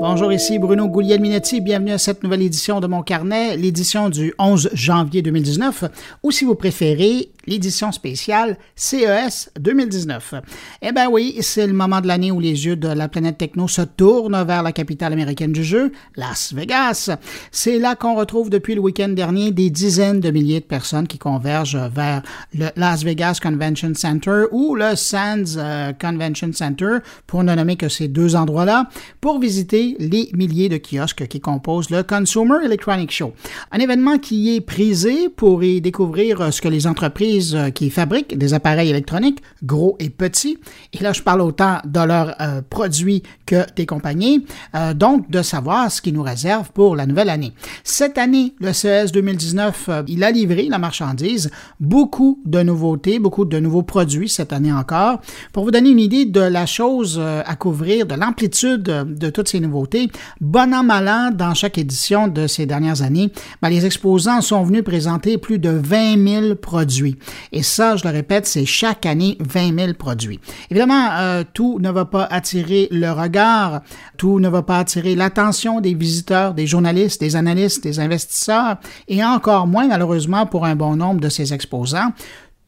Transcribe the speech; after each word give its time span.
Bonjour, 0.00 0.32
ici 0.32 0.58
Bruno 0.58 0.88
Guglielminetti. 0.88 1.60
Bienvenue 1.60 1.92
à 1.92 1.98
cette 1.98 2.22
nouvelle 2.22 2.40
édition 2.40 2.80
de 2.80 2.86
mon 2.86 3.02
carnet, 3.02 3.58
l'édition 3.58 4.08
du 4.08 4.32
11 4.38 4.70
janvier 4.72 5.20
2019, 5.20 5.84
ou 6.22 6.30
si 6.30 6.46
vous 6.46 6.54
préférez, 6.54 7.28
l'édition 7.50 7.90
spéciale 7.90 8.56
CES 8.76 9.50
2019. 9.58 10.34
Eh 10.82 10.92
bien 10.92 11.10
oui, 11.10 11.36
c'est 11.40 11.66
le 11.66 11.72
moment 11.72 12.00
de 12.00 12.06
l'année 12.06 12.30
où 12.30 12.38
les 12.38 12.64
yeux 12.66 12.76
de 12.76 12.88
la 12.88 13.08
planète 13.08 13.38
techno 13.38 13.66
se 13.66 13.82
tournent 13.82 14.42
vers 14.44 14.62
la 14.62 14.72
capitale 14.72 15.12
américaine 15.12 15.52
du 15.52 15.64
jeu, 15.64 15.90
Las 16.16 16.54
Vegas. 16.54 17.10
C'est 17.50 17.80
là 17.80 17.96
qu'on 17.96 18.14
retrouve 18.14 18.50
depuis 18.50 18.76
le 18.76 18.80
week-end 18.80 19.08
dernier 19.08 19.50
des 19.50 19.68
dizaines 19.68 20.20
de 20.20 20.30
milliers 20.30 20.60
de 20.60 20.64
personnes 20.64 21.08
qui 21.08 21.18
convergent 21.18 21.90
vers 21.92 22.22
le 22.54 22.68
Las 22.76 23.02
Vegas 23.02 23.40
Convention 23.42 23.92
Center 23.94 24.44
ou 24.52 24.76
le 24.76 24.94
Sands 24.94 25.56
euh, 25.56 25.92
Convention 25.92 26.52
Center, 26.52 26.98
pour 27.26 27.42
ne 27.42 27.54
nommer 27.54 27.76
que 27.76 27.88
ces 27.88 28.06
deux 28.06 28.36
endroits-là, 28.36 28.88
pour 29.20 29.40
visiter 29.40 29.96
les 29.98 30.30
milliers 30.34 30.68
de 30.68 30.78
kiosques 30.78 31.26
qui 31.26 31.40
composent 31.40 31.90
le 31.90 32.04
Consumer 32.04 32.64
Electronic 32.64 33.10
Show. 33.10 33.32
Un 33.72 33.80
événement 33.80 34.18
qui 34.18 34.54
est 34.54 34.60
prisé 34.60 35.28
pour 35.28 35.64
y 35.64 35.80
découvrir 35.80 36.52
ce 36.52 36.60
que 36.60 36.68
les 36.68 36.86
entreprises 36.86 37.39
qui 37.74 37.90
fabriquent 37.90 38.36
des 38.36 38.54
appareils 38.54 38.90
électroniques, 38.90 39.40
gros 39.62 39.96
et 39.98 40.10
petits, 40.10 40.58
et 40.92 41.02
là 41.02 41.12
je 41.12 41.22
parle 41.22 41.40
autant 41.40 41.78
de 41.84 42.00
leurs 42.00 42.34
euh, 42.40 42.62
produits 42.68 43.22
que 43.46 43.64
des 43.74 43.86
compagnies, 43.86 44.44
euh, 44.74 44.94
donc 44.94 45.30
de 45.30 45.42
savoir 45.42 45.90
ce 45.90 46.00
qui 46.02 46.12
nous 46.12 46.22
réserve 46.22 46.70
pour 46.72 46.96
la 46.96 47.06
nouvelle 47.06 47.30
année. 47.30 47.52
Cette 47.84 48.18
année, 48.18 48.54
le 48.60 48.72
CES 48.72 49.12
2019, 49.12 49.86
euh, 49.88 50.02
il 50.08 50.24
a 50.24 50.30
livré 50.30 50.68
la 50.68 50.78
marchandise, 50.78 51.50
beaucoup 51.78 52.40
de 52.44 52.62
nouveautés, 52.62 53.18
beaucoup 53.18 53.44
de 53.44 53.58
nouveaux 53.58 53.82
produits 53.82 54.28
cette 54.28 54.52
année 54.52 54.72
encore. 54.72 55.20
Pour 55.52 55.64
vous 55.64 55.70
donner 55.70 55.90
une 55.90 55.98
idée 55.98 56.24
de 56.24 56.40
la 56.40 56.66
chose 56.66 57.20
à 57.20 57.56
couvrir, 57.56 58.06
de 58.06 58.14
l'amplitude 58.14 58.82
de 58.82 59.30
toutes 59.30 59.48
ces 59.48 59.60
nouveautés, 59.60 60.10
Bon 60.40 60.72
an, 60.74 60.82
mal 60.82 61.08
an, 61.08 61.30
dans 61.32 61.54
chaque 61.54 61.78
édition 61.78 62.28
de 62.28 62.46
ces 62.46 62.66
dernières 62.66 63.02
années, 63.02 63.30
ben, 63.62 63.68
les 63.68 63.86
exposants 63.86 64.40
sont 64.40 64.62
venus 64.62 64.82
présenter 64.82 65.38
plus 65.38 65.58
de 65.58 65.70
20 65.70 66.42
000 66.42 66.54
produits. 66.56 67.16
Et 67.52 67.62
ça, 67.62 67.96
je 67.96 68.04
le 68.04 68.10
répète, 68.10 68.46
c'est 68.46 68.64
chaque 68.64 69.06
année 69.06 69.36
20 69.40 69.78
000 69.78 69.92
produits. 69.94 70.40
Évidemment, 70.70 71.08
euh, 71.12 71.44
tout 71.52 71.78
ne 71.80 71.90
va 71.90 72.04
pas 72.04 72.24
attirer 72.24 72.88
le 72.90 73.10
regard, 73.10 73.82
tout 74.16 74.40
ne 74.40 74.48
va 74.48 74.62
pas 74.62 74.78
attirer 74.78 75.14
l'attention 75.14 75.80
des 75.80 75.94
visiteurs, 75.94 76.54
des 76.54 76.66
journalistes, 76.66 77.20
des 77.20 77.36
analystes, 77.36 77.82
des 77.82 78.00
investisseurs, 78.00 78.76
et 79.08 79.24
encore 79.24 79.66
moins, 79.66 79.88
malheureusement, 79.88 80.46
pour 80.46 80.64
un 80.64 80.76
bon 80.76 80.96
nombre 80.96 81.20
de 81.20 81.28
ces 81.28 81.52
exposants 81.52 82.12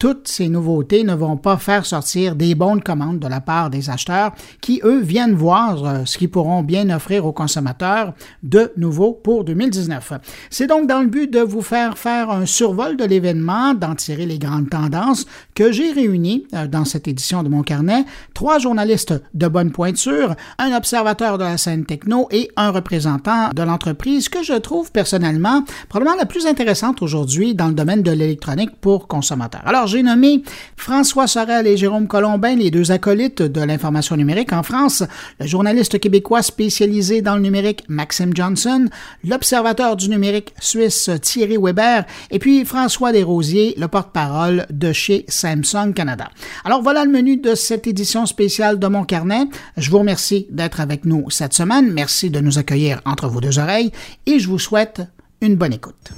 toutes 0.03 0.27
ces 0.27 0.49
nouveautés 0.49 1.05
ne 1.05 1.13
vont 1.13 1.37
pas 1.37 1.55
faire 1.55 1.85
sortir 1.85 2.35
des 2.35 2.55
bonnes 2.55 2.83
commandes 2.83 3.19
de 3.19 3.27
la 3.29 3.39
part 3.39 3.69
des 3.69 3.89
acheteurs 3.89 4.33
qui, 4.59 4.81
eux, 4.83 4.99
viennent 4.99 5.33
voir 5.33 5.85
euh, 5.85 6.01
ce 6.03 6.17
qu'ils 6.17 6.29
pourront 6.29 6.61
bien 6.61 6.89
offrir 6.89 7.25
aux 7.25 7.31
consommateurs 7.31 8.13
de 8.43 8.73
nouveau 8.75 9.13
pour 9.13 9.45
2019. 9.45 10.11
C'est 10.49 10.67
donc 10.67 10.89
dans 10.89 10.99
le 10.99 11.07
but 11.07 11.31
de 11.31 11.39
vous 11.39 11.61
faire 11.61 11.97
faire 11.97 12.31
un 12.31 12.45
survol 12.45 12.97
de 12.97 13.05
l'événement, 13.05 13.75
d'en 13.75 13.95
tirer 13.95 14.25
les 14.25 14.39
grandes 14.39 14.69
tendances, 14.69 15.25
que 15.55 15.71
j'ai 15.71 15.93
réuni 15.93 16.47
euh, 16.53 16.67
dans 16.67 16.83
cette 16.83 17.07
édition 17.07 17.41
de 17.41 17.47
mon 17.47 17.61
carnet 17.61 18.03
trois 18.33 18.59
journalistes 18.59 19.13
de 19.33 19.47
bonne 19.47 19.71
pointure, 19.71 20.35
un 20.57 20.75
observateur 20.75 21.37
de 21.37 21.45
la 21.45 21.57
scène 21.57 21.85
techno 21.85 22.27
et 22.29 22.51
un 22.57 22.71
représentant 22.71 23.51
de 23.55 23.63
l'entreprise 23.63 24.27
que 24.27 24.43
je 24.43 24.55
trouve 24.55 24.91
personnellement 24.91 25.63
probablement 25.87 26.17
la 26.17 26.25
plus 26.25 26.45
intéressante 26.45 27.01
aujourd'hui 27.01 27.55
dans 27.55 27.69
le 27.69 27.73
domaine 27.73 28.01
de 28.03 28.11
l'électronique 28.11 28.75
pour 28.81 29.07
consommateurs. 29.07 29.61
J'ai 29.93 30.01
nommé 30.01 30.41
François 30.75 31.27
Sorel 31.27 31.67
et 31.67 31.77
Jérôme 31.77 32.07
Colombin, 32.07 32.55
les 32.55 32.71
deux 32.71 32.91
acolytes 32.91 33.43
de 33.43 33.61
l'information 33.61 34.15
numérique 34.15 34.51
en 34.51 34.63
France, 34.63 35.03
le 35.39 35.45
journaliste 35.45 35.99
québécois 35.99 36.41
spécialisé 36.41 37.21
dans 37.21 37.35
le 37.35 37.43
numérique 37.43 37.83
Maxime 37.89 38.35
Johnson, 38.35 38.87
l'observateur 39.23 39.95
du 39.95 40.09
numérique 40.09 40.55
suisse 40.59 41.11
Thierry 41.21 41.57
Weber, 41.61 42.05
et 42.31 42.39
puis 42.39 42.65
François 42.65 43.11
Desrosiers, 43.11 43.75
le 43.77 43.87
porte-parole 43.87 44.65
de 44.71 44.91
chez 44.93 45.25
Samsung 45.27 45.93
Canada. 45.95 46.29
Alors 46.65 46.81
voilà 46.81 47.05
le 47.05 47.11
menu 47.11 47.37
de 47.37 47.53
cette 47.53 47.85
édition 47.85 48.25
spéciale 48.25 48.79
de 48.79 48.87
mon 48.87 49.03
carnet. 49.03 49.45
Je 49.77 49.91
vous 49.91 49.99
remercie 49.99 50.47
d'être 50.49 50.81
avec 50.81 51.05
nous 51.05 51.29
cette 51.29 51.53
semaine. 51.53 51.91
Merci 51.93 52.31
de 52.31 52.39
nous 52.39 52.57
accueillir 52.57 52.99
entre 53.05 53.27
vos 53.27 53.41
deux 53.41 53.59
oreilles 53.59 53.91
et 54.25 54.39
je 54.39 54.47
vous 54.47 54.59
souhaite 54.59 55.03
une 55.39 55.55
bonne 55.55 55.73
écoute. 55.73 56.13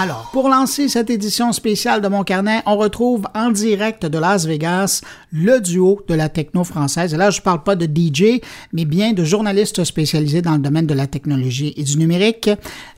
Alors, 0.00 0.30
pour 0.32 0.48
lancer 0.48 0.88
cette 0.88 1.10
édition 1.10 1.50
spéciale 1.50 2.00
de 2.00 2.06
mon 2.06 2.22
carnet, 2.22 2.62
on 2.66 2.76
retrouve 2.76 3.26
en 3.34 3.50
direct 3.50 4.06
de 4.06 4.16
Las 4.16 4.46
Vegas 4.46 5.00
le 5.32 5.58
duo 5.58 6.04
de 6.06 6.14
la 6.14 6.28
techno 6.28 6.62
française. 6.62 7.14
Et 7.14 7.16
là, 7.16 7.30
je 7.30 7.40
ne 7.40 7.42
parle 7.42 7.64
pas 7.64 7.74
de 7.74 7.84
DJ, 7.84 8.40
mais 8.72 8.84
bien 8.84 9.12
de 9.12 9.24
journalistes 9.24 9.82
spécialisés 9.82 10.40
dans 10.40 10.52
le 10.52 10.60
domaine 10.60 10.86
de 10.86 10.94
la 10.94 11.08
technologie 11.08 11.74
et 11.76 11.82
du 11.82 11.98
numérique. 11.98 12.48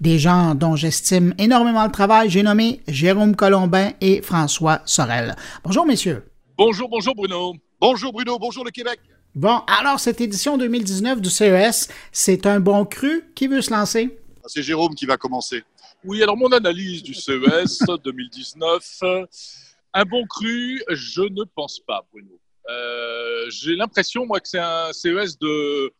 Des 0.03 0.19
gens 0.19 0.55
dont 0.55 0.77
j'estime 0.77 1.33
énormément 1.39 1.87
le 1.87 1.91
travail. 1.91 2.29
J'ai 2.29 2.43
nommé 2.43 2.83
Jérôme 2.87 3.35
Colombin 3.35 3.93
et 4.03 4.21
François 4.21 4.83
Sorel. 4.85 5.37
Bonjour, 5.65 5.87
messieurs. 5.87 6.23
Bonjour, 6.59 6.91
bonjour 6.91 7.15
Bruno. 7.15 7.55
Bonjour 7.81 8.13
Bruno, 8.13 8.39
bonjour 8.39 8.63
le 8.63 8.73
Québec. 8.73 9.01
Bon, 9.35 9.63
alors 9.81 9.99
cette 10.01 10.21
édition 10.21 10.59
2019 10.59 11.23
du 11.23 11.31
CES, 11.31 11.89
c'est 12.13 12.45
un 12.45 12.61
bon 12.61 12.85
cru. 12.85 13.23
Qui 13.35 13.47
veut 13.47 13.63
se 13.63 13.71
lancer? 13.71 14.19
Ah, 14.45 14.49
c'est 14.49 14.63
Jérôme 14.63 14.95
qui 14.95 15.07
va 15.07 15.17
commencer. 15.17 15.63
Oui, 16.03 16.23
alors 16.23 16.37
mon 16.37 16.51
analyse 16.51 17.03
du 17.03 17.13
CES 17.13 17.83
2019, 18.03 19.03
un 19.93 20.05
bon 20.07 20.27
cru, 20.27 20.83
je 20.89 21.21
ne 21.21 21.45
pense 21.45 21.79
pas, 21.81 22.07
Bruno. 22.11 22.41
Euh, 22.71 23.51
j'ai 23.51 23.77
l'impression, 23.77 24.25
moi, 24.25 24.41
que 24.41 24.49
c'est 24.49 24.59
un 24.59 24.95
CES 24.95 25.39
de, 25.39 25.93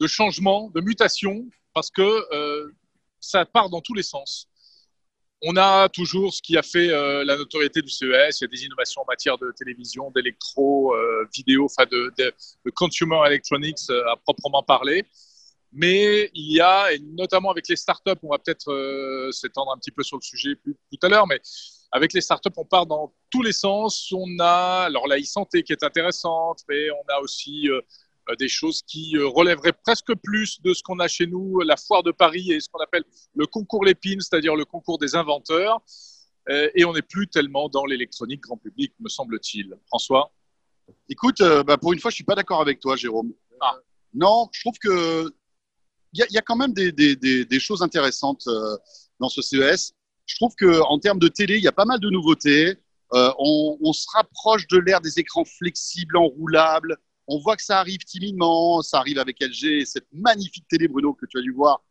de 0.00 0.06
changement, 0.06 0.70
de 0.74 0.82
mutation, 0.82 1.46
parce 1.72 1.90
que 1.90 2.02
euh, 2.02 2.72
ça 3.20 3.46
part 3.46 3.70
dans 3.70 3.80
tous 3.80 3.94
les 3.94 4.02
sens. 4.02 4.48
On 5.40 5.56
a 5.56 5.88
toujours 5.88 6.34
ce 6.34 6.42
qui 6.42 6.58
a 6.58 6.62
fait 6.62 6.90
euh, 6.90 7.24
la 7.24 7.38
notoriété 7.38 7.80
du 7.80 7.88
CES. 7.88 8.40
Il 8.40 8.42
y 8.42 8.44
a 8.44 8.48
des 8.48 8.64
innovations 8.66 9.00
en 9.00 9.06
matière 9.08 9.38
de 9.38 9.50
télévision, 9.56 10.10
d'électro, 10.10 10.94
vidéo, 11.34 11.64
enfin 11.64 11.88
de, 11.90 12.12
de, 12.18 12.34
de, 12.66 12.70
consumer 12.70 13.18
electronics 13.26 13.78
à 14.10 14.16
proprement 14.16 14.62
parler. 14.62 15.06
Mais 15.72 16.30
il 16.34 16.52
y 16.52 16.60
a, 16.60 16.92
et 16.92 16.98
notamment 16.98 17.50
avec 17.50 17.66
les 17.66 17.76
startups, 17.76 18.18
on 18.22 18.28
va 18.28 18.38
peut-être 18.38 18.70
euh, 18.70 19.32
s'étendre 19.32 19.72
un 19.72 19.78
petit 19.78 19.90
peu 19.90 20.02
sur 20.02 20.18
le 20.18 20.22
sujet 20.22 20.54
plus, 20.54 20.74
tout 20.74 21.06
à 21.06 21.08
l'heure, 21.08 21.26
mais 21.26 21.40
avec 21.90 22.12
les 22.12 22.20
startups, 22.20 22.50
on 22.56 22.66
part 22.66 22.86
dans 22.86 23.14
tous 23.30 23.42
les 23.42 23.52
sens. 23.52 24.12
On 24.12 24.38
a 24.38 24.84
alors 24.84 25.08
la 25.08 25.18
e-santé 25.18 25.62
qui 25.62 25.72
est 25.72 25.82
intéressante, 25.82 26.60
mais 26.68 26.90
on 26.90 27.12
a 27.14 27.20
aussi 27.20 27.70
euh, 27.70 27.80
euh, 28.28 28.36
des 28.36 28.48
choses 28.48 28.82
qui 28.82 29.16
relèveraient 29.18 29.72
presque 29.72 30.14
plus 30.22 30.60
de 30.60 30.74
ce 30.74 30.82
qu'on 30.82 30.98
a 30.98 31.08
chez 31.08 31.26
nous, 31.26 31.60
la 31.60 31.78
foire 31.78 32.02
de 32.02 32.10
Paris 32.10 32.52
et 32.52 32.60
ce 32.60 32.68
qu'on 32.68 32.82
appelle 32.82 33.04
le 33.34 33.46
concours 33.46 33.84
Lépine, 33.84 34.20
c'est-à-dire 34.20 34.54
le 34.56 34.66
concours 34.66 34.98
des 34.98 35.16
inventeurs. 35.16 35.80
et 36.48 36.84
on 36.84 36.92
n'est 36.92 37.02
plus 37.02 37.28
tellement 37.28 37.68
dans 37.70 37.86
l'électronique 37.86 38.42
grand 38.42 38.58
public, 38.58 38.92
me 39.00 39.08
semble-t-il. 39.08 39.74
François? 39.86 40.32
Écoute, 41.08 41.40
bah, 41.66 41.78
pour 41.78 41.92
une 41.94 42.00
fois, 42.00 42.10
je 42.10 42.16
suis 42.16 42.24
pas 42.24 42.34
d'accord 42.34 42.60
avec 42.60 42.80
toi, 42.80 42.96
Jérôme. 42.96 43.32
Ah. 43.60 43.78
Non, 44.12 44.48
je 44.52 44.60
trouve 44.60 44.78
que 44.78 45.32
il 46.12 46.26
y, 46.30 46.38
a 46.38 46.42
quand 46.42 46.56
même 46.56 46.72
des, 46.72 47.60
choses 47.60 47.82
intéressantes 47.82 48.46
euh, 48.46 48.76
dans 49.18 49.28
ce 49.28 49.40
CES. 49.40 49.94
Je 50.26 50.36
trouve 50.36 50.54
qu'en 50.54 50.98
termes 50.98 51.18
de 51.18 51.28
télé, 51.28 51.56
il 51.56 51.62
y 51.62 51.68
a 51.68 51.72
pas 51.72 51.84
mal 51.84 52.00
de 52.00 52.10
nouveautés. 52.10 52.76
Euh, 53.14 53.32
on, 53.38 53.92
se 53.92 54.06
rapproche 54.12 54.66
de 54.68 54.78
l'ère 54.78 55.00
des 55.00 55.18
écrans 55.18 55.44
flexibles, 55.44 56.16
enroulables. 56.16 56.96
On 57.28 57.38
voit 57.38 57.56
que 57.56 57.62
ça 57.62 57.78
arrive 57.78 58.00
timidement. 58.00 58.82
Ça 58.82 58.98
arrive 58.98 59.18
avec 59.18 59.40
LG, 59.40 59.84
cette 59.86 60.06
magnifique 60.12 60.66
télé, 60.68 60.86
Bruno, 60.86 61.14
que 61.14 61.26
tu 61.26 61.38
as 61.38 61.42
dû 61.42 61.52
voir, 61.52 61.82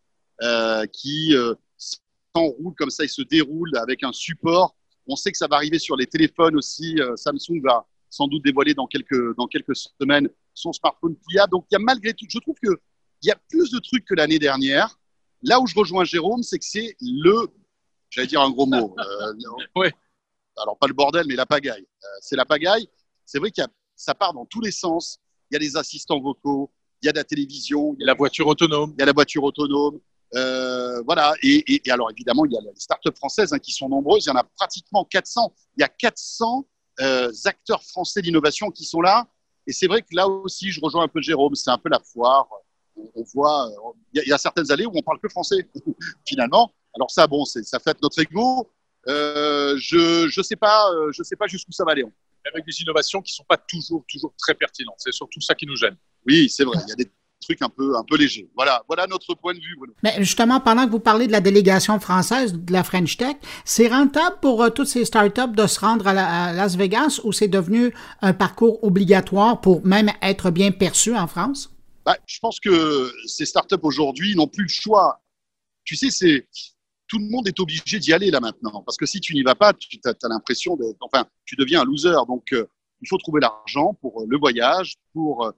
euh, 0.43 0.85
qui 0.85 1.33
s'enroule 1.77 2.75
comme 2.77 2.89
ça, 2.89 3.03
il 3.03 3.09
se 3.09 3.23
déroule 3.23 3.75
avec 3.77 4.03
un 4.03 4.11
support. 4.11 4.75
On 5.07 5.15
sait 5.15 5.31
que 5.31 5.37
ça 5.37 5.47
va 5.47 5.55
arriver 5.55 5.79
sur 5.79 5.95
les 5.95 6.05
téléphones 6.05 6.55
aussi. 6.55 6.99
Samsung 7.15 7.61
va 7.63 7.87
sans 8.09 8.27
doute 8.27 8.43
dévoiler 8.43 8.75
dans 8.75 8.87
quelques, 8.87 9.35
dans 9.35 9.47
quelques 9.47 9.75
semaines 9.75 10.29
son 10.53 10.73
smartphone 10.73 11.15
pliable. 11.27 11.51
Donc, 11.51 11.65
il 11.71 11.75
y 11.75 11.77
a 11.77 11.79
malgré 11.79 12.13
tout, 12.13 12.25
je 12.29 12.39
trouve 12.39 12.55
que 12.61 12.79
il 13.21 13.27
y 13.27 13.31
a 13.31 13.37
plus 13.49 13.71
de 13.71 13.79
trucs 13.79 14.05
que 14.05 14.13
l'année 14.13 14.39
dernière. 14.39 14.97
Là 15.43 15.59
où 15.59 15.67
je 15.67 15.75
rejoins 15.75 16.03
Jérôme, 16.03 16.43
c'est 16.43 16.59
que 16.59 16.65
c'est 16.65 16.95
le, 17.01 17.47
j'allais 18.09 18.27
dire 18.27 18.41
un 18.41 18.51
gros 18.51 18.65
mot. 18.65 18.95
Euh, 19.21 19.33
oui. 19.75 19.87
Alors 20.57 20.77
pas 20.77 20.87
le 20.87 20.93
bordel, 20.93 21.25
mais 21.27 21.35
la 21.35 21.45
pagaille. 21.45 21.85
Euh, 22.03 22.07
c'est 22.21 22.35
la 22.35 22.45
pagaille. 22.45 22.87
C'est 23.25 23.39
vrai 23.39 23.51
que 23.51 23.61
ça 23.95 24.13
part 24.13 24.33
dans 24.33 24.45
tous 24.45 24.61
les 24.61 24.71
sens. 24.71 25.19
Il 25.49 25.55
y 25.55 25.57
a 25.57 25.59
des 25.59 25.77
assistants 25.77 26.19
vocaux, 26.19 26.71
il 27.01 27.07
y 27.07 27.09
a 27.09 27.11
de 27.11 27.17
la 27.17 27.23
télévision, 27.23 27.95
il 27.97 28.01
y 28.01 28.03
a 28.03 28.07
la 28.07 28.13
voiture 28.13 28.47
autonome. 28.47 28.93
Il 28.97 28.99
y 28.99 29.03
a 29.03 29.05
la 29.05 29.13
voiture 29.13 29.43
autonome. 29.43 29.99
Euh, 30.35 31.01
voilà. 31.03 31.33
Et, 31.41 31.81
et, 31.85 31.91
alors, 31.91 32.09
évidemment, 32.11 32.45
il 32.45 32.53
y 32.53 32.57
a 32.57 32.61
les 32.61 32.71
startups 32.75 33.15
françaises 33.15 33.53
hein, 33.53 33.59
qui 33.59 33.71
sont 33.71 33.89
nombreuses. 33.89 34.25
Il 34.25 34.29
y 34.29 34.31
en 34.31 34.37
a 34.37 34.43
pratiquement 34.43 35.05
400. 35.05 35.53
Il 35.77 35.81
y 35.81 35.83
a 35.83 35.89
400 35.89 36.65
euh, 37.01 37.31
acteurs 37.45 37.83
français 37.83 38.21
d'innovation 38.21 38.71
qui 38.71 38.85
sont 38.85 39.01
là. 39.01 39.27
Et 39.67 39.73
c'est 39.73 39.87
vrai 39.87 40.01
que 40.01 40.13
là 40.13 40.27
aussi, 40.27 40.71
je 40.71 40.79
rejoins 40.81 41.03
un 41.03 41.07
peu 41.07 41.21
Jérôme. 41.21 41.55
C'est 41.55 41.69
un 41.69 41.77
peu 41.77 41.89
la 41.89 41.99
foire. 41.99 42.47
On, 43.15 43.23
voit, 43.33 43.69
il 44.13 44.23
y, 44.25 44.33
a 44.33 44.37
certaines 44.37 44.71
allées 44.71 44.85
où 44.85 44.91
on 44.93 45.01
parle 45.01 45.19
que 45.19 45.29
français, 45.29 45.69
finalement. 46.27 46.71
Alors 46.95 47.09
ça, 47.09 47.27
bon, 47.27 47.45
ça 47.45 47.79
fait 47.79 47.97
notre 48.01 48.19
ego. 48.19 48.69
Euh, 49.07 49.75
je 49.77 50.25
ne 50.25 50.43
sais 50.43 50.55
pas, 50.55 50.89
je 51.11 51.23
sais 51.23 51.35
pas 51.35 51.47
jusqu'où 51.47 51.71
ça 51.71 51.83
va 51.83 51.91
aller. 51.91 52.05
Avec 52.51 52.65
des 52.65 52.81
innovations 52.81 53.21
qui 53.21 53.33
ne 53.33 53.35
sont 53.35 53.45
pas 53.47 53.57
toujours, 53.57 54.03
toujours 54.09 54.33
très 54.37 54.55
pertinentes. 54.55 54.95
C'est 54.97 55.13
surtout 55.13 55.41
ça 55.41 55.55
qui 55.55 55.65
nous 55.65 55.75
gêne. 55.75 55.95
Oui, 56.25 56.49
c'est 56.49 56.63
vrai. 56.63 56.77
Il 56.85 56.89
y 56.89 56.93
a 56.93 56.95
des 56.95 57.11
truc 57.41 57.61
un 57.61 57.69
peu, 57.69 57.97
un 57.97 58.03
peu 58.03 58.17
léger. 58.17 58.49
Voilà, 58.55 58.83
voilà 58.87 59.07
notre 59.07 59.33
point 59.33 59.53
de 59.53 59.59
vue. 59.59 59.75
Mais 60.03 60.15
justement, 60.19 60.59
pendant 60.59 60.85
que 60.85 60.91
vous 60.91 60.99
parlez 60.99 61.27
de 61.27 61.31
la 61.31 61.41
délégation 61.41 61.99
française 61.99 62.53
de 62.53 62.71
la 62.71 62.83
French 62.83 63.17
Tech, 63.17 63.35
c'est 63.65 63.87
rentable 63.87 64.37
pour 64.41 64.63
euh, 64.63 64.69
toutes 64.69 64.87
ces 64.87 65.05
startups 65.05 65.55
de 65.55 65.67
se 65.67 65.79
rendre 65.79 66.07
à, 66.07 66.53
Las 66.53 66.75
Vegas 66.75 67.19
ou 67.23 67.33
c'est 67.33 67.47
devenu 67.47 67.93
un 68.21 68.33
parcours 68.33 68.83
obligatoire 68.83 69.59
pour 69.59 69.85
même 69.85 70.11
être 70.21 70.51
bien 70.51 70.71
perçu 70.71 71.15
en 71.15 71.27
France? 71.27 71.69
Bah, 72.05 72.17
je 72.25 72.39
pense 72.39 72.59
que 72.59 73.11
ces 73.27 73.45
startups 73.45 73.75
aujourd'hui 73.83 74.35
n'ont 74.35 74.47
plus 74.47 74.63
le 74.63 74.69
choix. 74.69 75.21
Tu 75.83 75.95
sais, 75.95 76.09
c'est 76.09 76.47
tout 77.07 77.19
le 77.19 77.29
monde 77.29 77.47
est 77.47 77.59
obligé 77.59 77.99
d'y 77.99 78.13
aller 78.13 78.31
là 78.31 78.39
maintenant. 78.39 78.81
Parce 78.83 78.97
que 78.97 79.05
si 79.05 79.19
tu 79.19 79.33
n'y 79.33 79.43
vas 79.43 79.55
pas, 79.55 79.73
tu 79.73 79.99
as, 80.05 80.27
l'impression 80.27 80.75
d'être, 80.77 80.97
enfin, 81.01 81.25
tu 81.45 81.55
deviens 81.55 81.81
un 81.81 81.85
loser. 81.85 82.15
Donc, 82.27 82.53
euh, 82.53 82.65
il 83.01 83.07
faut 83.07 83.17
trouver 83.17 83.41
l'argent 83.41 83.93
pour 83.95 84.25
le 84.27 84.37
voyage, 84.37 84.95
pour 85.13 85.51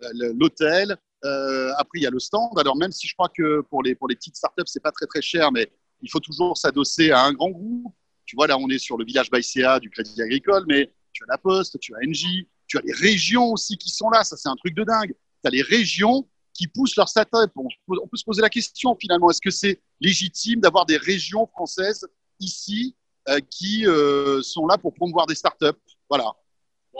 l'hôtel. 0.00 0.96
Euh, 1.24 1.72
après, 1.76 1.98
il 1.98 2.02
y 2.02 2.06
a 2.06 2.10
le 2.10 2.18
stand. 2.18 2.58
Alors, 2.58 2.76
même 2.76 2.92
si 2.92 3.08
je 3.08 3.14
crois 3.14 3.28
que 3.28 3.60
pour 3.62 3.82
les, 3.82 3.94
pour 3.94 4.08
les 4.08 4.14
petites 4.14 4.36
startups, 4.36 4.66
c'est 4.66 4.82
pas 4.82 4.92
très 4.92 5.06
très 5.06 5.22
cher, 5.22 5.50
mais 5.52 5.70
il 6.00 6.10
faut 6.10 6.20
toujours 6.20 6.56
s'adosser 6.56 7.10
à 7.10 7.24
un 7.24 7.32
grand 7.32 7.50
groupe. 7.50 7.92
Tu 8.24 8.36
vois, 8.36 8.46
là, 8.46 8.58
on 8.58 8.68
est 8.68 8.78
sur 8.78 8.96
le 8.96 9.04
village 9.04 9.30
Baïséa 9.30 9.80
du 9.80 9.90
Crédit 9.90 10.20
Agricole, 10.22 10.64
mais 10.68 10.92
tu 11.12 11.24
as 11.24 11.26
la 11.28 11.38
Poste, 11.38 11.78
tu 11.80 11.94
as 11.94 11.98
Engie, 12.06 12.46
tu 12.66 12.78
as 12.78 12.82
les 12.82 12.92
régions 12.92 13.52
aussi 13.52 13.76
qui 13.76 13.90
sont 13.90 14.10
là. 14.10 14.22
Ça, 14.22 14.36
c'est 14.36 14.48
un 14.48 14.56
truc 14.56 14.74
de 14.74 14.84
dingue. 14.84 15.14
Tu 15.42 15.48
as 15.48 15.50
les 15.50 15.62
régions 15.62 16.26
qui 16.58 16.66
poussent 16.66 16.96
leurs 16.96 17.08
startups. 17.08 17.52
On, 17.56 18.08
peut 18.08 18.16
se 18.16 18.24
poser 18.24 18.42
la 18.42 18.50
question 18.50 18.96
finalement 19.00 19.30
est-ce 19.30 19.40
que 19.40 19.50
c'est 19.50 19.80
légitime 20.00 20.60
d'avoir 20.60 20.86
des 20.86 20.96
régions 20.96 21.46
françaises 21.46 22.06
ici 22.40 22.96
euh, 23.28 23.38
qui 23.50 23.86
euh, 23.86 24.42
sont 24.42 24.66
là 24.66 24.76
pour 24.76 24.92
promouvoir 24.92 25.26
des 25.26 25.34
startups? 25.34 25.78
Voilà 26.08 26.34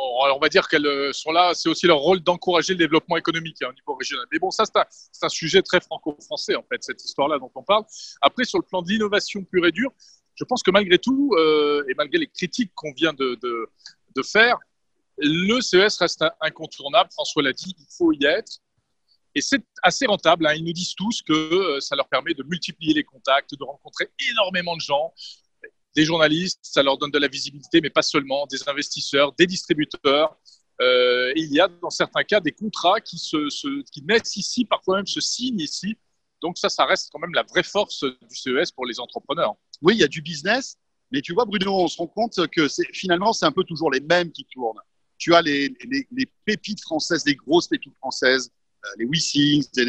on 0.00 0.38
va 0.38 0.48
dire 0.48 0.68
qu'elles 0.68 0.86
euh, 0.86 1.12
sont 1.12 1.32
là, 1.32 1.52
c'est 1.54 1.68
aussi 1.68 1.86
leur 1.86 1.98
rôle 1.98 2.20
d'encourager 2.20 2.72
le 2.72 2.78
développement 2.78 3.16
économique 3.16 3.60
hein, 3.62 3.68
au 3.70 3.72
niveau 3.72 3.94
régional. 3.94 4.26
Mais 4.30 4.38
bon, 4.38 4.50
ça, 4.50 4.64
c'est 4.64 5.24
un, 5.24 5.28
sujet 5.28 5.62
très 5.62 5.80
franco-français, 5.80 6.54
en 6.54 6.62
fait, 6.62 6.82
cette 6.82 7.02
histoire-là 7.04 7.38
dont 7.38 7.50
on 7.54 7.62
parle. 7.62 7.84
Après, 8.20 8.44
sur 8.44 8.58
le 8.58 8.64
plan 8.64 8.82
de 8.82 8.88
l'innovation 8.88 9.42
pure 9.42 9.66
et 9.66 9.72
dure, 9.72 9.90
je 10.34 10.44
pense 10.44 10.62
que 10.62 10.70
malgré 10.70 10.98
tout, 10.98 11.34
et 11.88 11.94
malgré 11.96 12.18
les 12.18 12.28
critiques 12.28 12.70
qu'on 12.74 12.92
vient 12.92 13.12
de, 13.12 13.68
faire, 14.22 14.56
le 15.18 15.60
CES 15.60 15.96
reste 15.98 16.24
incontournable. 16.40 17.10
François 17.12 17.42
l'a 17.42 17.52
dit, 17.52 17.74
il 17.78 17.86
faut 17.96 18.12
y 18.12 18.24
être. 18.24 18.58
Et 19.34 19.40
c'est 19.40 19.62
assez 19.82 20.06
rentable. 20.06 20.46
Hein. 20.46 20.54
Ils 20.54 20.64
nous 20.64 20.72
disent 20.72 20.94
tous 20.94 21.22
que 21.22 21.32
euh, 21.32 21.80
ça 21.80 21.96
leur 21.96 22.08
permet 22.08 22.34
de 22.34 22.42
multiplier 22.44 22.94
les 22.94 23.04
contacts, 23.04 23.54
de 23.54 23.64
rencontrer 23.64 24.08
énormément 24.30 24.74
de 24.74 24.80
gens, 24.80 25.12
des 25.94 26.04
journalistes, 26.04 26.60
ça 26.62 26.82
leur 26.82 26.98
donne 26.98 27.10
de 27.10 27.18
la 27.18 27.28
visibilité, 27.28 27.80
mais 27.80 27.90
pas 27.90 28.02
seulement, 28.02 28.46
des 28.46 28.68
investisseurs, 28.68 29.32
des 29.32 29.46
distributeurs. 29.46 30.36
Euh, 30.80 31.32
il 31.34 31.52
y 31.52 31.60
a 31.60 31.68
dans 31.68 31.90
certains 31.90 32.22
cas 32.22 32.40
des 32.40 32.52
contrats 32.52 33.00
qui, 33.00 33.18
se, 33.18 33.48
qui 33.90 34.02
naissent 34.02 34.36
ici, 34.36 34.64
parfois 34.64 34.96
même 34.96 35.06
se 35.06 35.20
signent 35.20 35.60
ici. 35.60 35.96
Donc 36.40 36.56
ça, 36.56 36.68
ça 36.68 36.84
reste 36.84 37.10
quand 37.12 37.18
même 37.18 37.34
la 37.34 37.42
vraie 37.42 37.64
force 37.64 38.04
du 38.04 38.36
CES 38.36 38.70
pour 38.70 38.86
les 38.86 39.00
entrepreneurs. 39.00 39.54
Oui, 39.82 39.94
il 39.96 40.00
y 40.00 40.04
a 40.04 40.08
du 40.08 40.22
business, 40.22 40.76
mais 41.10 41.20
tu 41.20 41.32
vois, 41.32 41.46
Bruno, 41.46 41.74
on 41.74 41.88
se 41.88 41.96
rend 41.96 42.06
compte 42.06 42.46
que 42.48 42.68
finalement, 42.92 43.32
c'est 43.32 43.46
un 43.46 43.52
peu 43.52 43.64
toujours 43.64 43.90
les 43.90 44.00
mêmes 44.00 44.30
qui 44.30 44.44
tournent. 44.44 44.78
Tu 45.18 45.34
as 45.34 45.42
les, 45.42 45.74
pépites 46.44 46.80
françaises, 46.80 47.24
les 47.26 47.34
grosses 47.34 47.68
pépites 47.68 47.96
françaises, 47.96 48.50
euh, 48.84 48.88
les 48.98 49.04
WeSings, 49.04 49.66
les 49.76 49.86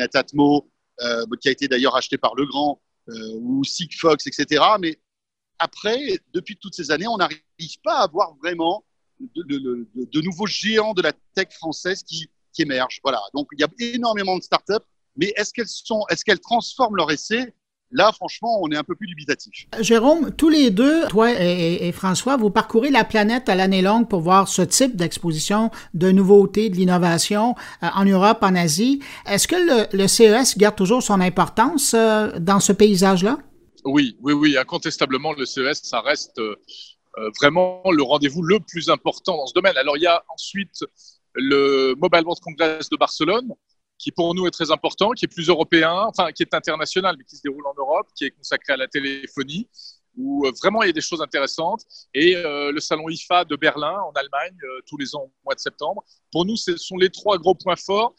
euh, 1.01 1.25
qui 1.39 1.47
a 1.47 1.51
été 1.51 1.67
d'ailleurs 1.67 1.95
acheté 1.95 2.17
par 2.17 2.35
Legrand, 2.35 2.81
euh, 3.09 3.39
ou 3.39 3.63
Sigfox, 3.63 4.27
etc. 4.27 4.63
Mais 4.79 4.99
après, 5.59 6.19
depuis 6.33 6.57
toutes 6.57 6.75
ces 6.75 6.91
années, 6.91 7.07
on 7.07 7.17
n'arrive 7.17 7.39
pas 7.83 7.99
à 7.99 8.03
avoir 8.03 8.35
vraiment 8.37 8.83
de, 9.19 10.21
nouveaux 10.21 10.47
géants 10.47 10.93
de 10.93 11.01
la 11.01 11.13
tech 11.33 11.49
française 11.51 12.03
qui, 12.03 12.29
émergent. 12.57 12.99
Voilà. 13.01 13.21
Donc, 13.33 13.47
il 13.53 13.61
y 13.61 13.63
a 13.63 13.69
énormément 13.93 14.37
de 14.37 14.43
startups, 14.43 14.85
mais 15.15 15.31
est-ce 15.37 15.53
qu'elles 15.53 15.69
est-ce 16.09 16.25
qu'elles 16.25 16.41
transforment 16.41 16.97
leur 16.97 17.09
essai 17.09 17.53
Là, 17.91 18.11
franchement, 18.11 18.61
on 18.61 18.69
est 18.69 18.77
un 18.77 18.83
peu 18.83 18.95
plus 18.95 19.07
dubitatif. 19.07 19.67
Jérôme, 19.79 20.31
tous 20.35 20.49
les 20.49 20.69
deux, 20.69 21.07
toi 21.07 21.31
et, 21.31 21.91
François, 21.91 22.37
vous 22.37 22.51
parcourez 22.51 22.91
la 22.91 23.03
planète 23.03 23.49
à 23.49 23.55
l'année 23.55 23.81
longue 23.81 24.07
pour 24.07 24.21
voir 24.21 24.47
ce 24.47 24.61
type 24.61 24.95
d'exposition 24.95 25.71
de 25.95 26.11
nouveautés, 26.11 26.69
de 26.69 26.75
l'innovation 26.75 27.55
euh, 27.81 27.87
en 27.95 28.05
Europe, 28.05 28.39
en 28.41 28.55
Asie. 28.55 29.01
Est-ce 29.25 29.47
que 29.47 29.55
le, 29.55 29.97
le, 29.97 30.07
CES 30.07 30.57
garde 30.57 30.75
toujours 30.75 31.01
son 31.01 31.19
importance 31.19 31.95
euh, 31.95 32.31
dans 32.39 32.59
ce 32.59 32.73
paysage-là? 32.73 33.39
Oui, 33.85 34.17
oui, 34.21 34.33
oui, 34.33 34.57
incontestablement, 34.57 35.33
le 35.33 35.45
CES, 35.45 35.81
ça 35.81 36.01
reste 36.01 36.37
euh, 36.37 36.55
vraiment 37.41 37.81
le 37.89 38.03
rendez-vous 38.03 38.43
le 38.43 38.59
plus 38.59 38.89
important 38.89 39.35
dans 39.37 39.47
ce 39.47 39.53
domaine. 39.53 39.75
Alors, 39.77 39.97
il 39.97 40.03
y 40.03 40.07
a 40.07 40.23
ensuite 40.29 40.83
le 41.33 41.95
Mobile 41.97 42.23
World 42.23 42.41
Congress 42.43 42.89
de 42.89 42.97
Barcelone, 42.97 43.53
qui 43.99 44.11
pour 44.11 44.33
nous 44.33 44.47
est 44.47 44.51
très 44.51 44.71
important, 44.71 45.11
qui 45.11 45.25
est 45.25 45.27
plus 45.27 45.49
européen, 45.49 46.05
enfin, 46.07 46.31
qui 46.31 46.41
est 46.41 46.53
international, 46.53 47.15
mais 47.17 47.23
qui 47.25 47.35
se 47.35 47.43
déroule 47.43 47.67
en 47.67 47.73
Europe, 47.77 48.07
qui 48.15 48.25
est 48.25 48.31
consacré 48.31 48.73
à 48.73 48.77
la 48.77 48.87
téléphonie, 48.87 49.67
où 50.17 50.47
euh, 50.47 50.51
vraiment 50.59 50.81
il 50.81 50.87
y 50.87 50.89
a 50.89 50.93
des 50.93 51.01
choses 51.01 51.21
intéressantes. 51.21 51.83
Et 52.13 52.33
le 52.35 52.79
salon 52.79 53.09
IFA 53.09 53.45
de 53.45 53.55
Berlin, 53.55 53.97
en 54.07 54.11
Allemagne, 54.13 54.57
tous 54.87 54.97
les 54.97 55.15
ans 55.15 55.23
au 55.23 55.31
mois 55.45 55.53
de 55.53 55.59
septembre. 55.59 56.03
Pour 56.31 56.45
nous, 56.45 56.55
ce 56.55 56.77
sont 56.77 56.97
les 56.97 57.09
trois 57.09 57.37
gros 57.37 57.53
points 57.53 57.75
forts. 57.75 58.15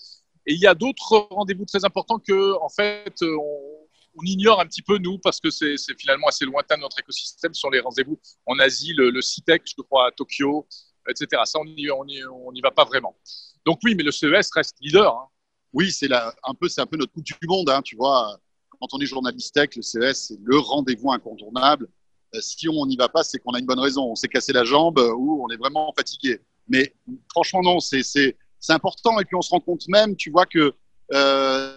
Et 0.47 0.55
il 0.55 0.61
y 0.61 0.67
a 0.67 0.75
d'autres 0.75 1.29
rendez-vous 1.31 1.65
très 1.65 1.85
importants 1.85 2.19
que, 2.19 2.55
en 2.61 2.69
fait, 2.69 3.15
on, 3.23 3.81
on 4.17 4.23
ignore 4.25 4.61
un 4.61 4.67
petit 4.67 4.83
peu, 4.83 4.99
nous, 4.99 5.19
parce 5.19 5.41
que 5.41 5.51
c'est 5.51 5.77
finalement 5.99 6.29
assez 6.29 6.45
lointain 6.45 6.77
de 6.77 6.83
notre 6.83 6.99
écosystème, 6.99 7.55
sur 7.55 7.71
les 7.71 7.81
rendez-vous 7.81 8.21
en 8.47 8.59
Asie, 8.59 8.93
le, 8.95 9.11
le 9.11 9.21
CITEC, 9.21 9.63
je 9.67 9.83
crois, 9.83 10.09
à 10.09 10.11
Tokyo, 10.11 10.67
etc. 11.09 11.43
Ça, 11.45 11.59
on 11.61 11.65
n'y 11.65 11.91
on 11.91 12.53
va 12.63 12.71
pas 12.71 12.85
vraiment. 12.85 13.17
Donc 13.65 13.81
oui, 13.85 13.95
mais 13.95 14.03
le 14.03 14.11
CES 14.11 14.51
reste 14.55 14.77
leader. 14.81 15.15
Hein. 15.15 15.29
Oui, 15.73 15.91
c'est 15.93 16.13
un 16.13 16.55
peu, 16.55 16.69
c'est 16.69 16.81
un 16.81 16.87
peu 16.87 16.97
notre 16.97 17.13
coupe 17.13 17.25
du 17.25 17.35
monde, 17.47 17.71
hein, 17.71 17.81
tu 17.83 17.97
vois. 17.97 18.39
Quand 18.81 18.89
on 18.93 18.99
est 18.99 19.07
journaliste 19.07 19.55
tech, 19.55 19.77
le 19.77 19.83
CES, 19.83 20.29
c'est 20.29 20.39
le 20.43 20.59
rendez-vous 20.59 21.13
incontournable. 21.13 21.89
Euh, 22.35 22.41
si 22.41 22.69
on 22.69 22.87
n'y 22.87 22.97
va 22.97 23.09
pas, 23.09 23.23
c'est 23.23 23.39
qu'on 23.39 23.53
a 23.53 23.59
une 23.59 23.67
bonne 23.67 23.81
raison. 23.81 24.11
On 24.11 24.15
s'est 24.15 24.29
cassé 24.29 24.53
la 24.53 24.65
jambe 24.65 24.99
ou 24.99 25.45
on 25.45 25.49
est 25.51 25.57
vraiment 25.57 25.93
fatigué. 25.97 26.41
Mais 26.69 26.95
franchement, 27.31 27.63
non, 27.63 27.81
c'est 27.81 28.35
important. 28.69 29.19
Et 29.21 29.25
puis 29.25 29.37
on 29.37 29.43
se 29.43 29.51
rend 29.51 29.61
compte 29.61 29.87
même, 29.89 30.17
tu 30.17 30.31
vois, 30.31 30.47
que 30.47 30.73
euh, 31.13 31.73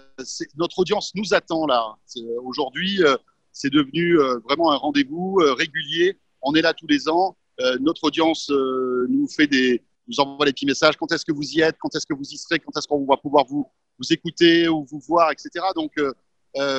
notre 0.58 0.79
audience 0.79 1.13
nous 1.15 1.34
attend 1.34 1.65
là. 1.65 1.96
Aujourd'hui, 2.44 3.03
euh, 3.03 3.15
c'est 3.51 3.72
devenu 3.72 4.20
euh, 4.20 4.38
vraiment 4.39 4.72
un 4.72 4.77
rendez-vous 4.77 5.39
régulier. 5.58 6.18
On 6.41 6.53
est 6.53 6.62
là 6.62 6.74
tous 6.74 6.88
les 6.88 7.10
ans. 7.10 7.36
notre 7.79 8.03
audience 8.06 8.50
nous 8.50 9.27
fait 9.27 9.48
des, 9.48 9.82
nous 10.07 10.19
envoie 10.19 10.45
des 10.45 10.53
petits 10.53 10.65
messages. 10.65 10.95
Quand 10.98 11.12
est-ce 11.12 11.25
que 11.25 11.31
vous 11.31 11.50
y 11.51 11.62
êtes? 11.62 11.77
Quand 11.79 11.93
est-ce 11.95 12.05
que 12.05 12.13
vous 12.13 12.24
y 12.24 12.38
serez? 12.38 12.60
Quand 12.60 12.77
est-ce 12.77 12.88
qu'on 12.88 13.05
va 13.05 13.17
pouvoir 13.17 13.45
vous, 13.45 13.65
vous 14.00 14.13
écouter 14.13 14.67
ou 14.67 14.86
vous 14.89 15.00
voir, 15.00 15.31
etc. 15.31 15.65
Donc 15.75 15.91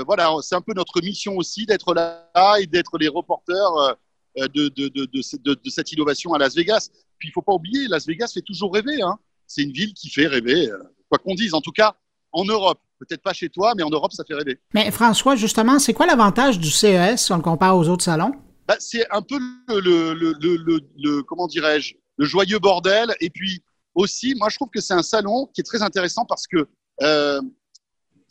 voilà, 0.06 0.30
c'est 0.42 0.54
un 0.54 0.60
peu 0.60 0.72
notre 0.74 1.00
mission 1.00 1.36
aussi 1.36 1.66
d'être 1.66 1.94
là 1.94 2.30
et 2.60 2.66
d'être 2.66 2.98
les 2.98 3.08
reporters 3.08 3.96
de, 4.36 4.68
de, 4.68 4.88
de, 4.88 5.06
de, 5.06 5.70
cette 5.70 5.92
innovation 5.92 6.32
à 6.34 6.38
Las 6.38 6.54
Vegas. 6.54 6.90
Puis 7.18 7.28
il 7.28 7.32
faut 7.32 7.42
pas 7.42 7.54
oublier, 7.54 7.88
Las 7.88 8.06
Vegas 8.06 8.32
fait 8.34 8.42
toujours 8.42 8.74
rêver. 8.74 9.00
Hein. 9.02 9.18
C'est 9.46 9.62
une 9.62 9.72
ville 9.72 9.94
qui 9.94 10.10
fait 10.10 10.26
rêver, 10.26 10.68
quoi 11.08 11.18
qu'on 11.18 11.34
dise. 11.34 11.54
En 11.54 11.60
tout 11.60 11.72
cas, 11.72 11.94
en 12.34 12.44
Europe. 12.44 12.80
Peut-être 13.00 13.22
pas 13.22 13.32
chez 13.32 13.48
toi, 13.48 13.74
mais 13.76 13.82
en 13.82 13.90
Europe, 13.90 14.12
ça 14.12 14.24
fait 14.24 14.34
rêver. 14.34 14.58
Mais 14.72 14.90
François, 14.90 15.34
justement, 15.36 15.78
c'est 15.78 15.92
quoi 15.92 16.06
l'avantage 16.06 16.58
du 16.58 16.70
CES 16.70 17.16
si 17.22 17.32
on 17.32 17.36
le 17.36 17.42
compare 17.42 17.76
aux 17.76 17.88
autres 17.88 18.04
salons? 18.04 18.32
Bah, 18.66 18.76
c'est 18.78 19.04
un 19.10 19.20
peu 19.20 19.38
le, 19.68 20.14
le, 20.14 21.22
comment 21.22 21.46
dirais-je, 21.46 21.96
le 22.16 22.25
joyeux 22.25 22.59
bordel. 22.59 23.14
Et 23.21 23.30
puis 23.30 23.62
aussi, 23.94 24.35
moi, 24.35 24.49
je 24.49 24.56
trouve 24.56 24.71
que 24.71 24.80
c'est 24.80 24.94
un 24.94 25.02
salon 25.02 25.47
qui 25.52 25.61
est 25.61 25.64
très 25.64 25.83
intéressant 25.83 26.25
parce 26.25 26.47
que 26.47 26.68
il 27.00 27.06
euh, 27.06 27.40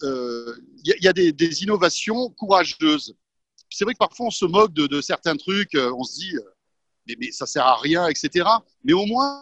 euh, 0.04 0.56
y, 0.84 1.08
a 1.08 1.14
des, 1.14 1.64
innovations 1.64 2.30
courageuses. 2.30 3.16
C'est 3.70 3.84
vrai 3.84 3.94
que 3.94 4.00
parfois 4.00 4.28
on 4.28 4.32
se 4.32 4.46
moque 4.46 4.74
de, 4.74 5.02
certains 5.02 5.36
trucs, 5.36 5.76
euh, 5.76 5.92
on 5.98 6.04
se 6.04 6.20
dit 6.20 6.36
mais, 7.08 7.16
mais, 7.20 7.32
ça 7.32 7.46
sert 7.46 7.66
à 7.66 7.78
rien, 7.78 8.08
etc. 8.08 8.48
Mais 8.84 8.94
au 8.94 9.06
moins, 9.06 9.42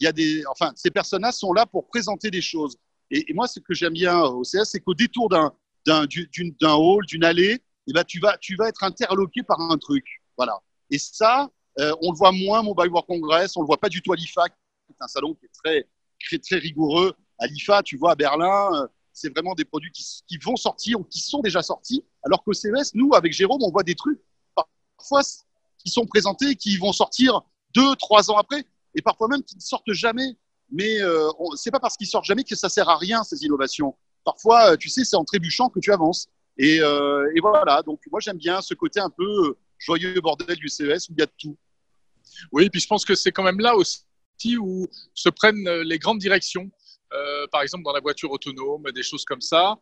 il 0.00 0.04
y 0.04 0.06
a 0.06 0.12
des, 0.12 0.44
enfin, 0.46 0.72
ces 0.76 0.90
personnes-là 0.90 1.32
sont 1.32 1.52
là 1.52 1.66
pour 1.66 1.86
présenter 1.86 2.30
des 2.30 2.40
choses. 2.40 2.76
Et, 3.10 3.32
moi, 3.34 3.46
ce 3.46 3.60
que 3.60 3.74
j'aime 3.74 3.92
bien 3.92 4.20
au 4.20 4.42
CS, 4.42 4.64
c'est 4.64 4.80
qu'au 4.80 4.94
détour 4.94 5.28
d'un 5.28 5.52
hall, 6.74 7.06
d'une 7.06 7.24
allée, 7.24 7.62
eh 7.86 7.92
ben, 7.92 8.04
tu, 8.04 8.18
vas, 8.18 8.36
tu 8.38 8.56
vas 8.56 8.68
être 8.68 8.82
interloqué 8.82 9.42
par 9.42 9.60
un 9.60 9.76
truc. 9.76 10.04
Voilà. 10.36 10.58
Et 10.90 10.98
ça, 10.98 11.50
euh, 11.80 11.94
on 12.02 12.12
le 12.12 12.16
voit 12.16 12.32
moins 12.32 12.62
Mobile 12.62 12.90
World 12.90 13.06
Congress, 13.06 13.56
on 13.56 13.62
le 13.62 13.66
voit 13.66 13.78
pas 13.78 13.88
du 13.88 14.02
tout 14.02 14.12
à 14.12 14.16
l'IFA, 14.16 14.44
c'est 14.88 14.94
un 15.00 15.08
salon 15.08 15.34
qui 15.34 15.46
est 15.46 15.52
très, 15.64 15.88
très, 16.24 16.38
très 16.38 16.56
rigoureux. 16.56 17.14
À 17.38 17.46
l'IFA, 17.46 17.82
tu 17.82 17.96
vois, 17.96 18.12
à 18.12 18.14
Berlin, 18.14 18.88
c'est 19.12 19.30
vraiment 19.30 19.54
des 19.54 19.64
produits 19.64 19.90
qui, 19.90 20.04
qui, 20.26 20.38
vont 20.38 20.56
sortir 20.56 21.00
ou 21.00 21.04
qui 21.04 21.20
sont 21.20 21.40
déjà 21.40 21.62
sortis. 21.62 22.04
Alors 22.24 22.42
qu'au 22.44 22.52
CES, 22.52 22.94
nous, 22.94 23.14
avec 23.14 23.32
Jérôme, 23.32 23.62
on 23.62 23.70
voit 23.70 23.82
des 23.82 23.94
trucs 23.94 24.20
parfois 24.54 25.22
qui 25.78 25.90
sont 25.90 26.06
présentés 26.06 26.54
qui 26.56 26.76
vont 26.76 26.92
sortir 26.92 27.42
deux, 27.74 27.94
trois 27.96 28.30
ans 28.30 28.36
après, 28.36 28.64
et 28.94 29.02
parfois 29.02 29.28
même 29.28 29.42
qui 29.42 29.56
ne 29.56 29.60
sortent 29.60 29.92
jamais. 29.92 30.36
Mais 30.70 31.00
euh, 31.00 31.28
c'est 31.56 31.70
pas 31.70 31.80
parce 31.80 31.96
qu'ils 31.96 32.06
sortent 32.06 32.24
jamais 32.24 32.44
que 32.44 32.56
ça 32.56 32.68
sert 32.68 32.88
à 32.88 32.96
rien 32.96 33.22
ces 33.22 33.44
innovations. 33.44 33.94
Parfois, 34.24 34.72
euh, 34.72 34.76
tu 34.76 34.88
sais, 34.88 35.04
c'est 35.04 35.16
en 35.16 35.24
trébuchant 35.24 35.68
que 35.68 35.80
tu 35.80 35.92
avances. 35.92 36.28
Et, 36.56 36.80
euh, 36.80 37.30
et 37.34 37.40
voilà. 37.40 37.82
Donc 37.82 38.00
moi, 38.10 38.20
j'aime 38.20 38.38
bien 38.38 38.60
ce 38.60 38.74
côté 38.74 39.00
un 39.00 39.10
peu 39.10 39.56
joyeux 39.78 40.20
bordel 40.20 40.56
du 40.56 40.68
CES 40.68 41.08
où 41.08 41.12
il 41.12 41.18
y 41.18 41.22
a 41.22 41.26
de 41.26 41.32
tout. 41.36 41.56
Oui, 42.52 42.70
puis 42.70 42.80
je 42.80 42.86
pense 42.86 43.04
que 43.04 43.14
c'est 43.14 43.32
quand 43.32 43.42
même 43.42 43.60
là 43.60 43.76
aussi 43.76 44.04
où 44.58 44.86
se 45.14 45.28
prennent 45.28 45.68
les 45.82 45.98
grandes 45.98 46.18
directions. 46.18 46.70
Euh, 47.14 47.46
par 47.52 47.62
exemple 47.62 47.84
dans 47.84 47.92
la 47.92 48.00
voiture 48.00 48.30
autonome, 48.30 48.90
des 48.92 49.02
choses 49.02 49.24
comme 49.24 49.40
ça. 49.40 49.76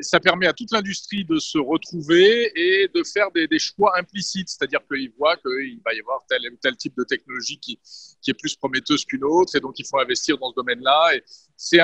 ça 0.00 0.18
permet 0.18 0.48
à 0.48 0.52
toute 0.52 0.72
l'industrie 0.72 1.24
de 1.24 1.38
se 1.38 1.58
retrouver 1.58 2.50
et 2.56 2.88
de 2.92 3.02
faire 3.04 3.30
des, 3.30 3.58
choix 3.60 3.96
implicites, 3.96 4.48
c'est-à-dire 4.48 4.80
qu'ils 4.90 5.12
voient 5.16 5.36
qu'il 5.36 5.80
va 5.84 5.94
y 5.94 6.00
avoir 6.00 6.24
tel 6.28 6.40
ou 6.52 6.56
tel 6.60 6.76
type 6.76 6.96
de 6.96 7.04
technologie 7.04 7.60
qui, 7.60 7.78
est 8.26 8.34
plus 8.34 8.56
prometteuse 8.56 9.04
qu'une 9.04 9.22
autre, 9.22 9.54
et 9.54 9.60
donc 9.60 9.78
il 9.78 9.86
faut 9.86 10.00
investir 10.00 10.36
dans 10.38 10.50
ce 10.50 10.56
domaine-là. 10.56 11.12
C'est 11.56 11.78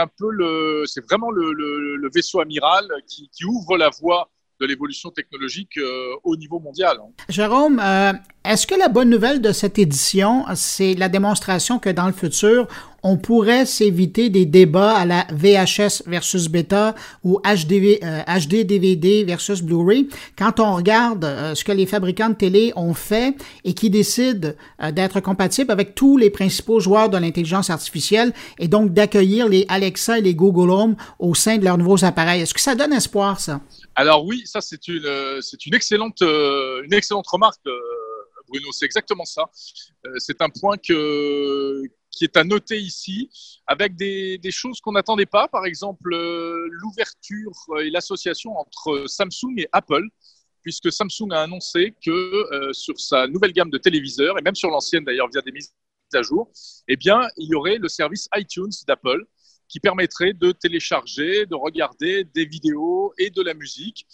c'est 0.87 1.05
vraiment 1.05 1.31
le, 1.31 2.11
vaisseau 2.12 2.40
amiral 2.40 2.88
qui 3.07 3.45
ouvre 3.45 3.76
la 3.76 3.90
voie 3.90 4.29
de 4.61 4.67
l'évolution 4.67 5.11
technologique 5.11 5.79
euh, 5.79 6.14
au 6.23 6.37
niveau 6.37 6.61
mondial. 6.61 6.99
Jérôme, 7.29 7.81
euh, 7.83 8.12
est-ce 8.45 8.67
que 8.67 8.75
la 8.75 8.88
bonne 8.88 9.09
nouvelle 9.09 9.40
de 9.40 9.52
cette 9.52 9.79
édition, 9.79 10.45
c'est 10.55 10.95
la 10.95 11.09
démonstration 11.09 11.79
que 11.79 11.88
dans 11.88 12.07
le 12.07 12.12
futur, 12.12 12.69
on 13.02 13.17
pourrait 13.17 13.64
s'éviter 13.64 14.29
des 14.29 14.45
débats 14.45 14.95
à 14.95 15.07
la 15.07 15.26
VHS 15.33 16.02
versus 16.07 16.49
bêta 16.49 16.95
ou 17.25 17.38
HD, 17.38 17.99
HD 18.26 18.67
DVD 18.67 19.25
versus 19.25 19.62
Blu-ray? 19.62 20.09
Quand 20.37 20.61
on 20.61 20.75
regarde 20.75 21.25
euh, 21.25 21.55
ce 21.55 21.64
que 21.64 21.73
les 21.73 21.87
fabricants 21.87 22.29
de 22.29 22.35
télé 22.35 22.75
ont 22.76 22.93
fait 22.93 23.35
et 23.64 23.73
qui 23.73 23.88
décident 23.88 24.50
d'être 24.93 25.21
compatibles 25.21 25.71
avec 25.71 25.95
tous 25.95 26.19
les 26.19 26.29
principaux 26.29 26.81
joueurs 26.81 27.09
de 27.09 27.17
l'intelligence 27.17 27.71
artificielle 27.71 28.35
et 28.59 28.69
donc 28.69 28.93
d'accueillir 28.93 29.49
les 29.49 29.64
Alexa 29.69 30.19
et 30.19 30.23
les 30.23 30.35
Google 30.35 30.71
Home 30.71 30.97
au 31.19 31.35
sein 31.35 31.57
de 31.57 31.64
leurs 31.64 31.79
nouveaux 31.79 32.05
appareils. 32.05 32.43
Est-ce 32.43 32.55
que 32.55 32.61
ça 32.61 32.75
donne 32.75 32.93
espoir, 32.93 33.40
ça? 33.40 33.61
Alors 33.94 34.25
oui, 34.25 34.42
ça 34.47 34.61
c'est 34.61 34.88
une, 34.88 35.04
euh, 35.04 35.40
c'est 35.40 35.66
une 35.66 35.75
excellente, 35.75 36.23
euh, 36.23 36.82
une 36.85 36.94
excellente 36.94 37.26
remarque, 37.26 37.61
euh, 37.66 37.78
Bruno. 38.49 38.73
C'est 38.73 38.87
exactement 38.87 39.25
ça. 39.25 39.44
C'est 40.18 40.40
un 40.42 40.49
point 40.49 40.76
qui 40.76 40.94
est 42.23 42.37
à 42.37 42.44
noter 42.44 42.78
ici, 42.78 43.30
avec 43.66 43.97
des, 43.97 44.38
des 44.38 44.50
choses 44.50 44.80
qu'on 44.80 44.92
n'attendait 44.92 45.26
pas. 45.26 45.47
Par 45.49 45.66
exemple, 45.66 46.11
l'ouverture 46.11 47.52
et 47.80 47.90
l'association 47.90 48.56
entre 48.56 49.04
Samsung 49.06 49.54
et 49.59 49.68
Apple 49.73 50.04
puisque 50.62 50.92
Samsung 50.92 51.32
a 51.32 51.42
annoncé 51.42 51.94
que 52.04 52.73
sur 52.73 52.99
sa 53.00 53.26
nouvelle 53.26 53.52
gamme 53.52 53.70
de 53.70 53.78
téléviseurs, 53.78 54.38
et 54.38 54.42
même 54.42 54.54
sur 54.54 54.68
l'ancienne 54.68 55.04
d'ailleurs 55.04 55.28
via 55.32 55.40
des 55.40 55.52
mises 55.52 55.73
à 56.12 56.23
jour, 56.23 56.50
eh 56.88 56.97
bien, 56.97 57.20
il 57.37 57.49
y 57.49 57.54
aurait 57.54 57.78
le 57.78 57.88
service 57.88 58.28
iTunes 58.35 58.73
d'Apple 58.87 59.25
qui 59.70 59.78
permettrait 59.78 60.32
de 60.32 60.50
télécharger, 60.50 61.46
de 61.46 61.54
regarder 61.54 62.24
des 62.24 62.44
vidéos 62.44 63.14
et 63.18 63.30
de 63.30 63.40
la 63.40 63.54
musique. 63.54 64.04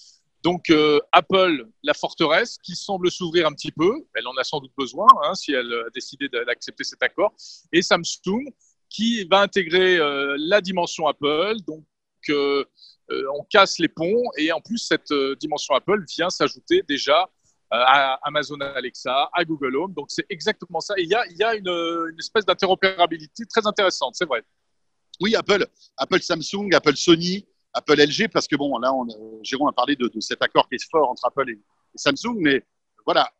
Donc 0.44 0.68
euh, 0.70 1.00
Apple, 1.12 1.66
la 1.82 1.94
forteresse, 1.94 2.58
qui 2.62 2.76
semble 2.76 3.10
s'ouvrir 3.10 3.46
un 3.48 3.52
petit 3.52 3.72
peu, 3.72 4.04
elle 4.14 4.28
en 4.28 4.36
a 4.36 4.44
sans 4.44 4.60
doute 4.60 4.72
besoin 4.76 5.08
hein, 5.24 5.34
si 5.34 5.52
elle 5.52 5.72
a 5.72 5.90
décidé 5.94 6.28
d'accepter 6.28 6.84
cet 6.84 7.02
accord, 7.02 7.34
et 7.72 7.82
Samsung, 7.82 8.44
qui 8.90 9.24
va 9.24 9.40
intégrer 9.40 9.96
euh, 9.96 10.36
la 10.38 10.60
dimension 10.60 11.08
Apple. 11.08 11.56
Donc 11.66 11.84
euh, 12.28 12.64
on 13.08 13.42
casse 13.44 13.78
les 13.78 13.88
ponts, 13.88 14.24
et 14.36 14.52
en 14.52 14.60
plus 14.60 14.78
cette 14.78 15.12
dimension 15.40 15.74
Apple 15.74 16.04
vient 16.16 16.28
s'ajouter 16.28 16.82
déjà 16.86 17.28
à 17.70 18.20
Amazon 18.22 18.60
Alexa, 18.60 19.30
à 19.32 19.44
Google 19.44 19.76
Home. 19.76 19.94
Donc 19.94 20.06
c'est 20.10 20.26
exactement 20.28 20.80
ça. 20.80 20.94
Et 20.98 21.02
il 21.02 21.08
y 21.08 21.42
a, 21.42 21.54
une 21.54 22.18
espèce 22.18 22.44
d'interopérabilité 22.44 23.44
très 23.46 23.66
intéressante, 23.66 24.14
c'est 24.16 24.26
vrai. 24.26 24.44
Oui, 25.20 25.34
Apple, 25.34 25.66
Apple 25.96 26.20
Samsung, 26.20 26.68
Apple 26.74 26.96
Sony, 26.96 27.46
Apple 27.72 28.00
LG, 28.00 28.28
parce 28.32 28.46
que 28.46 28.56
bon, 28.56 28.78
là, 28.78 28.92
on, 28.92 29.06
Jérôme 29.42 29.68
a 29.68 29.72
parlé 29.72 29.96
de, 29.96 30.10
cet 30.20 30.42
accord 30.42 30.68
qui 30.68 30.76
est 30.76 30.90
fort 30.90 31.10
entre 31.10 31.26
Apple 31.26 31.50
et, 31.50 31.58
Samsung, 31.94 32.36
mais 32.36 32.62
voilà, 33.06 33.30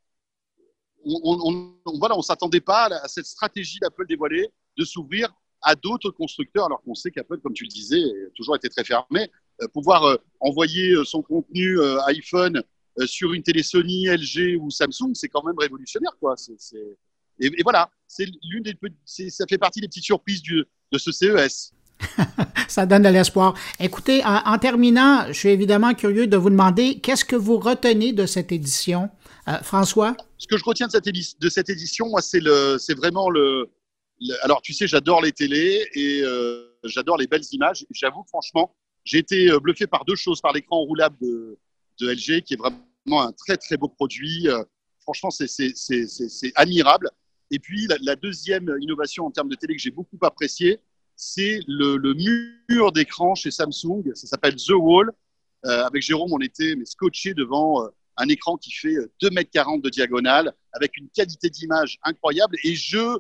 on, 1.05 1.75
on, 1.85 1.99
voilà, 1.99 2.17
on 2.17 2.23
s'attendait 2.23 2.61
pas 2.61 2.87
à 2.87 3.09
cette 3.09 3.27
stratégie 3.27 3.79
d'Apple 3.81 4.07
dévoilée 4.07 4.49
de 4.79 4.85
s'ouvrir 4.85 5.31
à 5.63 5.75
d'autres 5.75 6.11
constructeurs, 6.11 6.67
alors 6.67 6.83
qu'on 6.83 6.95
sait 6.95 7.11
qu'Apple, 7.11 7.39
comme 7.39 7.53
tu 7.53 7.65
le 7.65 7.69
disais, 7.69 8.03
a 8.03 8.31
toujours 8.35 8.57
été 8.57 8.69
très 8.69 8.85
fermé. 8.85 9.31
Euh, 9.63 9.69
pouvoir 9.69 10.05
euh, 10.05 10.17
envoyer 10.41 10.93
euh, 10.93 11.05
son 11.05 11.23
contenu 11.23 11.79
iPhone 12.07 12.63
sur 13.05 13.35
une 13.35 13.43
télé 13.43 13.63
Sony, 13.63 14.07
LG 14.07 14.59
ou 14.59 14.71
Samsung, 14.71 15.13
c'est 15.13 15.29
quand 15.29 15.45
même 15.45 15.59
révolutionnaire, 15.59 16.17
quoi. 16.19 16.35
Et, 17.39 17.47
et, 17.47 17.63
voilà, 17.63 17.91
c'est 18.07 18.27
l'une 18.43 18.63
des, 18.63 18.75
ça 19.05 19.45
fait 19.47 19.59
partie 19.59 19.83
des 19.83 19.89
petites 19.89 20.05
surprises 20.05 20.41
du, 20.41 20.65
de 20.93 20.99
ce 20.99 21.13
CES. 21.13 21.73
Ça 22.69 22.87
donne 22.87 23.03
de 23.03 23.09
l'espoir. 23.09 23.55
Écoutez, 23.81 24.23
en, 24.25 24.59
terminant, 24.59 25.27
je 25.29 25.33
suis 25.33 25.49
évidemment 25.49 25.95
curieux 25.95 26.27
de 26.27 26.37
vous 26.37 26.51
demander 26.51 26.99
qu'est-ce 27.01 27.25
que 27.25 27.37
vous 27.37 27.59
retenez 27.59 28.13
de 28.13 28.27
cette 28.27 28.53
édition, 28.53 29.11
euh, 29.49 29.59
François? 29.63 30.17
Ce 30.39 30.47
que 30.47 30.57
je 30.57 30.65
retiens 30.65 30.87
de 30.87 30.93
cette, 30.93 31.07
de 31.07 31.49
cette 31.49 31.71
édition, 31.71 32.09
moi, 32.09 32.21
c'est 32.21 32.41
le, 32.41 32.77
c'est 32.79 32.95
vraiment 32.95 33.31
le, 33.31 33.71
Alors, 34.43 34.63
tu 34.63 34.73
sais, 34.73 34.87
j'adore 34.87 35.23
les 35.23 35.33
télés 35.33 35.87
et 35.95 36.23
euh, 36.23 36.77
j'adore 36.85 37.17
les 37.17 37.27
belles 37.27 37.47
images. 37.53 37.87
J'avoue, 37.91 38.25
franchement, 38.29 38.75
j'ai 39.05 39.19
été 39.19 39.51
euh, 39.51 39.59
bluffé 39.59 39.87
par 39.87 40.05
deux 40.05 40.17
choses, 40.17 40.41
par 40.41 40.53
l'écran 40.53 40.81
roulable 40.81 41.17
de, 41.21 41.59
de, 42.01 42.11
LG, 42.11 42.43
qui 42.43 42.55
est 42.55 42.59
vraiment 42.59 43.23
un 43.23 43.33
très 43.33 43.57
très 43.57 43.77
beau 43.77 43.89
produit. 43.89 44.49
franchement, 45.01 45.31
c'est, 45.31 45.49
c'est, 45.49 45.73
c'est, 45.75 46.07
c'est 46.07 46.53
admirable. 46.57 47.11
Et 47.51 47.59
puis, 47.59 47.87
la, 48.03 48.17
deuxième 48.17 48.77
innovation 48.81 49.27
en 49.27 49.31
termes 49.31 49.49
de 49.49 49.55
télé 49.55 49.77
que 49.77 49.83
j'ai 49.83 49.91
beaucoup 49.91 50.19
apprécié, 50.23 50.81
c'est 51.15 51.61
le, 51.67 52.15
mur 52.69 52.93
d'écran 52.93 53.35
chez 53.35 53.51
Samsung. 53.51 54.15
Ça 54.15 54.27
s'appelle 54.27 54.57
The 54.57 54.71
Wall. 54.71 55.13
Euh, 55.65 55.85
avec 55.85 56.03
Jérôme, 56.03 56.33
on 56.33 56.41
était 56.41 56.77
mais, 56.77 56.85
scotché 56.85 57.35
devant 57.35 57.85
euh, 57.85 57.89
un 58.17 58.29
écran 58.29 58.57
qui 58.57 58.73
fait 58.73 58.95
2,40 59.23 59.75
m 59.75 59.81
de 59.81 59.91
diagonale, 59.91 60.53
avec 60.73 60.97
une 60.97 61.09
qualité 61.09 61.51
d'image 61.51 61.99
incroyable. 62.03 62.57
Et 62.63 62.75
je, 62.75 63.19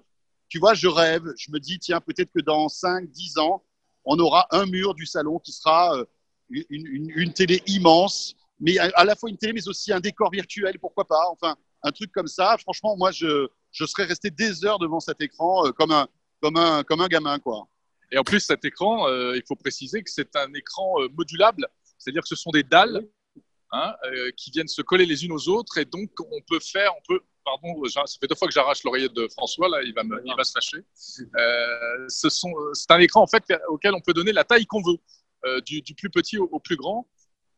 tu 0.49 0.59
vois, 0.59 0.75
je 0.75 0.87
rêve. 0.87 1.25
Je 1.39 1.51
me 1.51 1.59
dis, 1.59 1.79
tiens, 1.79 2.01
peut-être 2.01 2.31
que 2.33 2.43
dans 2.43 2.69
5, 2.69 3.09
10 3.11 3.39
ans, 3.39 3.65
on 4.05 4.19
aura 4.19 4.47
un 4.51 4.67
mur 4.67 4.95
du 4.95 5.07
salon 5.07 5.39
qui 5.39 5.53
sera 5.53 5.97
euh, 5.97 6.05
une, 6.51 7.11
une, 7.15 7.33
télé 7.33 7.63
immense, 7.67 8.37
mais 8.61 8.79
à, 8.79 9.05
la 9.05 9.17
fois 9.17 9.29
une 9.29 9.37
télé, 9.37 9.53
mais 9.53 9.69
aussi 9.69 9.93
un 9.93 10.01
décor 10.01 10.31
virtuel, 10.31 10.79
pourquoi 10.79 11.07
pas. 11.07 11.29
Enfin, 11.31 11.57
un 11.87 11.93
truc 11.93 12.13
comme 12.13 12.27
ça. 12.27 12.57
Franchement, 12.59 12.97
moi, 12.97 13.13
je, 13.13 13.49
je 13.71 13.85
serais 13.85 14.05
resté 14.05 14.31
des 14.31 14.65
heures 14.65 14.79
devant 14.79 15.01
cet 15.01 15.21
écran 15.21 15.67
euh, 15.67 15.71
comme, 15.71 15.93
un, 15.93 16.09
comme, 16.43 16.57
un, 16.57 16.83
comme 16.83 17.01
un 17.01 17.09
gamin. 17.09 17.39
Quoi. 17.39 17.69
Et 18.11 18.19
en 18.19 18.25
plus, 18.25 18.41
cet 18.41 18.65
écran, 18.65 19.09
euh, 19.09 19.37
il 19.37 19.43
faut 19.47 19.57
préciser 19.57 20.03
que 20.03 20.11
c'est 20.11 20.35
un 20.37 20.53
écran 20.55 21.01
euh, 21.01 21.09
modulable, 21.17 21.69
c'est-à-dire 21.99 22.23
que 22.23 22.29
ce 22.29 22.37
sont 22.37 22.51
des 22.51 22.63
dalles 22.63 23.07
hein, 23.73 23.95
qui 24.37 24.51
viennent 24.51 24.69
se 24.69 24.83
coller 24.83 25.07
les 25.07 25.25
unes 25.25 25.33
aux 25.33 25.49
autres, 25.49 25.79
et 25.79 25.85
donc 25.85 26.11
on 26.21 26.41
peut 26.49 26.61
faire, 26.61 26.93
on 26.97 27.03
peut, 27.09 27.21
pardon, 27.45 27.85
ça 27.87 28.03
fait 28.21 28.29
deux 28.29 28.37
fois 28.37 28.47
que 28.47 28.55
j'arrache 28.55 28.85
l'oreillette 28.85 29.13
de 29.15 29.27
François, 29.29 29.69
là, 29.69 29.83
il 29.83 29.93
va, 29.93 30.03
il 30.25 30.35
va 30.37 30.45
se 30.45 30.53
fâcher. 30.53 30.85
c'est 32.09 32.91
un 32.91 33.01
écran 33.01 33.23
en 33.23 33.27
fait 33.27 33.43
auquel 33.69 33.95
on 33.95 34.01
peut 34.01 34.13
donner 34.13 34.33
la 34.33 34.45
taille 34.45 34.67
qu'on 34.67 34.83
veut, 34.83 35.61
du, 35.63 35.83
du, 35.83 35.95
plus 35.95 36.11
petit 36.11 36.39
au, 36.39 36.61
plus 36.61 36.77
grand. 36.77 37.09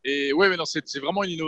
Et 0.09 0.33
ouais, 0.33 0.49
mais 0.49 0.57
non, 0.57 0.65
c'est 0.65 0.99
vraiment 0.99 1.23
une, 1.23 1.39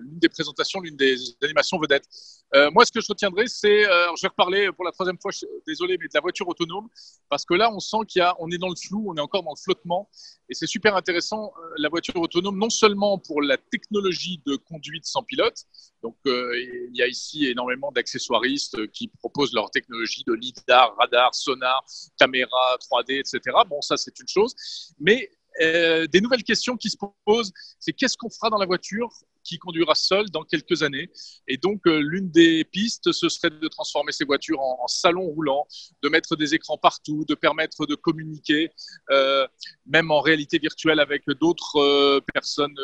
l'une 0.00 0.18
des 0.18 0.28
présentations, 0.28 0.80
l'une 0.80 0.96
des 0.96 1.16
animations 1.42 1.78
vedettes. 1.78 2.08
Euh, 2.54 2.70
moi, 2.72 2.84
ce 2.84 2.90
que 2.90 3.00
je 3.00 3.06
retiendrai, 3.08 3.46
c'est, 3.46 3.86
euh, 3.86 4.08
je 4.16 4.22
vais 4.22 4.28
reparler 4.28 4.70
pour 4.72 4.84
la 4.84 4.90
troisième 4.90 5.18
fois, 5.20 5.30
désolé, 5.66 5.96
mais 5.98 6.06
de 6.06 6.10
la 6.14 6.20
voiture 6.20 6.48
autonome, 6.48 6.88
parce 7.28 7.44
que 7.44 7.54
là, 7.54 7.72
on 7.72 7.78
sent 7.78 7.98
qu'il 8.08 8.20
est 8.20 8.58
dans 8.58 8.68
le 8.68 8.74
flou, 8.74 9.04
on 9.08 9.16
est 9.16 9.20
encore 9.20 9.44
dans 9.44 9.52
le 9.52 9.62
flottement, 9.62 10.10
et 10.48 10.54
c'est 10.54 10.66
super 10.66 10.96
intéressant 10.96 11.52
euh, 11.56 11.74
la 11.76 11.88
voiture 11.88 12.16
autonome, 12.16 12.58
non 12.58 12.70
seulement 12.70 13.16
pour 13.16 13.42
la 13.42 13.56
technologie 13.56 14.42
de 14.44 14.56
conduite 14.56 15.06
sans 15.06 15.22
pilote, 15.22 15.64
donc 16.02 16.16
il 16.24 16.90
y 16.94 17.02
a 17.02 17.06
ici 17.06 17.46
énormément 17.46 17.92
d'accessoiristes 17.92 18.90
qui 18.90 19.06
proposent 19.06 19.54
leur 19.54 19.70
technologie 19.70 20.24
de 20.26 20.32
lidar, 20.32 20.96
radar, 20.98 21.32
sonar, 21.32 21.84
caméra 22.18 22.76
3D, 22.80 23.20
etc. 23.20 23.56
Bon, 23.68 23.80
ça 23.82 23.96
c'est 23.96 24.18
une 24.18 24.26
chose, 24.26 24.52
mais 24.98 25.30
des 25.60 26.20
nouvelles 26.20 26.44
questions 26.44 26.76
qui 26.76 26.90
se 26.90 26.96
posent, 27.24 27.52
c'est 27.78 27.92
qu'est-ce 27.92 28.16
qu'on 28.16 28.30
fera 28.30 28.50
dans 28.50 28.58
la 28.58 28.66
voiture 28.66 29.10
qui 29.42 29.58
conduira 29.58 29.94
seul 29.94 30.30
dans 30.30 30.44
quelques 30.44 30.82
années? 30.82 31.10
Et 31.48 31.56
donc, 31.56 31.86
euh, 31.86 32.00
l'une 32.00 32.30
des 32.30 32.64
pistes, 32.64 33.12
ce 33.12 33.28
serait 33.28 33.50
de 33.50 33.68
transformer 33.68 34.12
ces 34.12 34.24
voitures 34.24 34.60
en, 34.60 34.86
salon 34.86 35.22
roulant, 35.22 35.66
de 36.02 36.08
mettre 36.08 36.36
des 36.36 36.54
écrans 36.54 36.78
partout, 36.78 37.24
de 37.28 37.34
permettre 37.34 37.86
de 37.86 37.94
communiquer, 37.94 38.70
euh, 39.10 39.46
même 39.86 40.10
en 40.10 40.20
réalité 40.20 40.58
virtuelle 40.58 41.00
avec 41.00 41.24
d'autres 41.40 41.78
euh, 41.78 42.20
personnes 42.32 42.74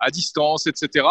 à, 0.00 0.10
distance, 0.10 0.66
etc. 0.66 1.06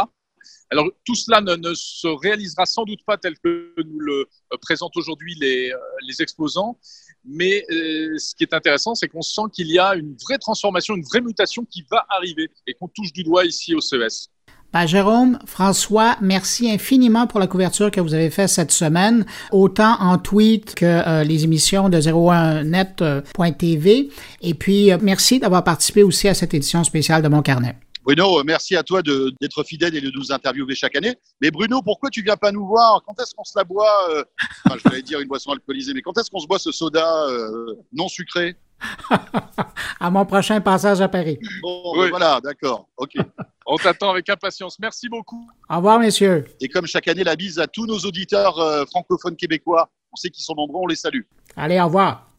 Alors 0.72 0.88
tout 1.06 1.16
cela 1.16 1.42
ne, 1.42 1.74
se 1.74 2.08
réalisera 2.08 2.66
sans 2.66 2.84
doute 2.84 3.00
pas 3.06 3.18
tel 3.18 3.38
que 3.40 3.74
nous 3.78 4.00
le 4.00 4.28
présentent 4.62 4.98
aujourd'hui 4.98 5.36
les, 5.40 5.72
les 6.08 6.22
exposants, 6.22 6.78
mais 7.24 7.66
ce 7.70 8.36
qui 8.36 8.44
est 8.44 8.54
intéressant, 8.54 8.96
c'est 8.96 9.08
qu'on 9.08 9.22
sent 9.22 9.44
qu'il 9.54 9.68
y 9.68 9.80
a 9.80 9.96
une 9.96 10.16
vraie 10.28 10.38
transformation, 10.38 10.96
une 10.96 11.04
vraie 11.04 11.22
mutation 11.22 11.66
qui 11.66 11.86
va 11.90 12.06
arriver 12.10 12.50
et 12.68 12.74
qu'on 12.74 12.88
touche 12.88 13.14
du 13.14 13.24
doigt 13.24 13.46
ici 13.46 13.76
au 13.76 13.82
CES. 13.82 14.30
Ben, 14.76 14.86
Jérôme, 14.88 15.40
François, 15.46 16.18
merci 16.20 16.70
infiniment 16.70 17.28
pour 17.28 17.40
la 17.40 17.48
couverture 17.48 17.90
que 17.92 18.02
vous 18.02 18.14
avez 18.14 18.30
faite 18.30 18.50
cette 18.50 18.72
semaine, 18.72 19.26
autant 19.54 19.96
en 20.02 20.18
tweet 20.18 20.76
que 20.76 20.86
euh, 20.86 21.24
les 21.24 21.46
émissions 21.46 21.88
de 21.88 21.98
01net.tv. 21.98 24.10
Et 24.42 24.54
puis, 24.54 24.92
euh, 24.92 24.98
merci 25.02 25.40
d'avoir 25.40 25.64
participé 25.64 26.04
aussi 26.04 26.28
à 26.28 26.34
cette 26.34 26.54
édition 26.54 26.84
spéciale 26.84 27.22
de 27.22 27.30
Mon 27.30 27.42
Carnet. 27.42 27.78
Bruno, 28.06 28.44
merci 28.44 28.76
à 28.76 28.84
toi 28.84 29.02
d'être 29.02 29.64
fidèle 29.64 29.96
et 29.96 30.02
de 30.02 30.12
nous 30.12 30.32
interviewer 30.32 30.76
chaque 30.76 30.96
année. 30.96 31.16
Mais 31.42 31.50
Bruno, 31.50 31.82
pourquoi 31.82 32.12
tu 32.12 32.22
viens 32.22 32.38
pas 32.38 32.52
nous 32.52 32.68
voir? 32.68 33.02
Quand 33.04 33.20
est-ce 33.20 33.34
qu'on 33.34 33.44
se 33.44 33.58
la 33.58 33.64
boit 33.64 33.90
euh, 34.12 34.24
enfin, 34.64 34.78
Je 34.78 34.88
voulais 34.88 35.02
dire 35.02 35.20
une 35.20 35.28
boisson 35.28 35.52
alcoolisée, 35.52 35.92
mais 35.96 36.04
quand 36.04 36.16
est-ce 36.20 36.30
qu'on 36.30 36.40
se 36.40 36.46
boit 36.46 36.60
ce 36.60 36.72
soda 36.72 37.26
euh, 37.28 37.74
non 37.92 38.08
sucré? 38.08 38.56
À 40.00 40.12
mon 40.12 40.26
prochain 40.26 40.62
passage 40.62 41.02
à 41.02 41.08
Paris. 41.08 41.40
Bon, 41.64 41.98
ben 41.98 42.10
voilà, 42.10 42.40
d'accord. 42.44 42.88
Ok. 42.98 43.14
On 43.66 43.78
t'attend 43.78 44.12
avec 44.12 44.30
impatience. 44.30 44.78
Merci 44.78 45.10
beaucoup. 45.10 45.50
Au 45.70 45.78
revoir, 45.78 45.98
messieurs. 45.98 46.46
Et 46.60 46.68
comme 46.68 46.86
chaque 46.86 47.08
année, 47.08 47.24
la 47.24 47.36
bise 47.36 47.58
à 47.58 47.66
tous 47.66 47.88
nos 47.88 47.98
auditeurs 47.98 48.60
euh, 48.60 48.86
francophones 48.86 49.36
québécois. 49.36 49.90
On 50.12 50.16
sait 50.18 50.30
qu'ils 50.30 50.44
sont 50.44 50.54
nombreux, 50.54 50.82
on 50.84 50.88
les 50.88 50.96
salue. 50.96 51.22
Allez, 51.56 51.80
au 51.80 51.86
revoir. 51.86 52.30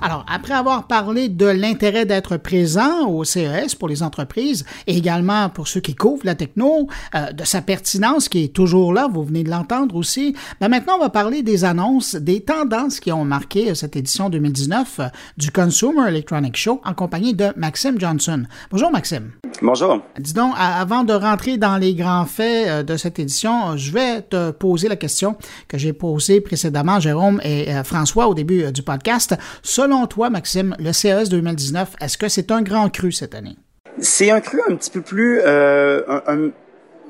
Alors, 0.00 0.24
après 0.28 0.54
avoir 0.54 0.86
parlé 0.86 1.28
de 1.28 1.46
l'intérêt 1.46 2.06
d'être 2.06 2.36
présent 2.36 3.08
au 3.08 3.24
CES 3.24 3.74
pour 3.74 3.88
les 3.88 4.04
entreprises 4.04 4.64
et 4.86 4.96
également 4.96 5.48
pour 5.48 5.66
ceux 5.66 5.80
qui 5.80 5.96
couvrent 5.96 6.24
la 6.24 6.36
techno, 6.36 6.86
euh, 7.16 7.32
de 7.32 7.44
sa 7.44 7.62
pertinence 7.62 8.28
qui 8.28 8.44
est 8.44 8.54
toujours 8.54 8.92
là, 8.92 9.08
vous 9.12 9.24
venez 9.24 9.42
de 9.42 9.50
l'entendre 9.50 9.96
aussi, 9.96 10.36
ben 10.60 10.68
maintenant 10.68 10.94
on 10.96 11.00
va 11.00 11.08
parler 11.08 11.42
des 11.42 11.64
annonces, 11.64 12.14
des 12.14 12.42
tendances 12.42 13.00
qui 13.00 13.10
ont 13.10 13.24
marqué 13.24 13.74
cette 13.74 13.96
édition 13.96 14.30
2019 14.30 15.00
euh, 15.00 15.06
du 15.36 15.50
Consumer 15.50 16.08
Electronic 16.08 16.56
Show 16.56 16.80
en 16.84 16.94
compagnie 16.94 17.34
de 17.34 17.48
Maxime 17.56 17.98
Johnson. 17.98 18.44
Bonjour 18.70 18.92
Maxime. 18.92 19.32
Bonjour. 19.62 20.00
Dis 20.18 20.32
donc, 20.32 20.54
avant 20.56 21.02
de 21.02 21.12
rentrer 21.12 21.56
dans 21.56 21.76
les 21.76 21.94
grands 21.94 22.26
faits 22.26 22.68
euh, 22.68 22.82
de 22.84 22.96
cette 22.96 23.18
édition, 23.18 23.76
je 23.76 23.90
vais 23.90 24.22
te 24.22 24.52
poser 24.52 24.88
la 24.88 24.96
question 24.96 25.36
que 25.66 25.76
j'ai 25.76 25.92
posée 25.92 26.40
précédemment, 26.40 27.00
Jérôme 27.00 27.40
et 27.42 27.66
François, 27.82 28.28
au 28.28 28.34
début 28.34 28.70
du 28.72 28.82
podcast. 28.82 29.36
Selon 29.62 29.87
toi, 30.08 30.30
Maxime, 30.30 30.76
le 30.78 30.92
CES 30.92 31.28
2019, 31.28 31.96
est-ce 32.00 32.18
que 32.18 32.28
c'est 32.28 32.50
un 32.50 32.62
grand 32.62 32.88
cru 32.90 33.12
cette 33.12 33.34
année? 33.34 33.56
C'est 33.98 34.30
un 34.30 34.40
cru 34.40 34.60
un 34.68 34.76
petit 34.76 34.90
peu 34.90 35.00
plus... 35.00 35.40
Euh, 35.44 36.02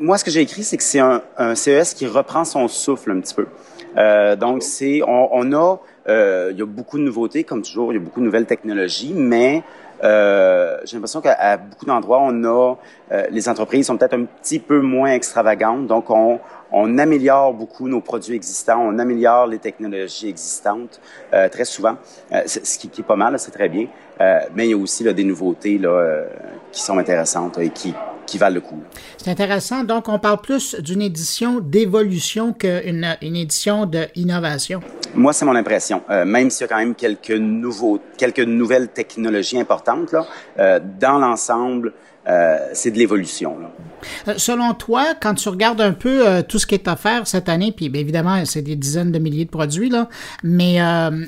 moi, 0.00 0.16
ce 0.16 0.25
que 0.25 0.30
j'ai 0.30 0.40
écrit, 0.40 0.62
c'est 0.62 0.76
que 0.76 0.82
c'est 0.82 1.00
un, 1.00 1.23
CES 1.54 1.94
qui 1.94 2.06
reprend 2.06 2.44
son 2.44 2.68
souffle 2.68 3.11
un 3.11 3.20
petit 3.20 3.35
peu. 3.35 3.47
Euh, 3.97 4.37
donc, 4.37 4.62
c'est, 4.62 5.00
on, 5.06 5.52
a, 5.52 5.80
euh, 6.08 6.50
il 6.52 6.58
y 6.58 6.62
a 6.62 6.66
beaucoup 6.66 6.99
de 6.99 7.02
nouveautés, 7.02 7.44
comme 7.44 7.62
toujours, 7.62 7.92
il 7.92 7.97
y 7.97 7.99
a 7.99 8.02
beaucoup 8.02 8.20
de 8.20 8.25
nouvelles 8.25 8.47
technologies, 8.47 9.12
mais 9.14 9.62
euh, 10.05 10.78
j'ai 10.85 10.97
l'impression 10.97 11.21
qu'à 11.21 11.57
beaucoup 11.57 11.87
d'endroits, 11.87 12.21
on 12.23 12.45
a 12.45 12.75
euh, 13.12 13.26
les 13.31 13.49
entreprises 13.49 13.87
sont 13.87 13.97
peut-être 13.97 14.14
un 14.14 14.25
petit 14.25 14.59
peu 14.59 14.81
moins 14.81 15.12
extravagantes, 15.12 15.87
donc 15.87 16.11
on, 16.11 16.38
on 16.73 16.99
améliore 16.99 17.55
beaucoup 17.55 17.88
nos 17.88 18.00
produits 18.00 18.35
existants, 18.35 18.81
on 18.81 18.99
améliore 18.99 19.47
les 19.47 19.59
technologies 19.59 20.28
existantes 20.28 21.00
euh, 21.33 21.49
très 21.49 21.64
souvent, 21.64 21.97
euh, 22.33 22.43
ce 22.47 22.78
qui, 22.78 22.88
qui, 22.88 23.00
est 23.00 23.05
pas 23.05 23.17
mal, 23.17 23.38
c'est 23.38 23.50
très 23.50 23.69
bien. 23.69 23.87
Euh, 24.21 24.40
mais 24.55 24.67
il 24.67 24.71
y 24.71 24.75
a 24.75 24.76
aussi 24.76 25.05
là, 25.05 25.12
des 25.12 25.25
nouveautés 25.25 25.78
là, 25.78 25.88
euh, 25.88 26.26
qui 26.73 26.83
sont 26.83 26.99
intéressantes 26.99 27.59
et 27.59 27.71
qui, 27.71 27.95
qui 28.28 28.38
valent 28.38 28.56
le 28.56 28.61
coup. 28.61 28.80
C'est 29.16 29.30
intéressant. 29.30 29.82
Donc, 29.85 30.08
on 30.08 30.18
parle 30.18 30.40
plus 30.40 30.76
d'une 30.76 31.02
édition 31.02 31.61
d'évolution 31.61 32.52
qu'une 32.52 33.17
une 33.23 33.36
édition 33.36 33.86
d'innovation. 33.86 34.80
Moi, 35.14 35.32
c'est 35.32 35.47
mon 35.47 35.56
impression. 35.56 36.02
Euh, 36.10 36.25
même 36.26 36.50
s'il 36.50 36.64
y 36.64 36.64
a 36.64 36.69
quand 36.69 36.78
même 36.78 36.95
quelques 36.95 37.30
nouveaux, 37.30 37.99
quelques 38.19 38.41
nouvelles 38.41 38.88
technologies 38.88 39.58
importantes 39.58 40.12
là, 40.12 40.26
euh, 40.58 40.78
dans 41.00 41.19
l'ensemble, 41.19 41.95
euh, 42.28 42.58
c'est 42.75 42.91
de 42.91 42.99
l'évolution. 42.99 43.56
Euh, 44.28 44.34
selon 44.36 44.75
toi, 44.75 45.14
quand 45.21 45.34
tu 45.34 45.49
regardes 45.49 45.80
un 45.80 45.93
peu 45.93 46.28
euh, 46.28 46.43
tout 46.43 46.58
ce 46.58 46.67
qui 46.67 46.75
est 46.75 46.86
offert 46.86 47.26
cette 47.26 47.49
année, 47.49 47.73
puis 47.73 47.88
bien 47.88 48.02
évidemment, 48.02 48.45
c'est 48.45 48.62
des 48.62 48.76
dizaines 48.76 49.12
de 49.12 49.19
milliers 49.19 49.47
de 49.47 49.50
produits, 49.50 49.88
là, 49.88 50.08
mais 50.43 50.75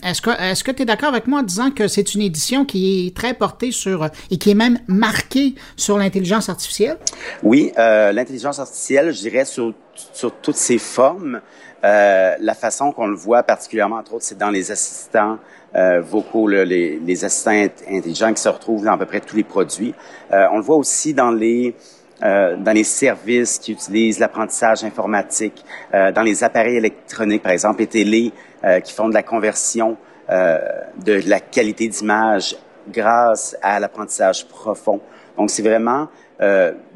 est-ce 0.04 0.20
que 0.20 0.30
est-ce 0.30 0.62
que 0.62 0.70
tu 0.70 0.82
es 0.82 0.84
d'accord 0.84 1.08
avec 1.08 1.26
moi 1.26 1.40
en 1.40 1.42
disant 1.42 1.70
que 1.70 1.88
c'est 1.88 2.14
une 2.14 2.22
édition 2.22 2.64
qui 2.64 3.06
est 3.06 3.16
très 3.16 3.34
portée 3.34 3.72
sur 3.72 4.08
et 4.30 4.36
qui 4.36 4.50
est 4.50 4.54
même 4.54 4.78
marquée 4.88 5.54
sur 5.76 5.96
l'intelligence 5.98 6.48
artificielle? 6.48 6.98
Oui, 7.42 7.72
l'intelligence 7.76 8.58
artificielle, 8.58 9.12
je 9.12 9.20
dirais, 9.20 9.44
sur, 9.44 9.74
sur 10.12 10.32
toutes 10.32 10.56
ses 10.56 10.78
formes. 10.78 11.40
La 11.82 12.54
façon 12.54 12.92
qu'on 12.92 13.06
le 13.06 13.16
voit 13.16 13.42
particulièrement, 13.42 13.96
entre 13.96 14.14
autres, 14.14 14.24
c'est 14.24 14.38
dans 14.38 14.50
les 14.50 14.70
assistants 14.70 15.38
euh, 15.76 16.00
vocaux, 16.00 16.48
les, 16.48 16.98
les, 16.98 17.24
assistants 17.24 17.68
intelligents 17.88 18.32
qui 18.32 18.42
se 18.42 18.48
retrouvent 18.48 18.84
dans 18.84 18.92
à 18.92 18.98
peu 18.98 19.06
près 19.06 19.20
tous 19.20 19.36
les 19.36 19.44
produits. 19.44 19.94
Euh, 20.32 20.46
on 20.52 20.56
le 20.56 20.62
voit 20.62 20.76
aussi 20.76 21.14
dans 21.14 21.30
les 21.30 21.74
euh, 22.22 22.56
dans 22.56 22.72
les 22.72 22.84
services 22.84 23.58
qui 23.58 23.72
utilisent 23.72 24.18
l'apprentissage 24.18 24.84
informatique, 24.84 25.64
euh, 25.94 26.12
dans 26.12 26.20
les 26.20 26.44
appareils 26.44 26.76
électroniques, 26.76 27.42
par 27.42 27.52
exemple, 27.52 27.80
les 27.80 27.86
télés 27.86 28.32
euh, 28.62 28.80
qui 28.80 28.92
font 28.92 29.08
de 29.08 29.14
la 29.14 29.22
conversion 29.22 29.96
de 30.28 31.28
la 31.28 31.40
qualité 31.40 31.88
d'image 31.88 32.56
grâce 32.88 33.56
à 33.62 33.80
l'apprentissage 33.80 34.46
profond. 34.46 35.00
Donc, 35.36 35.50
c'est 35.50 35.62
vraiment 35.62 36.06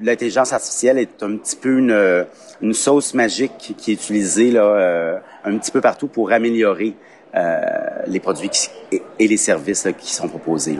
l'intelligence 0.00 0.52
artificielle 0.52 0.98
est 0.98 1.22
un 1.22 1.36
petit 1.36 1.56
peu 1.56 1.78
une, 1.78 2.26
une 2.62 2.72
sauce 2.72 3.14
magique 3.14 3.74
qui 3.76 3.90
est 3.90 3.94
utilisée 3.94 4.50
là 4.50 5.20
un 5.44 5.58
petit 5.58 5.70
peu 5.70 5.80
partout 5.80 6.08
pour 6.08 6.32
améliorer 6.32 6.96
euh, 7.36 7.60
les 8.06 8.20
produits 8.20 8.48
et, 8.92 9.26
les 9.26 9.36
services 9.36 9.88
qui 9.98 10.12
sont 10.12 10.28
proposés. 10.28 10.78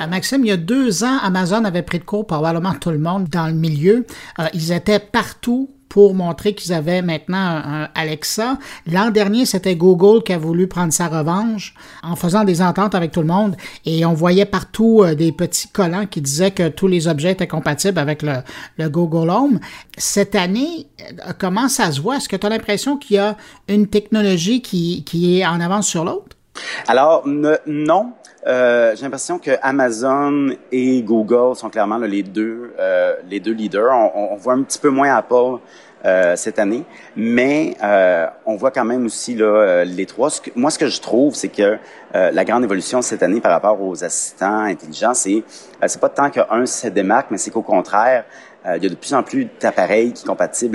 Euh, 0.00 0.06
Maxime, 0.06 0.44
il 0.44 0.48
y 0.48 0.52
a 0.52 0.56
deux 0.56 1.02
ans, 1.02 1.18
Amazon 1.24 1.64
avait 1.64 1.82
pris 1.82 1.98
de 1.98 2.04
court 2.04 2.24
probablement 2.24 2.72
tout 2.74 2.90
le 2.90 2.98
monde 2.98 3.24
dans 3.24 3.48
le 3.48 3.54
milieu. 3.54 4.06
Euh, 4.38 4.44
ils 4.54 4.70
étaient 4.70 5.00
partout 5.00 5.68
pour 5.88 6.14
montrer 6.14 6.54
qu'ils 6.54 6.72
avaient 6.72 7.02
maintenant 7.02 7.38
un, 7.38 7.88
Alexa. 7.94 8.58
L'an 8.86 9.10
dernier, 9.10 9.46
c'était 9.46 9.76
Google 9.76 10.22
qui 10.22 10.32
a 10.32 10.38
voulu 10.38 10.66
prendre 10.66 10.92
sa 10.92 11.08
revanche 11.08 11.74
en 12.02 12.16
faisant 12.16 12.44
des 12.44 12.62
ententes 12.62 12.94
avec 12.94 13.12
tout 13.12 13.20
le 13.20 13.26
monde 13.26 13.56
et 13.84 14.04
on 14.04 14.14
voyait 14.14 14.44
partout 14.44 15.02
euh, 15.02 15.14
des 15.14 15.32
petits 15.32 15.68
collants 15.68 16.06
qui 16.06 16.20
disaient 16.20 16.50
que 16.50 16.68
tous 16.68 16.88
les 16.88 17.08
objets 17.08 17.32
étaient 17.32 17.46
compatibles 17.46 17.98
avec 17.98 18.22
le, 18.22 18.88
Google 18.88 19.30
Home. 19.30 19.60
Cette 19.96 20.34
année, 20.34 20.86
euh, 21.00 21.32
comment 21.38 21.68
ça 21.68 21.92
se 21.92 22.00
voit? 22.00 22.16
Est-ce 22.16 22.28
que 22.28 22.36
tu 22.36 22.46
as 22.46 22.50
l'impression 22.50 22.96
qu'il 22.96 23.16
y 23.16 23.18
a 23.18 23.36
une 23.68 23.86
technologie 23.86 24.62
qui, 24.62 25.04
qui 25.04 25.40
est 25.40 25.46
en 25.46 25.60
avance 25.60 25.86
sur 25.86 26.04
l'autre? 26.04 26.37
Alors, 26.86 27.24
non. 27.26 28.12
Euh, 28.46 28.94
j'ai 28.94 29.02
l'impression 29.02 29.38
que 29.38 29.50
Amazon 29.62 30.50
et 30.70 31.02
Google 31.02 31.56
sont 31.56 31.68
clairement 31.68 31.98
les 31.98 32.22
deux 32.22 32.72
euh, 32.78 33.16
les 33.28 33.40
deux 33.40 33.52
leaders. 33.52 33.92
On, 33.92 34.32
on, 34.32 34.36
voit 34.36 34.54
un 34.54 34.62
petit 34.62 34.78
peu 34.78 34.90
moins 34.90 35.14
Apple 35.14 35.58
euh, 36.04 36.36
cette 36.36 36.60
année, 36.60 36.84
mais 37.16 37.76
euh, 37.82 38.28
on 38.46 38.54
voit 38.54 38.70
quand 38.70 38.84
même 38.84 39.04
aussi 39.04 39.34
là, 39.34 39.46
euh, 39.46 39.84
les 39.84 40.06
trois. 40.06 40.28
moi, 40.54 40.70
ce 40.70 40.78
que 40.78 40.86
je 40.86 41.00
trouve, 41.00 41.34
c'est 41.34 41.48
que 41.48 41.76
la 42.14 42.44
grande 42.44 42.62
évolution 42.62 43.02
cette 43.02 43.24
année 43.24 43.40
par 43.40 43.50
rapport 43.50 43.82
aux 43.82 44.04
assistants 44.04 44.60
intelligents, 44.60 45.12
c'est 45.12 45.42
c'est 45.84 46.00
pas 46.00 46.08
tant 46.08 46.30
qu'un 46.30 46.66
se 46.66 46.86
démarque, 46.86 47.32
mais 47.32 47.36
c'est 47.36 47.50
qu'au 47.50 47.62
contraire, 47.62 48.24
il 48.64 48.82
y 48.82 48.86
a 48.86 48.88
de 48.88 48.94
plus 48.94 49.12
en 49.12 49.24
plus 49.24 49.48
d'appareils 49.60 50.12
qui 50.12 50.24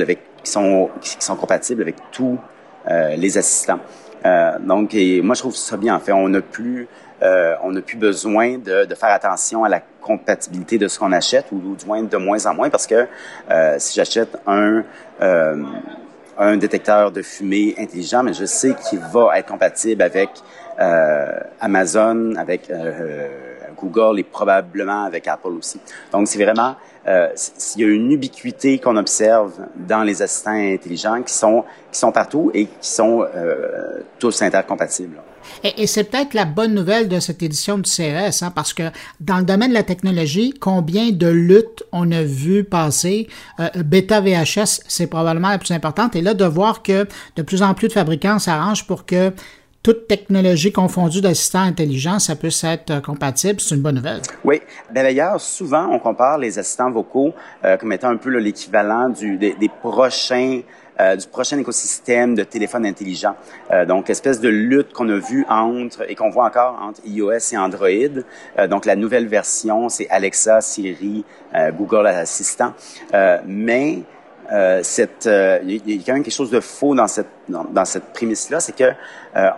avec 0.02 0.20
qui 0.44 0.52
sont 0.52 0.90
qui 1.00 1.16
sont 1.20 1.38
compatibles 1.38 1.82
avec 1.82 1.96
tous 2.12 2.38
les 3.16 3.38
assistants. 3.38 3.80
Donc, 4.60 4.94
moi, 4.94 5.36
je 5.36 5.40
trouve 5.40 5.56
ça 5.56 5.78
bien. 5.78 5.96
En 5.96 6.00
fait, 6.00 6.14
on 6.14 6.30
n'a 6.30 6.42
plus 6.42 6.88
euh, 7.24 7.56
on 7.64 7.72
n'a 7.72 7.82
plus 7.82 7.96
besoin 7.96 8.58
de, 8.58 8.86
de, 8.86 8.96
faire 8.96 9.10
attention 9.10 9.64
à 9.64 9.70
la 9.70 9.82
compatibilité 10.02 10.78
de 10.78 10.88
ce 10.90 11.00
qu'on 11.00 11.14
achète, 11.14 11.46
ou, 11.52 11.62
moins 11.86 12.04
de 12.04 12.18
moins 12.18 12.46
en 12.46 12.54
moins, 12.54 12.70
parce 12.70 12.86
que 12.86 13.08
euh, 13.50 13.76
si 13.80 13.96
j'achète 13.96 14.38
un 14.46 14.84
euh, 15.22 15.64
un 16.38 16.58
détecteur 16.58 17.12
de 17.12 17.22
fumée 17.22 17.76
intelligent, 17.78 18.24
mais 18.24 18.34
je 18.34 18.46
sais 18.46 18.74
qu'il 18.74 19.00
va 19.00 19.38
être 19.38 19.48
compatible 19.48 20.02
avec 20.02 20.30
euh, 20.80 21.40
Amazon, 21.62 22.34
avec 22.36 22.72
Google 23.80 24.20
et 24.20 24.24
probablement 24.24 25.04
avec 25.04 25.28
Apple 25.28 25.50
aussi. 25.60 25.80
Donc, 26.12 26.28
c'est 26.28 26.44
vraiment, 26.44 26.76
euh, 27.08 27.30
il 27.76 27.82
y 27.82 27.86
a 27.86 27.88
une 27.88 28.12
ubiquité 28.12 28.80
qu'on 28.80 28.96
observe 28.96 29.54
dans 29.76 30.04
les 30.04 30.22
assistants 30.22 30.52
intelligents 30.52 31.22
qui 31.22 31.34
sont, 31.34 31.64
qui 31.92 32.00
sont 32.00 32.12
partout 32.12 32.52
et 32.54 32.66
qui 32.66 32.90
sont 32.90 33.26
euh, 33.36 34.02
tous 34.20 34.42
intercompatibles. 34.42 35.18
Et, 35.64 35.88
c'est 35.88 36.06
peut-être 36.06 36.34
la 36.34 36.46
bonne 36.46 36.74
nouvelle 36.74 37.10
de 37.10 37.20
cette 37.20 37.44
édition 37.44 37.78
du 37.78 37.90
CES, 37.90 38.44
hein, 38.44 38.52
parce 38.56 38.74
que 38.74 38.84
dans 39.20 39.38
le 39.38 39.44
domaine 39.44 39.70
de 39.70 39.74
la 39.74 39.84
technologie, 39.84 40.54
combien 40.60 41.12
de 41.12 41.28
luttes 41.28 41.84
on 41.92 42.10
a 42.12 42.24
vu 42.24 42.64
passer? 42.64 43.28
Euh, 43.60 43.70
Beta 43.84 44.22
VHS, 44.22 44.82
c'est 44.88 45.08
probablement 45.08 45.50
la 45.50 45.58
plus 45.58 45.72
importante. 45.72 46.16
Et 46.16 46.22
là, 46.22 46.34
de 46.34 46.46
voir 46.46 46.82
que 46.82 47.08
de 47.36 47.42
plus 47.42 47.62
en 47.62 47.74
plus 47.74 47.90
de 47.90 47.94
fabricants 47.94 48.40
s'arrangent 48.40 48.88
pour 48.88 49.06
que 49.06 49.34
toute 49.84 50.08
technologie 50.08 50.72
confondue 50.72 51.22
d'assistants 51.22 51.60
intelligents, 51.60 52.18
ça 52.18 52.36
peut 52.36 52.48
être 52.64 52.90
euh, 52.90 53.02
compatible, 53.02 53.60
c'est 53.60 53.76
une 53.76 53.82
bonne 53.82 53.96
nouvelle. 53.96 54.22
Oui. 54.46 54.62
Ben, 54.92 55.04
d'ailleurs, 55.04 55.40
souvent, 55.42 55.88
on 55.92 56.00
compare 56.00 56.38
les 56.38 56.58
assistants 56.58 56.90
vocaux 56.90 57.34
euh, 57.66 57.76
comme 57.78 57.92
étant 57.92 58.10
un 58.10 58.18
peu 58.18 58.30
l'équivalent 58.30 59.10
des, 59.10 59.38
des, 59.38 59.70
prochains 59.82 60.62
euh, 61.00 61.16
du 61.16 61.26
prochain 61.26 61.58
écosystème 61.58 62.36
de 62.36 62.44
téléphone 62.44 62.86
intelligent. 62.86 63.36
Euh, 63.72 63.84
donc, 63.84 64.12
espèce 64.12 64.40
de 64.40 64.50
lutte 64.50 64.94
qu'on 64.94 65.10
a 65.10 65.18
vue 65.18 65.44
entre 65.50 66.08
et 66.08 66.14
qu'on 66.14 66.30
voit 66.30 66.46
encore 66.46 66.80
entre 66.80 67.02
iOS 67.06 67.54
et 67.54 67.58
Android. 67.58 68.22
Euh, 68.60 68.68
donc, 68.68 68.86
la 68.86 68.96
nouvelle 68.96 69.28
version, 69.28 69.90
c'est 69.90 70.08
Alexa, 70.10 70.62
Siri, 70.62 71.26
Google 71.78 72.08
Assistant. 72.08 72.74
mais 73.46 74.00
cette, 74.84 75.28
il 75.64 75.90
y, 75.90 76.00
a 76.00 76.04
quand 76.06 76.14
même 76.14 76.24
quelque 76.24 76.34
chose 76.34 76.52
de 76.52 76.60
faux 76.60 76.94
dans 76.94 77.08
cette 77.08 77.28
dans, 77.50 77.86
cette 77.86 78.14
prémisse-là, 78.14 78.60
c'est 78.60 78.76
que 78.76 78.92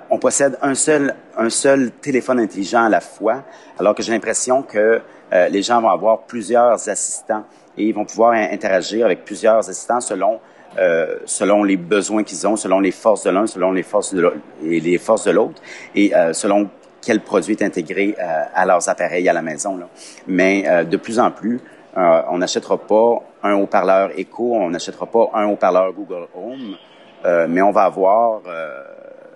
on 0.10 0.17
possède 0.19 0.58
un 0.62 0.73
seul 0.73 1.13
un 1.38 1.49
seul 1.49 1.91
téléphone 1.91 2.39
intelligent 2.39 2.86
à 2.86 2.89
la 2.89 3.01
fois, 3.01 3.43
alors 3.77 3.93
que 3.93 4.01
j'ai 4.01 4.13
l'impression 4.13 4.62
que 4.62 5.01
les 5.31 5.62
gens 5.62 5.81
vont 5.81 5.89
avoir 5.89 6.19
plusieurs 6.21 6.88
assistants 6.88 7.43
et 7.77 7.88
ils 7.88 7.93
vont 7.93 8.05
pouvoir 8.05 8.34
interagir 8.34 9.05
avec 9.05 9.25
plusieurs 9.25 9.69
assistants 9.69 9.99
selon 9.99 10.39
euh, 10.77 11.19
selon 11.23 11.63
les 11.63 11.77
besoins 11.77 12.23
qu'ils 12.23 12.45
ont, 12.45 12.58
selon 12.58 12.81
les 12.81 12.91
forces 12.91 13.23
de 13.23 13.29
l'un, 13.29 13.47
selon 13.47 13.71
les 13.71 13.84
forces 13.84 14.13
de 14.13 14.19
l'autre, 14.19 14.38
et 14.62 14.81
les 14.81 14.97
forces 14.97 15.23
de 15.23 15.31
l'autre, 15.31 15.62
et 15.95 16.13
euh, 16.13 16.34
selon 16.34 16.69
quel 17.01 17.21
produit 17.21 17.53
est 17.53 17.63
intégré 17.63 18.13
euh, 18.19 18.43
à 18.53 18.65
leurs 18.65 18.89
appareils 18.89 19.29
à 19.29 19.31
la 19.31 19.41
maison. 19.41 19.77
Là. 19.77 19.88
Mais 20.27 20.86
de 20.86 20.97
plus 20.97 21.17
en 21.19 21.31
plus, 21.31 21.62
on 21.95 22.38
n'achètera 22.38 22.77
pas 22.77 23.21
un 23.43 23.53
haut-parleur 23.53 24.12
Echo, 24.17 24.53
on 24.55 24.69
n'achètera 24.69 25.05
pas 25.05 25.29
un 25.34 25.47
haut-parleur 25.47 25.93
Google 25.93 26.27
Home, 26.36 26.75
mais 27.49 27.62
on 27.62 27.71
va 27.71 27.84
avoir, 27.84 28.41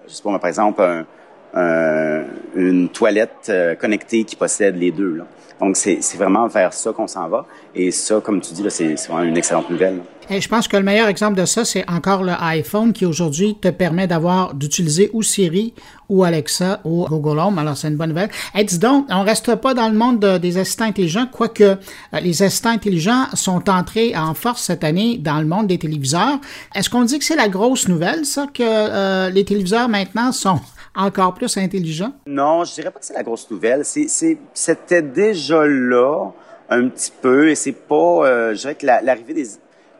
je 0.08 0.14
sais 0.14 0.24
pas, 0.24 0.38
par 0.40 0.48
exemple, 0.48 0.82
un, 0.82 1.06
une 1.54 2.90
toilette 2.90 3.52
connectée 3.80 4.24
qui 4.24 4.36
possède 4.36 4.78
les 4.78 4.92
deux. 4.92 5.22
Donc, 5.60 5.76
c'est 5.76 6.00
vraiment 6.16 6.48
vers 6.48 6.74
ça 6.74 6.94
qu'on 6.94 7.08
s'en 7.08 7.28
va. 7.28 7.46
Et 7.76 7.92
ça, 7.92 8.22
comme 8.22 8.40
tu 8.40 8.54
dis, 8.54 8.64
c'est 8.70 8.96
vraiment 9.08 9.24
une 9.24 9.38
excellente 9.38 9.70
nouvelle. 9.70 10.00
Et 10.32 10.40
je 10.40 10.48
pense 10.48 10.68
que 10.68 10.78
le 10.78 10.84
meilleur 10.84 11.08
exemple 11.08 11.40
de 11.40 11.46
ça, 11.46 11.66
c'est 11.66 11.90
encore 11.90 12.24
le 12.24 12.34
iPhone 12.40 12.94
qui 12.94 13.06
aujourd'hui 13.06 13.58
te 13.60 13.70
permet 13.70 14.06
d'avoir 14.06 14.54
d'utiliser 14.54 15.10
ou 15.12 15.24
Siri 15.24 15.74
ou 16.08 16.24
Alexa 16.24 16.82
ou 16.86 17.06
Google 17.10 17.40
Home. 17.40 17.58
Alors, 17.58 17.76
c'est 17.76 17.88
une 17.88 17.98
bonne 17.98 18.10
nouvelle. 18.10 18.30
Et 18.56 18.64
dis 18.64 18.78
donc, 18.78 19.08
on 19.10 19.24
reste 19.24 19.56
pas 19.56 19.74
dans 19.74 19.90
le 19.90 19.96
monde 19.96 20.24
des 20.40 20.58
assistants 20.58 20.86
intelligents, 20.86 21.26
quoique 21.30 21.64
euh, 21.64 21.76
les 22.22 22.44
assistants 22.44 22.70
intelligents 22.70 23.26
sont 23.34 23.70
entrés 23.70 24.16
en 24.16 24.36
force 24.36 24.62
cette 24.62 24.84
année 24.84 25.18
dans 25.18 25.40
le 25.40 25.48
monde 25.48 25.68
des 25.68 25.80
téléviseurs. 25.80 26.40
Est-ce 26.76 26.90
qu'on 26.90 27.04
dit 27.04 27.18
que 27.18 27.26
c'est 27.26 27.36
la 27.36 27.50
grosse 27.50 27.88
nouvelle, 27.88 28.24
ça, 28.24 28.46
que 28.54 28.64
euh, 28.64 29.30
les 29.32 29.44
téléviseurs 29.44 29.90
maintenant 29.90 30.32
sont 30.32 30.62
encore 30.96 31.34
plus 31.34 31.58
intelligents? 31.58 32.14
Non, 32.26 32.64
je 32.64 32.74
dirais 32.74 32.92
pas 32.92 33.00
que 33.00 33.06
c'est 33.06 33.14
la 33.14 33.24
grosse 33.24 33.50
nouvelle. 33.50 33.84
C'était 33.86 35.02
déjà 35.02 35.66
là 35.66 36.32
un 36.70 36.88
petit 36.90 37.12
peu 37.22 37.50
et 37.50 37.56
c'est 37.56 37.72
pas, 37.72 37.96
euh, 37.96 38.54
je 38.54 38.60
dirais 38.60 38.76
que 38.76 38.86
l'arrivée 38.86 39.34
des 39.34 39.46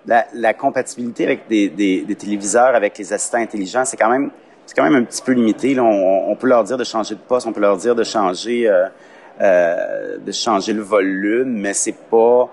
la, 0.06 0.54
compatibilité 0.54 1.26
avec 1.26 1.48
des, 1.48 2.16
téléviseurs, 2.18 2.76
avec 2.76 2.98
les 2.98 3.14
assistants 3.14 3.38
intelligents, 3.38 3.86
c'est 3.86 3.98
quand 3.98 4.10
même 4.10 4.32
c'est 4.66 4.76
quand 4.76 4.84
même 4.84 4.96
un 4.96 5.04
petit 5.04 5.22
peu 5.22 5.32
limité. 5.32 5.80
On, 5.80 6.36
peut 6.36 6.48
leur 6.48 6.64
dire 6.64 6.78
de 6.78 6.84
changer 6.84 7.16
de 7.16 7.20
poste, 7.20 7.48
on 7.48 7.54
peut 7.54 7.60
leur 7.60 7.78
dire 7.78 7.96
de 7.96 8.04
changer 8.04 8.68
euh, 8.68 8.88
euh, 9.42 10.18
de 10.18 10.32
changer 10.32 10.74
le 10.74 10.82
volume, 10.82 11.52
mais 11.60 11.74
c'est 11.74 11.96
pas 12.10 12.50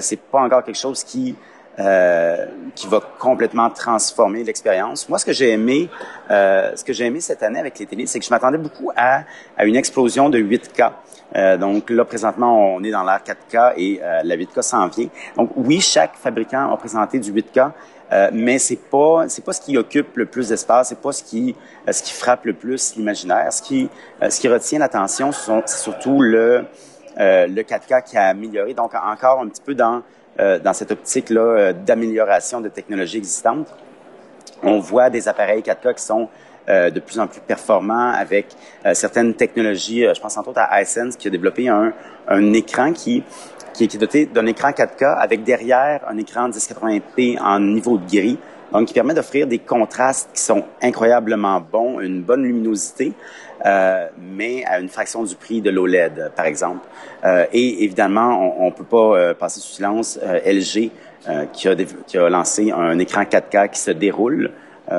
c'est 0.00 0.20
pas 0.20 0.40
encore 0.40 0.64
quelque 0.64 0.78
chose 0.78 1.04
qui 1.04 1.34
euh, 1.78 2.46
qui 2.74 2.86
va 2.86 3.00
complètement 3.18 3.68
transformer 3.70 4.44
l'expérience. 4.44 5.08
Moi, 5.08 5.18
ce 5.18 5.24
que 5.24 5.32
j'ai 5.32 5.50
aimé, 5.50 5.88
euh, 6.30 6.70
ce 6.76 6.84
que 6.84 6.92
j'ai 6.92 7.06
aimé 7.06 7.20
cette 7.20 7.42
année 7.42 7.58
avec 7.58 7.78
les 7.78 7.86
télés, 7.86 8.06
c'est 8.06 8.18
que 8.18 8.24
je 8.24 8.30
m'attendais 8.30 8.58
beaucoup 8.58 8.90
à, 8.96 9.22
à, 9.56 9.64
une 9.64 9.76
explosion 9.76 10.30
de 10.30 10.38
8K. 10.38 10.92
Euh, 11.34 11.56
donc 11.56 11.90
là, 11.90 12.04
présentement, 12.04 12.74
on 12.74 12.82
est 12.84 12.90
dans 12.90 13.02
l'ère 13.02 13.20
4K 13.24 13.74
et 13.76 14.00
euh, 14.02 14.20
la 14.22 14.36
8K 14.36 14.62
s'en 14.62 14.86
vient. 14.88 15.08
Donc 15.36 15.50
oui, 15.56 15.80
chaque 15.80 16.14
fabricant 16.14 16.72
a 16.72 16.76
présenté 16.76 17.18
du 17.18 17.32
8K, 17.32 17.72
euh, 18.12 18.30
mais 18.32 18.58
c'est 18.58 18.76
pas 18.76 19.24
c'est 19.28 19.44
pas 19.44 19.52
ce 19.52 19.60
qui 19.60 19.76
occupe 19.76 20.16
le 20.16 20.26
plus 20.26 20.50
d'espace, 20.50 20.90
c'est 20.90 21.00
pas 21.00 21.12
ce 21.12 21.24
qui 21.24 21.56
ce 21.90 22.02
qui 22.02 22.12
frappe 22.12 22.44
le 22.44 22.52
plus 22.52 22.94
l'imaginaire. 22.96 23.52
Ce 23.52 23.62
qui 23.62 23.88
ce 24.28 24.40
qui 24.40 24.48
retient 24.48 24.78
l'attention, 24.78 25.32
c'est 25.32 25.68
surtout 25.68 26.20
le 26.20 26.66
le 27.16 27.62
4K 27.62 28.04
qui 28.04 28.16
a 28.16 28.26
amélioré. 28.28 28.74
Donc 28.74 28.92
encore 28.94 29.40
un 29.40 29.48
petit 29.48 29.62
peu 29.62 29.74
dans 29.74 30.02
euh, 30.40 30.58
dans 30.58 30.72
cette 30.72 30.90
optique-là 30.90 31.40
euh, 31.40 31.72
d'amélioration 31.72 32.60
de 32.60 32.68
technologies 32.68 33.18
existantes. 33.18 33.68
On 34.64 34.80
voit 34.80 35.08
des 35.08 35.28
appareils 35.28 35.62
4K 35.62 35.94
qui 35.94 36.02
sont 36.02 36.28
euh, 36.68 36.90
de 36.90 36.98
plus 36.98 37.20
en 37.20 37.28
plus 37.28 37.40
performants 37.40 38.10
avec 38.10 38.46
certaines 38.94 39.34
technologies. 39.34 40.06
je 40.12 40.20
pense 40.20 40.36
entre 40.36 40.48
autres 40.48 40.60
à 40.60 40.82
iSense 40.82 41.16
qui 41.16 41.28
a 41.28 41.30
développé 41.30 41.68
un, 41.68 41.92
un 42.26 42.52
écran 42.52 42.92
qui, 42.92 43.22
qui 43.72 43.84
est 43.84 43.96
doté 43.96 44.26
d'un 44.26 44.46
écran 44.46 44.70
4K 44.70 45.04
avec 45.18 45.44
derrière 45.44 46.00
un 46.08 46.18
écran 46.18 46.48
1080p 46.48 47.40
en 47.40 47.60
niveau 47.60 47.98
de 47.98 48.06
gris. 48.06 48.38
Donc, 48.74 48.88
qui 48.88 48.94
permet 48.94 49.14
d'offrir 49.14 49.46
des 49.46 49.60
contrastes 49.60 50.30
qui 50.34 50.42
sont 50.42 50.64
incroyablement 50.82 51.60
bons, 51.60 52.00
une 52.00 52.22
bonne 52.22 52.42
luminosité, 52.42 53.12
euh, 53.64 54.08
mais 54.18 54.64
à 54.64 54.80
une 54.80 54.88
fraction 54.88 55.22
du 55.22 55.36
prix 55.36 55.60
de 55.60 55.70
l'OLED, 55.70 56.32
par 56.34 56.46
exemple. 56.46 56.84
Euh, 57.24 57.46
et 57.52 57.84
évidemment, 57.84 58.56
on 58.58 58.66
ne 58.66 58.70
peut 58.72 58.82
pas 58.82 59.16
euh, 59.16 59.34
passer 59.34 59.60
sous 59.60 59.74
silence 59.74 60.18
euh, 60.20 60.40
LG 60.44 60.90
euh, 61.28 61.46
qui 61.52 61.68
a, 61.68 61.76
qui, 61.76 62.18
a 62.18 62.28
lancé 62.28 62.72
un 62.72 62.98
écran 62.98 63.22
4K 63.22 63.70
qui 63.70 63.78
se 63.78 63.92
déroule. 63.92 64.50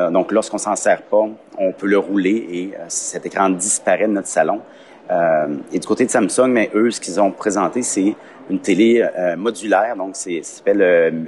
donc, 0.09 0.31
lorsqu'on 0.31 0.57
s'en 0.57 0.75
sert 0.75 1.03
pas, 1.03 1.27
on 1.59 1.71
peut 1.73 1.85
le 1.85 1.99
rouler 1.99 2.47
et 2.51 2.73
cet 2.87 3.25
écran 3.25 3.49
disparaît 3.49 4.07
de 4.07 4.13
notre 4.13 4.27
salon. 4.27 4.61
et 5.71 5.79
du 5.79 5.85
côté 5.85 6.05
de 6.05 6.09
Samsung, 6.09 6.47
mais 6.47 6.71
eux, 6.73 6.89
ce 6.89 6.99
qu'ils 6.99 7.19
ont 7.21 7.29
présenté, 7.29 7.83
c'est 7.83 8.15
une 8.49 8.59
télé 8.59 9.07
modulaire, 9.37 9.95
donc 9.95 10.15
c'est 10.15 10.43
s'appelle 10.43 11.27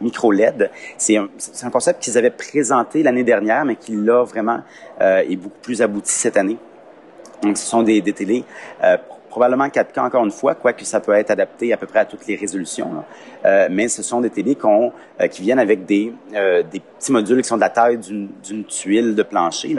micro 0.00 0.32
LED. 0.32 0.70
C'est 0.96 1.16
un, 1.16 1.70
concept 1.70 2.02
qu'ils 2.02 2.18
avaient 2.18 2.30
présenté 2.30 3.02
l'année 3.02 3.24
dernière, 3.24 3.64
mais 3.64 3.76
qui 3.76 3.96
là 3.96 4.24
vraiment 4.24 4.60
est 5.00 5.36
beaucoup 5.36 5.60
plus 5.62 5.80
abouti 5.82 6.12
cette 6.12 6.36
année. 6.36 6.58
Donc, 7.42 7.56
ce 7.56 7.66
sont 7.66 7.82
des, 7.82 8.00
des 8.00 8.12
télés 8.12 8.44
euh, 8.82 8.96
probablement 9.28 9.68
4K 9.68 10.00
encore 10.00 10.24
une 10.24 10.30
fois, 10.30 10.54
quoique 10.54 10.84
ça 10.84 11.00
peut 11.00 11.12
être 11.12 11.30
adapté 11.30 11.72
à 11.72 11.76
peu 11.76 11.86
près 11.86 12.00
à 12.00 12.04
toutes 12.04 12.26
les 12.26 12.34
résolutions. 12.34 13.04
Euh, 13.44 13.68
mais 13.70 13.88
ce 13.88 14.02
sont 14.02 14.20
des 14.20 14.30
télés 14.30 14.56
euh, 14.64 15.26
qui 15.28 15.42
viennent 15.42 15.58
avec 15.58 15.84
des, 15.86 16.12
euh, 16.34 16.62
des 16.62 16.80
petits 16.80 17.12
modules 17.12 17.42
qui 17.42 17.48
sont 17.48 17.56
de 17.56 17.60
la 17.60 17.70
taille 17.70 17.98
d'une 17.98 18.64
tuile 18.66 19.14
de 19.14 19.22
plancher, 19.22 19.76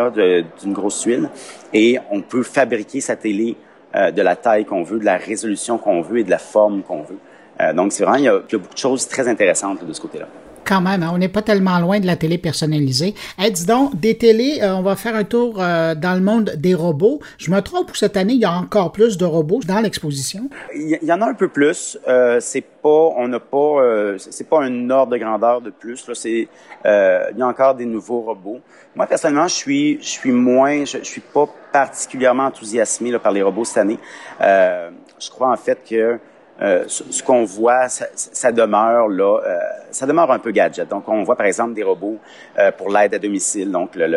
d'une 0.62 0.74
grosse 0.74 1.02
tuile. 1.02 1.30
Et 1.74 2.00
on 2.10 2.22
peut 2.22 2.44
fabriquer 2.44 3.02
sa 3.02 3.16
télé 3.16 3.58
euh, 3.96 4.12
de 4.12 4.22
la 4.22 4.36
taille 4.36 4.66
qu'on 4.66 4.84
veut, 4.84 5.00
de 5.00 5.06
la 5.06 5.18
résolution 5.18 5.78
qu'on 5.78 6.02
veut 6.02 6.20
et 6.20 6.24
de 6.24 6.30
la 6.30 6.38
forme 6.38 6.84
qu'on 6.84 7.02
veut. 7.02 7.18
Euh, 7.62 7.74
donc, 7.74 7.92
c'est 7.92 8.04
vraiment, 8.04 8.18
il 8.18 8.24
y, 8.24 8.30
a, 8.30 8.40
il 8.48 8.52
y, 8.52 8.56
a, 8.56 8.60
beaucoup 8.60 8.74
de 8.74 8.80
choses 8.80 9.08
très 9.08 9.28
intéressantes 9.28 9.84
de 9.84 9.94
ce 9.94 10.02
côté-là 10.02 10.28
quand 10.70 10.82
même, 10.82 11.02
hein, 11.02 11.10
on 11.12 11.18
n'est 11.18 11.30
pas 11.30 11.42
tellement 11.42 11.80
loin 11.80 12.00
de 12.00 12.06
la 12.06 12.16
télé 12.16 12.38
personnalisée. 12.38 13.16
Hey, 13.40 13.52
dis 13.52 13.66
donc, 13.66 14.00
des 14.00 14.16
télés, 14.16 14.60
euh, 14.62 14.76
on 14.76 14.84
va 14.84 14.96
faire 14.96 15.16
un 15.16 15.24
tour 15.24 15.56
euh, 15.60 15.96
dans 15.96 16.14
le 16.14 16.22
monde 16.22 16.54
des 16.58 16.76
robots. 16.76 17.20
Je 17.40 17.50
me 17.50 17.60
trompe, 17.62 17.96
cette 17.96 18.16
année, 18.16 18.34
il 18.34 18.42
y 18.42 18.46
a 18.46 18.52
encore 18.52 18.92
plus 18.92 19.18
de 19.18 19.26
robots 19.26 19.62
dans 19.68 19.80
l'exposition? 19.80 20.48
Il 20.76 21.00
y, 21.02 21.12
en 21.12 21.22
a 21.22 21.26
un 21.26 21.34
peu 21.34 21.48
plus. 21.48 21.98
Euh, 22.08 22.38
c'est 22.40 22.62
pas, 22.62 23.14
on 23.18 23.28
n'a 23.28 23.40
pas, 23.40 23.78
c'est 24.20 24.48
pas 24.48 24.62
un 24.62 24.90
ordre 24.92 25.14
de 25.14 25.18
grandeur 25.18 25.60
de 25.62 25.72
plus. 25.72 26.08
Là, 26.08 26.14
c'est, 26.14 26.48
il 26.86 27.38
y 27.38 27.42
a 27.42 27.48
encore 27.48 27.74
des 27.74 27.86
nouveaux 27.86 28.22
robots. 28.22 28.60
Moi, 28.96 29.08
personnellement, 29.08 29.48
je 29.48 29.56
suis, 29.56 29.98
je 30.02 30.08
suis 30.08 30.32
moins, 30.32 30.86
je, 30.86 31.00
suis 31.02 31.22
pas 31.22 31.48
particulièrement 31.74 32.46
enthousiasmé 32.46 33.18
par 33.18 33.32
les 33.32 33.42
robots 33.42 33.66
cette 33.66 33.80
année. 33.80 34.00
je 34.40 35.30
crois 35.32 35.52
en 35.52 35.58
fait 35.58 35.80
que 35.90 36.20
euh, 36.62 36.84
ce, 36.88 37.24
qu'on 37.24 37.46
voit, 37.46 37.88
ça, 37.88 38.52
demeure 38.52 39.08
là, 39.08 39.40
euh, 39.46 39.58
ça 39.92 40.06
demeure 40.06 40.30
un 40.30 40.40
peu 40.40 40.52
gadget. 40.52 40.90
Donc, 40.90 41.08
on 41.08 41.24
voit 41.24 41.38
par 41.38 41.46
exemple 41.46 41.74
des 41.74 41.84
robots 41.84 42.18
euh, 42.58 42.72
pour 42.72 42.90
l'aide 42.92 43.14
à 43.14 43.20
domicile. 43.20 43.72
Donc, 43.72 43.96
le, 43.96 44.08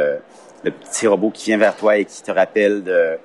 le, 0.64 0.70
petit 0.70 1.06
robot 1.06 1.30
qui 1.30 1.50
vient 1.50 1.58
vers 1.58 1.76
toi 1.76 1.96
et 1.96 2.04
qui 2.04 2.20
te 2.22 2.32
rappelle 2.32 2.82
de, 2.82 3.18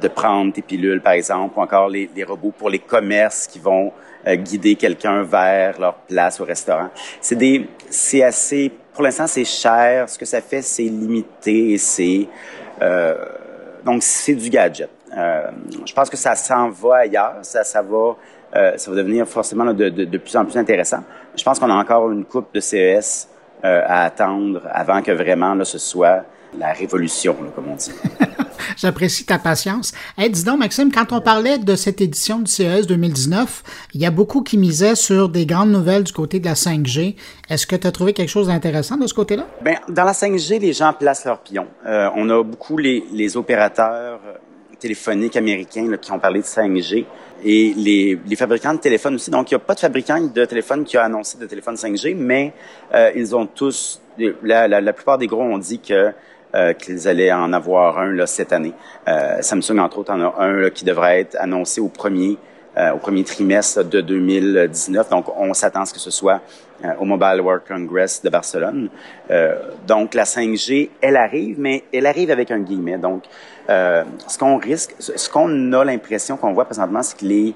de 0.00 0.08
prendre 0.08 0.52
tes 0.52 0.62
pilules, 0.62 1.02
par 1.02 1.12
exemple, 1.12 1.58
ou 1.58 1.62
encore 1.62 1.88
les, 1.88 2.08
les 2.14 2.24
robots 2.24 2.52
pour 2.56 2.70
les 2.70 2.78
commerces 2.78 3.46
qui 3.46 3.58
vont 3.58 3.92
guider 4.26 4.74
quelqu'un 4.74 5.22
vers 5.22 5.78
leur 5.78 5.94
place 5.94 6.40
au 6.40 6.44
restaurant. 6.44 6.88
C'est 7.20 7.36
des, 7.36 7.66
c'est 7.90 8.22
assez, 8.22 8.70
pour 8.92 9.02
l'instant, 9.02 9.26
c'est 9.26 9.44
cher. 9.44 10.08
Ce 10.08 10.18
que 10.18 10.24
ça 10.24 10.40
fait, 10.40 10.62
c'est 10.62 10.82
limité 10.82 11.72
et 11.72 11.78
c'est, 11.78 12.28
donc 13.84 14.02
c'est 14.02 14.34
du 14.34 14.48
gadget. 14.50 14.90
Je 15.14 15.92
pense 15.92 16.10
que 16.10 16.16
ça 16.16 16.34
s'en 16.34 16.70
va 16.70 16.96
ailleurs, 16.96 17.36
ça, 17.42 17.64
ça 17.64 17.82
va, 17.82 18.16
ça 18.76 18.90
va 18.90 18.96
devenir 18.96 19.26
forcément 19.26 19.64
de, 19.66 19.88
de, 19.88 20.04
de, 20.04 20.18
plus 20.18 20.36
en 20.36 20.44
plus 20.44 20.56
intéressant. 20.56 21.04
Je 21.36 21.42
pense 21.42 21.58
qu'on 21.58 21.70
a 21.70 21.74
encore 21.74 22.10
une 22.10 22.24
coupe 22.24 22.52
de 22.54 22.60
CES 22.60 23.28
à 23.62 24.04
attendre 24.04 24.62
avant 24.70 25.02
que 25.02 25.12
vraiment 25.12 25.54
là, 25.54 25.64
ce 25.64 25.78
soit 25.78 26.24
la 26.58 26.72
révolution, 26.72 27.36
comme 27.54 27.68
on 27.68 27.76
dit. 27.76 27.92
J'apprécie 28.76 29.24
ta 29.24 29.38
patience. 29.38 29.92
Hey, 30.16 30.30
dis 30.30 30.44
donc, 30.44 30.58
Maxime, 30.58 30.90
quand 30.90 31.12
on 31.12 31.20
parlait 31.20 31.58
de 31.58 31.76
cette 31.76 32.00
édition 32.00 32.38
du 32.38 32.50
CES 32.50 32.86
2019, 32.86 33.62
il 33.94 34.00
y 34.00 34.06
a 34.06 34.10
beaucoup 34.10 34.42
qui 34.42 34.58
misaient 34.58 34.94
sur 34.94 35.28
des 35.28 35.46
grandes 35.46 35.70
nouvelles 35.70 36.04
du 36.04 36.12
côté 36.12 36.40
de 36.40 36.46
la 36.46 36.54
5G. 36.54 37.16
Est-ce 37.48 37.66
que 37.66 37.76
tu 37.76 37.86
as 37.86 37.92
trouvé 37.92 38.12
quelque 38.12 38.28
chose 38.28 38.48
d'intéressant 38.48 38.96
de 38.96 39.06
ce 39.06 39.14
côté-là? 39.14 39.46
Bien, 39.62 39.78
dans 39.88 40.04
la 40.04 40.12
5G, 40.12 40.60
les 40.60 40.72
gens 40.72 40.92
placent 40.92 41.24
leurs 41.24 41.40
pions. 41.40 41.68
Euh, 41.86 42.08
on 42.16 42.28
a 42.30 42.42
beaucoup 42.42 42.76
les, 42.76 43.04
les 43.12 43.36
opérateurs 43.36 44.20
euh, 44.26 44.34
téléphoniques 44.78 45.36
américains 45.36 45.88
là, 45.90 45.96
qui 45.96 46.12
ont 46.12 46.18
parlé 46.18 46.40
de 46.40 46.46
5G 46.46 47.04
et 47.44 47.74
les, 47.76 48.18
les, 48.26 48.36
fabricants 48.36 48.74
de 48.74 48.78
téléphones 48.78 49.16
aussi. 49.16 49.30
Donc, 49.30 49.50
il 49.50 49.54
n'y 49.54 49.56
a 49.56 49.60
pas 49.60 49.74
de 49.74 49.80
fabricant 49.80 50.20
de 50.20 50.44
téléphone 50.44 50.84
qui 50.84 50.96
a 50.96 51.04
annoncé 51.04 51.36
de 51.38 51.46
téléphone 51.46 51.74
5G, 51.74 52.14
mais 52.16 52.54
euh, 52.94 53.10
ils 53.14 53.36
ont 53.36 53.46
tous, 53.46 54.00
la, 54.42 54.66
la, 54.66 54.80
la, 54.80 54.92
plupart 54.92 55.18
des 55.18 55.26
gros 55.26 55.42
ont 55.42 55.58
dit 55.58 55.78
que 55.78 56.12
euh, 56.54 56.72
qu'ils 56.72 57.08
allaient 57.08 57.32
en 57.32 57.52
avoir 57.52 57.98
un 57.98 58.12
là, 58.12 58.28
cette 58.28 58.52
année. 58.52 58.72
Euh, 59.08 59.42
Samsung, 59.42 59.78
entre 59.80 59.98
autres, 59.98 60.12
en 60.12 60.20
a 60.20 60.34
un 60.38 60.52
là, 60.52 60.70
qui 60.70 60.84
devrait 60.84 61.22
être 61.22 61.36
annoncé 61.40 61.80
au 61.80 61.88
premier 61.88 62.38
euh, 62.76 62.92
au 62.92 62.98
premier 62.98 63.24
trimestre 63.24 63.84
de 63.84 64.00
2019. 64.00 65.08
Donc, 65.08 65.26
on 65.36 65.52
s'attend 65.52 65.82
à 65.82 65.86
ce 65.86 65.92
que 65.92 65.98
ce 65.98 66.10
soit 66.10 66.40
au 67.00 67.04
Mobile 67.04 67.40
World 67.40 67.62
Congress 67.66 68.20
de 68.22 68.28
Barcelone. 68.28 68.88
donc, 69.86 70.14
la 70.14 70.24
5G, 70.24 70.90
elle 71.00 71.16
arrive, 71.16 71.58
mais 71.58 71.84
elle 71.92 72.06
arrive 72.06 72.30
avec 72.30 72.50
un 72.50 72.58
guillemet. 72.58 72.98
Donc, 72.98 73.24
ce 73.68 74.38
qu'on 74.38 74.56
risque, 74.58 74.94
ce 74.98 75.28
qu'on 75.28 75.72
a 75.72 75.84
l'impression 75.84 76.36
qu'on 76.36 76.52
voit 76.52 76.64
présentement, 76.64 77.02
c'est 77.02 77.18
que 77.18 77.24
les 77.24 77.54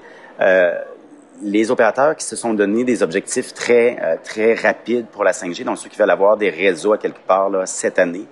les 1.41 1.71
opérateurs 1.71 2.17
qui 2.17 2.25
se 2.25 2.35
sont 2.35 2.53
donné 2.53 2.83
des 2.83 3.01
objectifs 3.01 3.53
très 3.53 4.19
très 4.23 4.55
rapides 4.55 5.05
pour 5.07 5.23
la 5.23 5.31
5G, 5.31 5.63
donc 5.63 5.77
ceux 5.77 5.89
qui 5.89 5.97
veulent 5.97 6.09
avoir 6.09 6.35
des 6.35 6.49
réseaux 6.49 6.93
à 6.93 6.97
quelque 6.97 7.19
part 7.25 7.49
là, 7.49 7.65
cette 7.65 7.97
année, 7.97 8.25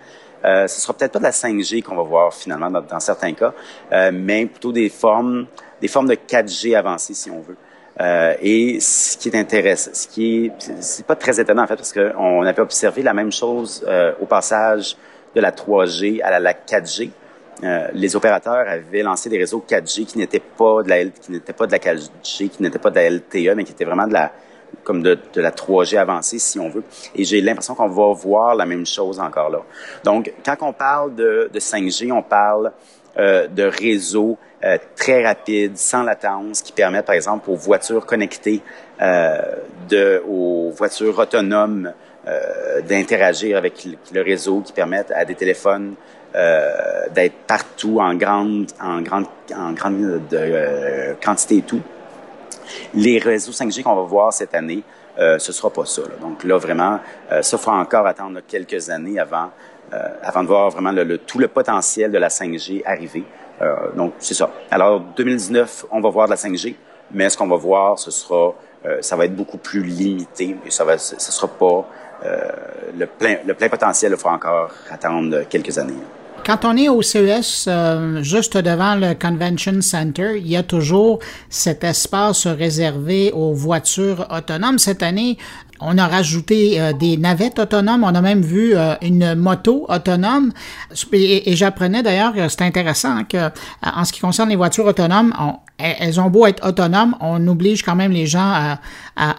euh, 0.46 0.68
ce 0.68 0.82
sera 0.82 0.94
peut-être 0.94 1.14
pas 1.14 1.20
de 1.20 1.24
la 1.24 1.32
5G 1.32 1.82
qu'on 1.82 1.96
va 1.96 2.04
voir 2.04 2.34
finalement 2.34 2.70
dans, 2.70 3.00
certains 3.00 3.34
cas, 3.34 3.54
euh, 3.92 4.12
mais 4.14 4.46
plutôt 4.46 4.72
des 4.72 4.90
formes, 4.90 5.48
des 5.82 5.88
formes 5.88 6.08
de 6.08 6.16
4G 6.16 6.76
avancées 6.76 7.14
si 7.14 7.32
on 7.32 7.42
veut. 7.42 7.58
Euh, 8.00 8.36
et 8.42 8.80
ce 8.80 9.18
qui 9.18 9.30
est 9.30 9.36
intéressant, 9.36 9.92
ce 9.94 10.08
qui 10.08 10.46
est, 10.46 10.52
c'est 10.80 11.06
pas 11.06 11.16
très 11.16 11.40
étonnant 11.40 11.64
en 11.64 11.68
fait, 11.68 11.76
parce 11.76 11.94
qu'on 11.94 12.44
avait 12.44 12.62
observé 12.62 13.02
la 13.02 13.14
même 13.14 13.32
chose 13.32 13.84
euh, 13.88 14.14
au 14.22 14.26
passage 14.26 14.96
de 15.36 15.42
la 15.42 15.52
3G 15.52 16.22
à 16.22 16.40
la, 16.40 16.54
4G. 16.54 17.10
Euh, 17.64 17.88
les 17.94 18.16
opérateurs 18.16 18.68
avaient 18.68 19.02
lancé 19.02 19.30
des 19.30 19.38
réseaux 19.38 19.64
4G 19.68 20.06
qui 20.06 20.18
n'étaient 20.18 20.40
pas 20.40 20.84
de 20.84 20.90
la 20.90 21.06
qui 21.06 21.32
n'étaient 21.32 21.54
pas 21.54 21.66
de 21.66 21.72
la 21.72 21.80
4G, 21.80 22.50
qui 22.50 22.62
n'étaient 22.62 22.80
pas 22.80 22.92
de 22.92 22.96
la 22.96 23.10
LTE, 23.10 23.56
mais 23.56 23.64
qui 23.64 23.72
étaient 23.72 23.86
vraiment 23.86 24.08
de 24.08 24.14
la 24.14 24.32
comme 24.84 25.02
de, 25.02 25.18
de, 25.34 25.42
la 25.42 25.52
3G 25.52 25.98
avancée, 25.98 26.40
si 26.40 26.60
on 26.60 26.70
veut. 26.70 26.84
Et 27.16 27.24
j'ai 27.24 27.42
l'impression 27.42 27.74
qu'on 27.74 27.88
va 27.88 28.14
voir 28.14 28.56
la 28.56 28.66
même 28.66 28.86
chose 28.86 29.20
encore 29.20 29.50
là. 29.50 29.60
Donc, 30.04 30.32
quand 30.46 30.56
on 30.62 30.74
parle 30.74 31.16
de, 31.16 31.50
de 31.52 31.60
5G, 31.60 32.12
on 32.12 32.22
parle 32.22 32.72
euh, 33.18 33.48
de 33.48 33.64
réseaux 33.64 34.38
euh, 34.64 34.78
très 34.96 35.24
rapides, 35.24 35.78
sans 35.78 36.02
latence, 36.02 36.64
qui 36.64 36.72
permettent, 36.72 37.06
par 37.06 37.16
exemple, 37.16 37.50
aux 37.50 37.56
voitures 37.56 38.08
connectées, 38.08 38.62
euh, 39.02 39.40
de, 39.88 40.24
aux 40.28 40.72
voitures 40.72 41.20
autonomes, 41.20 41.94
euh, 42.28 42.82
d'interagir 42.82 43.56
avec 43.56 43.88
le, 44.12 44.22
réseau, 44.22 44.62
qui 44.62 44.74
permettent 44.74 45.12
à 45.12 45.26
des 45.26 45.36
téléphones 45.36 45.94
euh, 46.36 47.08
d'être 47.14 47.36
partout 47.48 48.00
en 48.00 48.16
grande, 48.16 48.68
en 48.82 49.02
grande, 49.02 49.26
en 49.56 49.72
grande 49.72 50.22
de, 50.30 51.16
quantité 51.24 51.58
et 51.58 51.62
tout. 51.62 51.82
Les 52.94 53.18
réseaux 53.18 53.52
5G 53.52 53.84
qu'on 53.84 53.96
va 53.96 54.02
voir 54.02 54.34
cette 54.34 54.54
année, 54.54 54.84
euh, 55.20 55.40
ce 55.40 55.52
sera 55.52 55.70
pas 55.70 55.86
ça. 55.86 56.02
Donc 56.22 56.44
là, 56.44 56.58
vraiment, 56.58 57.00
euh, 57.32 57.42
ça 57.42 57.58
fera 57.58 57.80
encore 57.80 58.06
attendre 58.06 58.42
quelques 58.48 58.90
années 58.90 59.20
avant, 59.20 59.50
euh, 59.94 59.98
avant 60.22 60.44
de 60.44 60.48
voir 60.48 60.70
vraiment 60.70 60.92
le, 60.92 61.18
tout 61.18 61.40
le 61.40 61.48
potentiel 61.48 62.12
de 62.12 62.18
la 62.18 62.28
5G 62.28 62.84
arriver. 62.86 63.24
Euh, 63.62 63.92
donc, 63.96 64.14
c'est 64.20 64.34
ça. 64.34 64.52
Alors, 64.70 65.00
2019, 65.16 65.86
on 65.92 66.02
va 66.02 66.10
voir 66.10 66.28
de 66.28 66.32
la 66.32 66.38
5G, 66.38 66.76
mais 67.12 67.30
ce 67.30 67.38
qu'on 67.38 67.48
va 67.48 67.56
voir, 67.56 67.98
ce 67.98 68.12
sera, 68.12 68.54
euh, 68.86 68.98
ça 69.02 69.16
va 69.16 69.26
être 69.26 69.36
beaucoup 69.36 69.58
plus 69.58 69.82
limité, 69.82 70.56
et 70.66 70.72
ça 70.72 70.84
va, 70.84 70.98
ce 70.98 71.32
sera 71.32 71.48
pas 71.48 71.88
le 72.24 73.06
plein, 73.06 73.38
le 73.46 73.54
plein 73.54 73.70
potentiel. 73.70 74.12
Il 74.14 74.18
faudra 74.18 74.36
encore 74.36 74.72
attendre 74.92 75.44
quelques 75.50 75.78
années. 75.78 75.94
Quand 76.48 76.64
on 76.64 76.78
est 76.78 76.88
au 76.88 77.02
CES, 77.02 77.66
euh, 77.68 78.24
juste 78.24 78.56
devant 78.56 78.96
le 78.96 79.16
Convention 79.16 79.82
Center, 79.82 80.38
il 80.38 80.48
y 80.48 80.56
a 80.56 80.64
toujours 80.64 81.20
cet 81.50 81.84
espace 81.84 82.48
réservé 82.48 83.34
aux 83.34 83.52
voitures 83.52 84.26
autonomes. 84.32 84.80
Cette 84.80 85.04
année, 85.04 85.38
on 85.82 85.98
a 85.98 86.08
rajouté 86.08 86.80
euh, 86.80 86.94
des 86.94 87.18
navettes 87.18 87.60
autonomes. 87.60 88.06
On 88.06 88.16
a 88.16 88.22
même 88.22 88.44
vu 88.44 88.78
euh, 88.78 88.96
une 89.02 89.36
moto 89.36 89.88
autonome. 89.90 90.54
Et, 91.12 91.54
j'apprenais 91.58 92.02
d'ailleurs, 92.02 92.34
c'est 92.48 92.62
intéressant 92.62 93.26
que, 93.26 93.50
en 93.84 94.06
ce 94.06 94.14
qui 94.14 94.22
concerne 94.22 94.48
les 94.48 94.56
voitures 94.56 94.86
autonomes, 94.86 95.34
elles 95.80 96.20
ont 96.20 96.30
beau 96.30 96.48
être 96.48 96.68
autonomes, 96.68 97.16
on 97.20 97.46
oblige 97.48 97.84
quand 97.84 97.96
même 97.96 98.12
les 98.12 98.26
gens 98.26 98.52
à, 98.52 98.80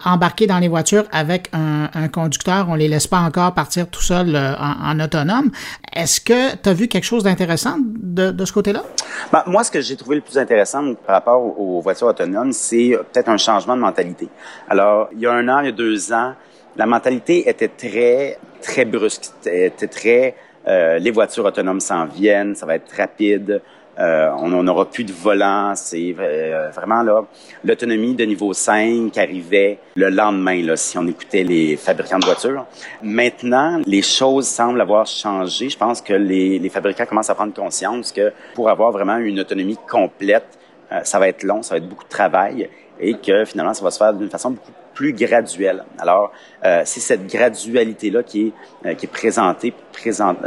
embarquer 0.05 0.47
dans 0.47 0.59
les 0.59 0.67
voitures 0.67 1.03
avec 1.11 1.49
un, 1.53 2.07
conducteur. 2.09 2.67
On 2.69 2.75
les 2.75 2.87
laisse 2.87 3.07
pas 3.07 3.19
encore 3.19 3.53
partir 3.53 3.87
tout 3.87 4.01
seul 4.01 4.35
euh, 4.35 4.53
en, 4.57 4.99
autonome. 4.99 5.51
Est-ce 5.93 6.21
que 6.21 6.55
tu 6.55 6.69
as 6.69 6.73
vu 6.73 6.87
quelque 6.87 7.03
chose 7.03 7.23
d'intéressant 7.23 7.77
de, 7.79 8.45
ce 8.45 8.53
côté-là? 8.53 8.83
Ben, 9.31 9.43
moi, 9.47 9.63
ce 9.63 9.71
que 9.71 9.81
j'ai 9.81 9.95
trouvé 9.95 10.15
le 10.15 10.21
plus 10.21 10.37
intéressant 10.37 10.93
par 11.05 11.15
rapport 11.15 11.59
aux 11.59 11.81
voitures 11.81 12.07
autonomes, 12.07 12.53
c'est 12.53 12.97
peut-être 13.11 13.29
un 13.29 13.37
changement 13.37 13.75
de 13.75 13.81
mentalité. 13.81 14.29
Alors, 14.69 15.09
il 15.13 15.19
y 15.19 15.27
a 15.27 15.31
un 15.31 15.47
an, 15.49 15.59
il 15.59 15.65
y 15.65 15.69
a 15.69 15.73
deux 15.73 16.13
ans, 16.13 16.33
la 16.75 16.85
mentalité 16.85 17.49
était 17.49 17.67
très, 17.67 18.37
très 18.61 18.85
brusque, 18.85 19.31
était 19.45 19.87
très, 19.87 20.35
euh, 20.67 20.99
les 20.99 21.11
voitures 21.11 21.45
autonomes 21.45 21.79
s'en 21.79 22.05
viennent, 22.05 22.55
ça 22.55 22.65
va 22.65 22.75
être 22.75 22.91
rapide, 22.95 23.61
euh, 23.99 24.29
on 24.37 24.63
n'aura 24.63 24.85
plus 24.85 25.03
de 25.03 25.11
volant, 25.11 25.73
c'est 25.75 26.15
euh, 26.17 26.69
vraiment 26.73 27.03
là 27.03 27.23
l'autonomie 27.63 28.15
de 28.15 28.23
niveau 28.23 28.53
5 28.53 29.17
arrivait 29.17 29.79
le 29.95 30.09
lendemain 30.09 30.61
là, 30.63 30.77
si 30.77 30.97
on 30.97 31.05
écoutait 31.07 31.43
les 31.43 31.75
fabricants 31.75 32.19
de 32.19 32.25
voitures. 32.25 32.65
Maintenant, 33.01 33.81
les 33.85 34.01
choses 34.01 34.47
semblent 34.47 34.81
avoir 34.81 35.05
changé. 35.05 35.69
Je 35.69 35.77
pense 35.77 36.01
que 36.01 36.13
les, 36.13 36.59
les 36.59 36.69
fabricants 36.69 37.05
commencent 37.05 37.29
à 37.29 37.35
prendre 37.35 37.53
conscience 37.53 38.11
que 38.11 38.31
pour 38.55 38.69
avoir 38.69 38.91
vraiment 38.91 39.17
une 39.17 39.39
autonomie 39.39 39.77
complète, 39.89 40.57
euh, 40.91 41.01
ça 41.03 41.19
va 41.19 41.27
être 41.27 41.43
long, 41.43 41.61
ça 41.61 41.75
va 41.75 41.77
être 41.77 41.87
beaucoup 41.87 42.05
de 42.05 42.09
travail 42.09 42.69
et 42.99 43.13
que 43.15 43.45
finalement, 43.45 43.73
ça 43.73 43.83
va 43.83 43.91
se 43.91 43.97
faire 43.97 44.13
d'une 44.13 44.29
façon 44.29 44.51
beaucoup 44.51 44.71
plus 44.93 45.13
graduelle. 45.13 45.83
Alors, 45.97 46.31
euh, 46.65 46.81
c'est 46.85 46.99
cette 46.99 47.27
gradualité-là 47.27 48.23
qui 48.23 48.47
est, 48.47 48.87
euh, 48.87 48.93
qui 48.95 49.05
est 49.05 49.09
présentée 49.09 49.73
présente, 49.93 50.37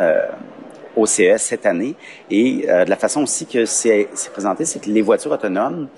au 0.96 1.06
CES 1.06 1.42
cette 1.42 1.66
année. 1.66 1.94
Et 2.30 2.66
de 2.66 2.88
la 2.88 2.96
façon 2.96 3.22
aussi 3.22 3.46
que 3.46 3.64
c'est 3.64 4.08
présenté, 4.32 4.64
c'est 4.64 4.80
que 4.80 4.90
les 4.90 5.02
voitures 5.02 5.32
autonomes, 5.32 5.88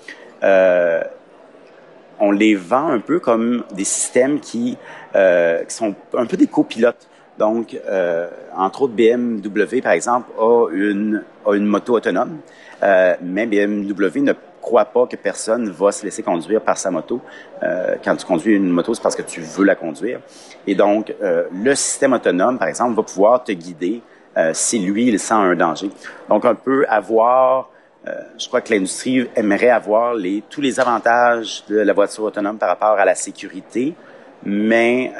on 2.19 2.31
les 2.31 2.55
vend 2.55 2.89
un 2.89 2.99
peu 2.99 3.19
comme 3.19 3.63
des 3.73 3.83
systèmes 3.83 4.39
qui, 4.39 4.77
qui 5.13 5.75
sont 5.75 5.95
un 6.17 6.25
peu 6.25 6.37
des 6.37 6.47
copilotes. 6.47 7.07
Donc, 7.37 7.77
entre 8.55 8.83
autres, 8.83 8.93
BMW, 8.93 9.81
par 9.81 9.91
exemple, 9.91 10.29
a 10.39 10.69
une, 10.71 11.23
a 11.45 11.53
une 11.55 11.65
moto 11.65 11.93
autonome. 11.93 12.39
Euh, 12.83 13.15
mais 13.21 13.45
BMW 13.45 14.21
ne 14.21 14.33
croit 14.61 14.85
pas 14.85 15.05
que 15.05 15.15
personne 15.15 15.69
va 15.69 15.91
se 15.91 16.03
laisser 16.03 16.23
conduire 16.23 16.61
par 16.61 16.77
sa 16.77 16.91
moto. 16.91 17.21
Euh, 17.63 17.95
quand 18.03 18.15
tu 18.15 18.25
conduis 18.25 18.55
une 18.55 18.69
moto, 18.69 18.93
c'est 18.93 19.01
parce 19.01 19.15
que 19.15 19.21
tu 19.21 19.41
veux 19.41 19.65
la 19.65 19.75
conduire. 19.75 20.19
Et 20.67 20.75
donc, 20.75 21.13
euh, 21.21 21.45
le 21.53 21.75
système 21.75 22.13
autonome, 22.13 22.57
par 22.57 22.67
exemple, 22.67 22.95
va 22.95 23.03
pouvoir 23.03 23.43
te 23.43 23.51
guider 23.51 24.01
si 24.53 24.79
lui, 24.79 25.07
il 25.07 25.19
sent 25.19 25.33
un 25.33 25.55
danger. 25.55 25.89
Donc, 26.29 26.45
un 26.45 26.55
peu 26.55 26.85
avoir, 26.89 27.69
je 28.05 28.47
crois 28.47 28.61
que 28.61 28.73
l'industrie 28.73 29.27
aimerait 29.35 29.69
avoir 29.69 30.13
les, 30.13 30.43
tous 30.49 30.61
les 30.61 30.79
avantages 30.79 31.63
de 31.69 31.77
la 31.77 31.93
voiture 31.93 32.23
autonome 32.23 32.57
par 32.57 32.69
rapport 32.69 32.99
à 32.99 33.05
la 33.05 33.15
sécurité, 33.15 33.93
mais 34.43 35.13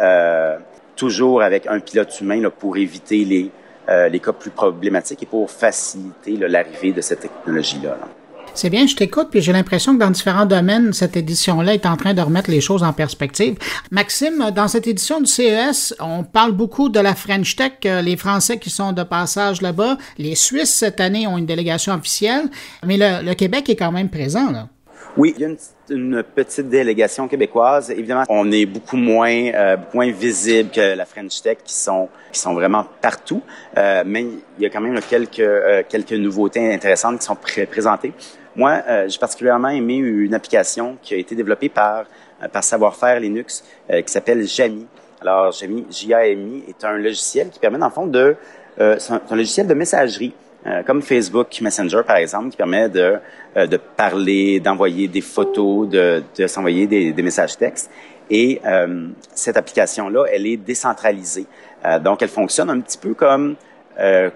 toujours 0.95 1.41
avec 1.41 1.67
un 1.67 1.79
pilote 1.79 2.19
humain 2.19 2.41
là, 2.41 2.49
pour 2.49 2.77
éviter 2.77 3.23
les, 3.25 3.51
euh, 3.89 4.09
les 4.09 4.19
cas 4.19 4.33
plus 4.33 4.49
problématiques 4.49 5.23
et 5.23 5.25
pour 5.27 5.49
faciliter 5.49 6.37
l'arrivée 6.37 6.91
de 6.91 7.01
cette 7.01 7.21
technologie-là. 7.21 7.97
C'est 8.55 8.69
bien, 8.69 8.87
je 8.87 8.95
t'écoute, 8.95 9.27
puis 9.29 9.41
j'ai 9.41 9.51
l'impression 9.51 9.93
que 9.93 9.99
dans 9.99 10.09
différents 10.09 10.45
domaines, 10.45 10.93
cette 10.93 11.17
édition-là 11.17 11.73
est 11.73 11.85
en 11.85 11.97
train 11.97 12.13
de 12.13 12.21
remettre 12.21 12.49
les 12.49 12.61
choses 12.61 12.83
en 12.83 12.93
perspective. 12.93 13.57
Maxime, 13.91 14.51
dans 14.55 14.69
cette 14.69 14.87
édition 14.87 15.19
du 15.19 15.27
CES, 15.27 15.93
on 15.99 16.23
parle 16.23 16.53
beaucoup 16.53 16.87
de 16.87 17.01
la 17.01 17.15
French 17.15 17.57
Tech, 17.57 17.73
euh, 17.85 18.01
les 18.01 18.15
Français 18.15 18.57
qui 18.57 18.69
sont 18.69 18.93
de 18.93 19.03
passage 19.03 19.61
là-bas. 19.61 19.97
Les 20.17 20.35
Suisses, 20.35 20.73
cette 20.73 21.01
année, 21.01 21.27
ont 21.27 21.37
une 21.37 21.45
délégation 21.45 21.93
officielle, 21.93 22.49
mais 22.85 22.95
le, 22.97 23.25
le 23.25 23.33
Québec 23.33 23.69
est 23.69 23.75
quand 23.75 23.91
même 23.91 24.09
présent, 24.09 24.49
là. 24.49 24.69
Oui, 25.17 25.33
il 25.37 25.41
y 25.41 25.45
a 25.45 25.55
une, 25.91 26.23
petite 26.23 26.67
délégation 26.67 27.29
québécoise. 27.29 27.89
Évidemment, 27.89 28.23
on 28.27 28.51
est 28.51 28.65
beaucoup 28.65 28.97
moins, 28.97 29.33
euh, 29.53 29.77
moins 29.93 30.11
visible 30.11 30.69
que 30.71 30.93
la 30.93 31.05
French 31.05 31.41
Tech, 31.41 31.59
qui 31.63 31.73
sont, 31.73 32.09
qui 32.33 32.39
sont 32.39 32.53
vraiment 32.53 32.85
partout. 33.01 33.41
Euh, 33.77 34.03
mais 34.05 34.23
il 34.23 34.63
y 34.63 34.65
a 34.65 34.69
quand 34.69 34.81
même 34.81 34.99
quelques, 35.09 35.39
euh, 35.39 35.83
quelques 35.87 36.13
nouveautés 36.13 36.73
intéressantes 36.73 37.19
qui 37.19 37.25
sont 37.25 37.37
présentées. 37.71 38.11
Moi, 38.55 38.81
euh, 38.87 39.07
j'ai 39.07 39.19
particulièrement 39.19 39.69
aimé 39.69 39.95
une 39.95 40.33
application 40.33 40.97
qui 41.01 41.13
a 41.13 41.17
été 41.17 41.35
développée 41.35 41.69
par, 41.69 42.05
par 42.51 42.63
Savoir-faire 42.63 43.19
Linux, 43.19 43.63
qui 43.89 44.11
s'appelle 44.11 44.45
Jami. 44.47 44.87
Alors, 45.21 45.51
Jami, 45.51 45.85
J-A-M-I, 45.89 46.63
est 46.69 46.85
un 46.85 46.97
logiciel 46.97 47.49
qui 47.49 47.59
permet, 47.59 47.77
dans 47.77 47.87
le 47.87 47.91
fond, 47.91 48.07
de... 48.07 48.35
c'est 48.77 49.11
un 49.13 49.35
logiciel 49.35 49.67
de 49.67 49.73
messagerie 49.73 50.33
euh, 50.67 50.81
comme 50.81 51.03
Facebook 51.03 51.61
Messenger, 51.61 52.01
par 52.07 52.15
exemple, 52.15 52.49
qui 52.49 52.57
permet 52.57 52.89
de, 52.89 53.19
euh, 53.55 53.67
de 53.67 53.77
parler, 53.77 54.59
d'envoyer 54.59 55.07
des 55.07 55.21
photos, 55.21 55.87
de, 55.87 56.23
de 56.35 56.47
s'envoyer 56.47 56.87
des, 56.87 57.13
des, 57.13 57.21
messages 57.21 57.55
textes. 57.55 57.91
Et 58.31 58.59
euh, 58.65 59.09
cette 59.35 59.57
application-là, 59.57 60.25
elle 60.33 60.47
est 60.47 60.57
décentralisée. 60.57 61.45
donc, 62.03 62.23
elle 62.23 62.29
fonctionne 62.29 62.71
un 62.71 62.79
petit 62.79 62.97
peu 62.97 63.13
comme 63.13 63.55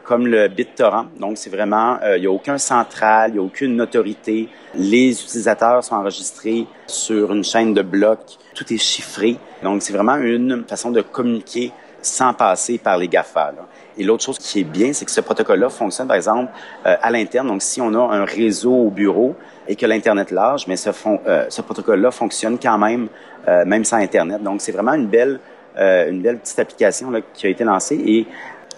comme 0.04 0.28
le 0.28 0.48
BitTorrent. 0.48 1.08
Donc, 1.20 1.38
c'est 1.38 1.50
vraiment, 1.50 2.00
il 2.16 2.22
n'y 2.22 2.28
a 2.28 2.32
aucun 2.32 2.58
central, 2.58 3.32
il 3.32 3.34
n'y 3.34 3.40
a 3.40 3.44
aucune 3.44 3.80
autorité. 3.82 4.48
Les 4.74 5.12
utilisateurs 5.12 5.84
sont 5.84 5.96
enregistrés 5.96 6.66
sur 6.88 7.34
une 7.34 7.44
chaîne 7.44 7.74
de 7.74 7.82
blocs. 7.82 8.38
Tout 8.56 8.74
est 8.74 8.78
chiffré. 8.78 9.38
Donc, 9.64 9.82
c'est 9.82 9.94
vraiment 9.94 10.16
une 10.16 10.64
façon 10.68 10.92
de 10.92 11.02
communiquer 11.02 11.74
sans 12.02 12.34
passer 12.34 12.78
par 12.78 12.98
les 12.98 13.08
GAFA. 13.08 13.52
Là. 13.52 13.68
Et 13.98 14.04
l'autre 14.04 14.24
chose 14.24 14.40
qui 14.40 14.62
est 14.62 14.64
bien, 14.64 14.94
c'est 14.94 15.06
que 15.06 15.12
ce 15.12 15.22
protocole-là 15.22 15.70
fonctionne, 15.70 16.08
par 16.08 16.16
exemple, 16.16 16.52
euh, 16.86 16.96
à 17.02 17.12
l'interne. 17.12 17.48
Donc, 17.48 17.62
si 17.62 17.82
on 17.82 17.94
a 17.94 18.16
un 18.16 18.26
réseau 18.26 18.74
au 18.74 18.90
bureau 18.90 19.36
et 19.68 19.76
que 19.76 19.86
l'Internet 19.86 20.32
large, 20.32 20.68
mais 20.68 20.78
ce, 20.78 20.90
euh, 21.06 21.46
ce 21.50 21.62
protocole-là 21.62 22.12
fonctionne 22.12 22.58
quand 22.58 22.78
même, 22.78 23.10
euh, 23.48 23.66
même 23.66 23.84
sans 23.84 23.98
Internet. 23.98 24.42
Donc, 24.42 24.62
c'est 24.62 24.72
vraiment 24.72 24.94
une 24.94 25.08
belle, 25.08 25.40
une 25.78 26.22
belle 26.22 26.40
petite 26.40 26.60
application 26.60 27.10
là, 27.10 27.20
qui 27.34 27.48
a 27.48 27.50
été 27.50 27.64
lancée. 27.64 27.96
Et 27.96 28.28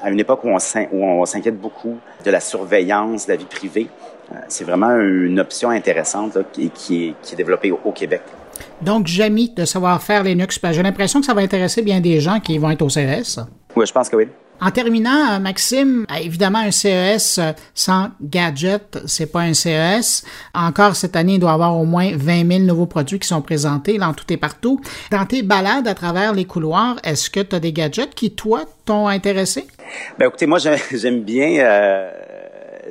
à 0.01 0.09
une 0.09 0.19
époque 0.19 0.43
où 0.43 0.49
on 0.49 1.25
s'inquiète 1.25 1.59
beaucoup 1.59 1.97
de 2.25 2.31
la 2.31 2.39
surveillance 2.39 3.25
de 3.27 3.31
la 3.31 3.37
vie 3.37 3.45
privée, 3.45 3.87
c'est 4.47 4.63
vraiment 4.63 4.95
une 4.95 5.39
option 5.39 5.69
intéressante 5.69 6.35
là, 6.35 6.41
qui, 6.51 6.69
qui, 6.69 7.07
est, 7.07 7.15
qui 7.21 7.33
est 7.33 7.37
développée 7.37 7.71
au, 7.71 7.91
Québec. 7.91 8.21
Donc, 8.81 9.07
Jamie, 9.07 9.49
de 9.49 9.65
savoir-faire 9.65 10.23
Linux, 10.23 10.59
j'ai 10.71 10.83
l'impression 10.83 11.19
que 11.19 11.25
ça 11.25 11.33
va 11.33 11.41
intéresser 11.41 11.81
bien 11.81 11.99
des 11.99 12.19
gens 12.21 12.39
qui 12.39 12.57
vont 12.57 12.71
être 12.71 12.81
au 12.81 12.89
CES. 12.89 13.39
Oui, 13.75 13.85
je 13.85 13.91
pense 13.91 14.09
que 14.09 14.15
oui. 14.15 14.27
En 14.63 14.69
terminant, 14.69 15.31
euh, 15.31 15.39
Maxime, 15.39 16.05
euh, 16.11 16.17
évidemment, 16.21 16.59
un 16.59 16.69
CES 16.69 17.39
euh, 17.39 17.51
sans 17.73 18.09
gadget, 18.21 18.99
c'est 19.07 19.25
pas 19.25 19.41
un 19.41 19.55
CES. 19.55 20.23
Encore 20.53 20.95
cette 20.95 21.15
année, 21.15 21.33
il 21.33 21.39
doit 21.39 21.49
y 21.49 21.53
avoir 21.53 21.75
au 21.75 21.85
moins 21.85 22.11
20 22.15 22.47
000 22.47 22.59
nouveaux 22.65 22.85
produits 22.85 23.17
qui 23.17 23.27
sont 23.27 23.41
présentés 23.41 23.97
dans 23.97 24.13
tout 24.13 24.31
et 24.31 24.37
partout. 24.37 24.79
Dans 25.09 25.25
tes 25.25 25.41
balades 25.41 25.87
à 25.87 25.95
travers 25.95 26.33
les 26.33 26.45
couloirs, 26.45 26.97
est-ce 27.03 27.31
que 27.31 27.39
tu 27.39 27.55
as 27.55 27.59
des 27.59 27.73
gadgets 27.73 28.13
qui, 28.13 28.35
toi, 28.35 28.65
t'ont 28.85 29.07
intéressé? 29.07 29.65
Ben, 30.17 30.27
écoutez, 30.27 30.45
moi, 30.45 30.59
j'aime 30.91 31.21
bien... 31.21 32.11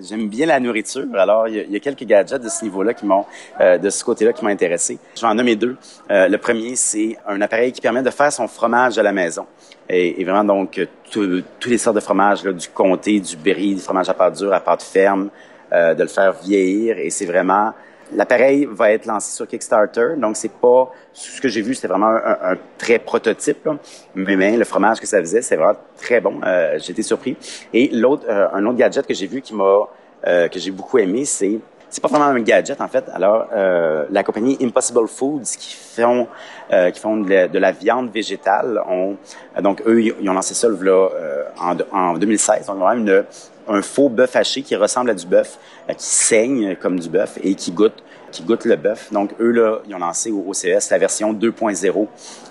j'aime 0.01 0.29
bien 0.29 0.47
la 0.47 0.61
nourriture. 0.61 1.07
Alors, 1.15 1.49
il 1.49 1.71
y, 1.71 1.77
a, 1.77 1.81
quelques 1.81 2.05
gadgets 2.05 2.43
de 2.43 2.49
ce 2.49 2.65
niveau-là 2.65 2.95
qui 2.95 3.07
m'ont, 3.07 3.25
de 3.61 3.91
ce 3.91 4.05
côté-là, 4.05 4.33
qui 4.33 4.45
m'ont 4.45 4.51
intéressé. 4.51 4.99
Je 5.15 5.21
vais 5.21 5.27
en 5.27 5.35
nommer 5.35 5.57
deux. 5.57 5.77
le 6.09 6.37
premier, 6.37 6.77
c'est 6.77 7.17
un 7.27 7.41
appareil 7.41 7.73
qui 7.73 7.81
permet 7.81 8.03
de 8.03 8.11
faire 8.11 8.33
son 8.33 8.49
fromage 8.49 8.99
à 8.99 9.03
la 9.03 9.13
maison. 9.13 9.47
Et, 9.89 10.25
vraiment, 10.25 10.45
donc, 10.45 10.81
tous 11.11 11.43
les 11.67 11.79
sortes 11.79 11.97
de 11.97 12.01
fromages, 12.01 12.45
là, 12.45 12.53
du 12.53 12.69
comté, 12.69 13.19
du 13.21 13.37
brie, 13.37 13.75
du 13.75 13.81
fromage 13.81 14.09
à 14.09 14.15
pâte 14.15 14.37
dure, 14.37 14.53
à 14.53 14.61
pâte 14.61 14.83
ferme, 14.83 15.31
euh, 15.73 15.95
de 15.95 16.03
le 16.03 16.09
faire 16.09 16.33
vieillir. 16.33 16.99
Et 16.99 17.11
c'est 17.11 17.27
vraiment... 17.27 17.73
L'appareil 18.13 18.67
va 18.69 18.91
être 18.91 19.07
lancé 19.07 19.33
sur 19.33 19.47
Kickstarter, 19.47 20.17
donc 20.17 20.37
c'est 20.37 20.51
pas 20.51 20.91
ce 21.13 21.41
que 21.41 21.49
j'ai 21.49 21.61
vu, 21.61 21.75
c'était 21.75 21.89
vraiment 21.89 22.09
un, 22.09 22.57
très 22.79 22.99
prototype. 22.99 23.69
Mais, 24.15 24.37
mais, 24.37 24.57
le 24.57 24.65
fromage 24.65 25.01
que 25.01 25.07
ça 25.07 25.19
faisait, 25.21 25.43
c'est 25.43 25.57
vraiment 25.57 25.79
très 25.97 26.21
bon. 26.21 26.41
Euh, 26.45 26.79
été 26.79 27.03
surpris. 27.03 27.37
Et 27.73 27.89
l'autre, 27.89 28.25
euh, 28.29 28.49
un 28.53 28.65
autre 28.67 28.79
gadget 28.79 29.07
que 29.07 29.15
j'ai 29.15 29.27
vu 29.27 29.41
qui 29.41 29.55
m'a 29.55 29.89
euh, 30.27 30.49
que 30.49 30.59
j'ai 30.59 30.71
beaucoup 30.71 30.99
aimé, 30.99 31.25
c'est 31.25 31.61
c'est 31.91 32.01
pas 32.01 32.09
vraiment 32.09 32.27
un 32.27 32.41
gadget 32.41 32.81
en 32.81 32.89
fait. 32.89 33.05
Alors 33.13 33.49
euh, 33.53 34.07
la 34.11 34.23
compagnie 34.23 34.57
Impossible 34.63 35.09
Foods 35.09 35.57
qui 35.59 35.75
font 35.75 36.29
euh, 36.73 36.91
qui 36.91 37.01
font 37.01 37.17
de 37.17 37.59
la, 37.59 37.73
viande 37.73 38.11
végétale, 38.11 38.81
ont, 38.89 39.17
donc 39.61 39.83
eux 39.87 40.01
ils 40.03 40.31
ont 40.31 40.33
lancé 40.33 40.55
ça 40.55 40.69
là, 40.69 41.09
euh, 41.13 41.45
en, 41.59 41.77
en 41.93 42.15
2016. 42.15 42.67
Donc 42.67 42.79
vraiment 42.79 42.93
une, 42.93 43.25
un 43.69 43.83
faux 43.83 44.09
bœuf 44.09 44.37
haché 44.37 44.63
qui 44.63 44.77
ressemble 44.77 45.11
à 45.11 45.15
du 45.15 45.27
bœuf, 45.27 45.59
qui 45.89 46.07
saigne 46.07 46.77
comme 46.77 46.99
du 46.99 47.09
bœuf 47.09 47.39
et 47.43 47.55
qui 47.57 47.73
goûte 47.73 48.05
qui 48.31 48.43
goûte 48.43 48.65
le 48.65 48.77
bœuf. 48.77 49.13
Donc 49.13 49.31
eux 49.41 49.51
là, 49.51 49.79
ils 49.89 49.95
ont 49.95 49.99
lancé 49.99 50.31
au, 50.31 50.53
CES 50.53 50.91
la 50.91 50.99
version 50.99 51.33
2.0 51.33 52.07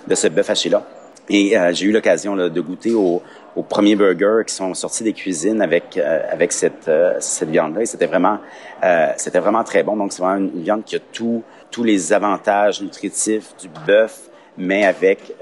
de 0.06 0.14
ce 0.14 0.28
bœuf 0.28 0.50
haché 0.50 0.68
là. 0.68 0.84
Et 1.28 1.56
euh, 1.56 1.72
j'ai 1.72 1.86
eu 1.86 1.92
l'occasion 1.92 2.34
de 2.34 2.60
goûter 2.60 2.92
au, 2.92 3.22
aux 3.56 3.62
premiers 3.62 3.96
burgers 3.96 4.42
qui 4.46 4.54
sont 4.54 4.74
sortis 4.74 5.04
des 5.04 5.12
cuisines 5.12 5.60
avec 5.60 5.96
euh, 5.96 6.20
avec 6.30 6.52
cette 6.52 6.88
euh, 6.88 7.14
cette 7.20 7.50
viande 7.50 7.74
là 7.74 7.82
et 7.82 7.86
c'était 7.86 8.06
vraiment 8.06 8.38
c'était 9.16 9.40
vraiment 9.40 9.64
très 9.64 9.82
bon 9.82 9.96
donc 9.96 10.12
c'est 10.12 10.22
vraiment 10.22 10.38
une 10.38 10.62
viande 10.62 10.84
qui 10.84 10.96
a 10.96 11.00
tous 11.12 11.42
tous 11.70 11.84
les 11.84 12.12
avantages 12.12 12.80
nutritifs 12.80 13.54
du 13.60 13.68
bœuf 13.86 14.22
mais 14.56 14.84
avec 14.84 15.34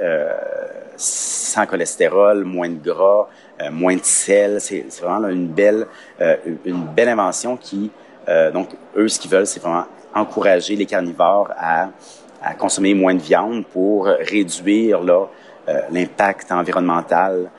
sans 0.97 1.67
cholestérol 1.67 2.45
moins 2.45 2.69
de 2.69 2.83
gras 2.83 3.29
moins 3.71 3.97
de 3.97 4.05
sel 4.05 4.61
c'est 4.61 4.85
vraiment 5.01 5.29
une 5.29 5.47
belle 5.47 5.87
une 6.65 6.85
belle 6.97 7.09
invention 7.09 7.57
qui 7.57 7.91
donc 8.53 8.71
eux 8.97 9.09
ce 9.09 9.19
qu'ils 9.21 9.31
veulent 9.31 9.47
c'est 9.47 9.61
vraiment 9.61 9.87
encourager 10.15 10.77
les 10.77 10.87
carnivores 10.87 11.51
à 11.57 11.89
à 12.41 12.55
consommer 12.55 12.95
moins 12.95 13.15
de 13.15 13.21
viande 13.21 13.65
pour 13.67 14.07
réduire 14.07 15.03
là 15.03 15.27
l'impact 15.91 16.53
environnemental 16.53 17.51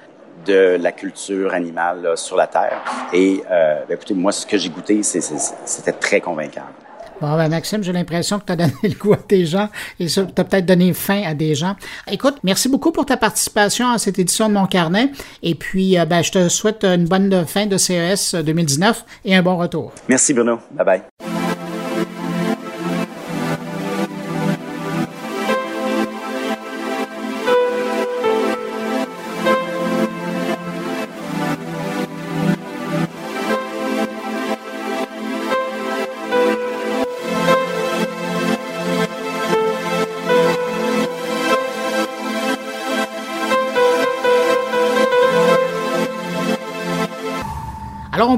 de 0.46 0.78
la 0.82 0.92
culture 0.92 1.54
animale 1.54 2.14
sur 2.16 2.36
la 2.36 2.48
Terre. 2.48 2.82
Et 3.14 3.42
euh, 3.50 3.82
ben, 3.88 3.96
écoutez, 3.96 4.14
moi, 4.14 4.32
ce 4.32 4.46
que 4.46 4.58
j'ai 4.58 4.70
goûté, 4.70 5.02
c'était 5.04 5.92
très 5.94 6.22
convaincant. 6.22 6.64
Bon, 7.22 7.36
ben 7.36 7.50
Maxime, 7.50 7.84
j'ai 7.84 7.92
l'impression 7.92 8.40
que 8.40 8.46
tu 8.46 8.54
as 8.54 8.56
donné 8.56 8.72
le 8.84 8.96
goût 8.98 9.12
à 9.12 9.18
des 9.28 9.46
gens 9.46 9.68
et 10.00 10.06
tu 10.06 10.20
as 10.20 10.44
peut-être 10.44 10.66
donné 10.66 10.94
faim 10.94 11.24
à 11.26 11.34
des 11.34 11.54
gens. 11.54 11.76
Écoute, 12.10 12.38
merci 12.44 12.70
beaucoup 12.70 12.94
pour 12.94 13.06
ta 13.06 13.18
participation 13.18 13.90
à 13.90 13.98
cette 13.98 14.20
édition 14.20 14.48
de 14.48 14.54
Mon 14.54 14.68
Carnet. 14.68 15.12
Et 15.44 15.56
puis, 15.56 16.00
euh, 16.00 16.06
ben, 16.06 16.24
je 16.24 16.32
te 16.32 16.50
souhaite 16.50 16.86
une 16.86 17.06
bonne 17.06 17.46
fin 17.46 17.66
de 17.66 17.78
CES 17.78 18.36
2019 18.36 19.04
et 19.26 19.36
un 19.36 19.42
bon 19.42 19.58
retour. 19.58 19.92
Merci, 20.08 20.34
Bruno. 20.34 20.60
Bye 20.72 20.86
bye. 20.86 21.29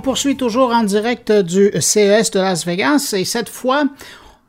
Poursuit 0.01 0.35
toujours 0.35 0.71
en 0.71 0.83
direct 0.83 1.31
du 1.31 1.71
CES 1.79 2.31
de 2.31 2.39
Las 2.39 2.65
Vegas 2.65 3.13
et 3.15 3.25
cette 3.25 3.49
fois, 3.49 3.85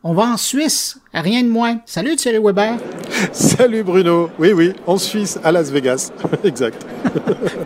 on 0.03 0.15
va 0.15 0.25
en 0.25 0.37
Suisse, 0.37 0.99
rien 1.21 1.43
de 1.43 1.49
moins. 1.49 1.81
Salut 1.85 2.17
Thierry 2.17 2.39
Weber. 2.39 2.77
Salut 3.33 3.83
Bruno. 3.83 4.31
Oui, 4.39 4.53
oui, 4.53 4.73
en 4.87 4.97
Suisse, 4.97 5.39
à 5.45 5.53
Las 5.53 5.71
Vegas. 5.71 6.11
exact. 6.45 6.85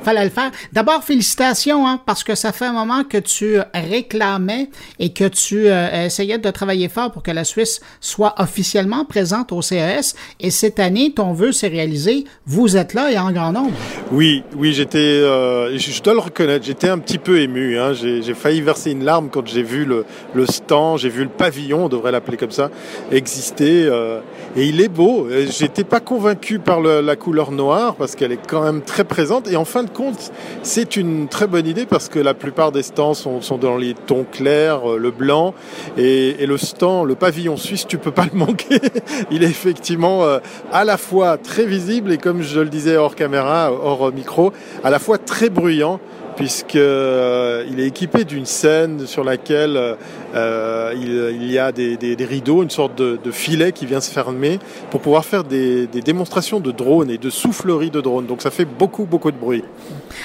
Fallait 0.02 0.24
le 0.24 0.30
faire. 0.30 0.50
D'abord, 0.72 1.04
félicitations, 1.04 1.86
hein, 1.86 2.00
parce 2.04 2.24
que 2.24 2.34
ça 2.34 2.52
fait 2.52 2.66
un 2.66 2.72
moment 2.72 3.04
que 3.04 3.18
tu 3.18 3.58
réclamais 3.72 4.68
et 4.98 5.12
que 5.12 5.28
tu 5.28 5.68
euh, 5.68 6.06
essayais 6.06 6.38
de 6.38 6.50
travailler 6.50 6.88
fort 6.88 7.12
pour 7.12 7.22
que 7.22 7.30
la 7.30 7.44
Suisse 7.44 7.80
soit 8.00 8.34
officiellement 8.38 9.04
présente 9.04 9.52
au 9.52 9.62
CES. 9.62 10.14
Et 10.40 10.50
cette 10.50 10.80
année, 10.80 11.12
ton 11.14 11.32
vœu 11.32 11.52
s'est 11.52 11.68
réalisé. 11.68 12.24
Vous 12.46 12.76
êtes 12.76 12.94
là 12.94 13.12
et 13.12 13.18
en 13.18 13.30
grand 13.30 13.52
nombre. 13.52 13.72
Oui, 14.10 14.42
oui, 14.56 14.72
j'étais, 14.72 14.98
euh, 14.98 15.76
je 15.78 16.02
dois 16.02 16.14
le 16.14 16.20
reconnaître, 16.20 16.64
j'étais 16.64 16.88
un 16.88 16.98
petit 16.98 17.18
peu 17.18 17.40
ému. 17.40 17.78
Hein. 17.78 17.92
J'ai 17.92 18.34
failli 18.34 18.60
verser 18.60 18.90
une 18.90 19.04
larme 19.04 19.28
quand 19.30 19.46
j'ai 19.46 19.62
vu 19.62 19.84
le, 19.84 20.04
le 20.34 20.46
stand, 20.46 20.98
j'ai 20.98 21.08
vu 21.08 21.22
le 21.22 21.28
pavillon, 21.28 21.84
on 21.84 21.88
devrait 21.88 22.12
l'appeler 22.12 22.36
comme 22.36 22.50
ça, 22.50 22.70
Euh, 23.60 24.20
et 24.56 24.66
il 24.66 24.80
est 24.80 24.88
beau. 24.88 25.28
J'étais 25.48 25.84
pas 25.84 26.00
convaincu 26.00 26.58
par 26.58 26.80
la 26.80 27.16
couleur 27.16 27.52
noire 27.52 27.94
parce 27.96 28.14
qu'elle 28.14 28.32
est 28.32 28.46
quand 28.46 28.62
même 28.62 28.82
très 28.82 29.04
présente. 29.04 29.48
Et 29.50 29.56
en 29.56 29.64
fin 29.64 29.82
de 29.82 29.90
compte, 29.90 30.32
c'est 30.62 30.96
une 30.96 31.28
très 31.28 31.46
bonne 31.46 31.66
idée 31.66 31.86
parce 31.86 32.08
que 32.08 32.18
la 32.18 32.34
plupart 32.34 32.72
des 32.72 32.82
stands 32.82 33.14
sont, 33.14 33.40
dans 33.58 33.76
les 33.76 33.94
tons 33.94 34.26
clairs, 34.30 34.92
euh, 34.92 34.98
le 34.98 35.10
blanc. 35.10 35.54
Et, 35.96 36.46
le 36.46 36.58
stand, 36.58 37.08
le 37.08 37.16
pavillon 37.16 37.56
suisse, 37.56 37.86
tu 37.86 37.98
peux 37.98 38.12
pas 38.12 38.26
le 38.32 38.38
manquer. 38.38 38.80
il 39.30 39.42
est 39.42 39.48
effectivement 39.48 40.24
euh, 40.24 40.38
à 40.72 40.84
la 40.84 40.96
fois 40.96 41.38
très 41.38 41.66
visible 41.66 42.12
et 42.12 42.18
comme 42.18 42.42
je 42.42 42.60
le 42.60 42.68
disais 42.68 42.96
hors 42.96 43.14
caméra, 43.14 43.72
hors 43.72 44.12
micro, 44.12 44.52
à 44.84 44.90
la 44.90 44.98
fois 44.98 45.18
très 45.18 45.50
bruyant 45.50 46.00
puisqu'il 46.36 46.80
il 47.70 47.80
est 47.80 47.86
équipé 47.86 48.24
d'une 48.24 48.46
scène 48.46 49.06
sur 49.06 49.24
laquelle 49.24 49.96
il, 50.34 51.50
y 51.50 51.58
a 51.58 51.72
des, 51.72 52.16
rideaux, 52.20 52.62
une 52.62 52.70
sorte 52.70 52.96
de, 52.96 53.30
filet 53.30 53.72
qui 53.72 53.86
vient 53.86 54.00
se 54.00 54.10
fermer 54.10 54.58
pour 54.90 55.00
pouvoir 55.00 55.24
faire 55.24 55.44
des, 55.44 55.86
des 55.86 56.00
démonstrations 56.00 56.60
de 56.60 56.70
drones 56.70 57.10
et 57.10 57.18
de 57.18 57.30
soufflerie 57.30 57.90
de 57.90 58.00
drones. 58.00 58.26
Donc 58.26 58.42
ça 58.42 58.50
fait 58.50 58.64
beaucoup, 58.64 59.04
beaucoup 59.04 59.30
de 59.30 59.36
bruit. 59.36 59.64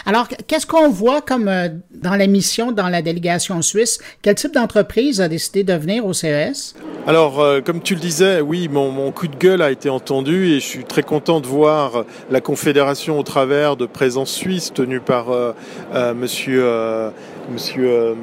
Alors, 0.05 0.27
qu'est-ce 0.47 0.65
qu'on 0.65 0.89
voit 0.89 1.21
comme 1.21 1.47
euh, 1.47 1.69
dans 1.93 2.15
la 2.15 2.27
mission, 2.27 2.71
dans 2.71 2.89
la 2.89 3.01
délégation 3.01 3.61
suisse? 3.61 3.99
Quel 4.21 4.35
type 4.35 4.53
d'entreprise 4.53 5.21
a 5.21 5.27
décidé 5.27 5.63
de 5.63 5.73
venir 5.73 6.05
au 6.05 6.13
CES? 6.13 6.75
Alors, 7.07 7.39
euh, 7.39 7.61
comme 7.61 7.81
tu 7.81 7.95
le 7.95 7.99
disais, 7.99 8.41
oui, 8.41 8.67
mon, 8.69 9.11
coup 9.11 9.27
de 9.27 9.35
gueule 9.35 9.61
a 9.61 9.71
été 9.71 9.89
entendu 9.89 10.47
et 10.51 10.59
je 10.59 10.65
suis 10.65 10.83
très 10.83 11.03
content 11.03 11.39
de 11.39 11.47
voir 11.47 12.05
la 12.29 12.41
Confédération 12.41 13.19
au 13.19 13.23
travers 13.23 13.75
de 13.75 13.85
présence 13.85 14.31
suisse 14.31 14.71
tenue 14.73 14.99
par 14.99 15.31
euh, 15.31 15.53
monsieur 16.15 16.63
Monsieur 17.51 18.15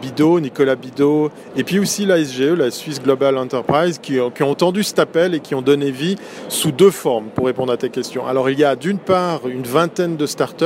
Bidot, 0.00 0.40
Nicolas 0.40 0.76
Bidot, 0.76 1.30
et 1.56 1.64
puis 1.64 1.78
aussi 1.78 2.06
la 2.06 2.24
SGE, 2.24 2.52
la 2.56 2.70
Swiss 2.70 3.02
Global 3.02 3.36
Enterprise, 3.36 3.98
qui, 3.98 4.18
ont 4.20 4.32
entendu 4.40 4.82
cet 4.82 4.98
appel 4.98 5.34
et 5.34 5.40
qui 5.40 5.54
ont 5.54 5.62
donné 5.62 5.90
vie 5.90 6.16
sous 6.48 6.72
deux 6.72 6.90
formes 6.90 7.26
pour 7.34 7.46
répondre 7.46 7.72
à 7.72 7.76
tes 7.76 7.90
questions. 7.90 8.26
Alors 8.26 8.48
il 8.48 8.58
y 8.58 8.64
a 8.64 8.76
d'une 8.76 8.98
part 8.98 9.46
une 9.48 9.64
vingtaine 9.64 10.16
de 10.16 10.26
startups 10.26 10.64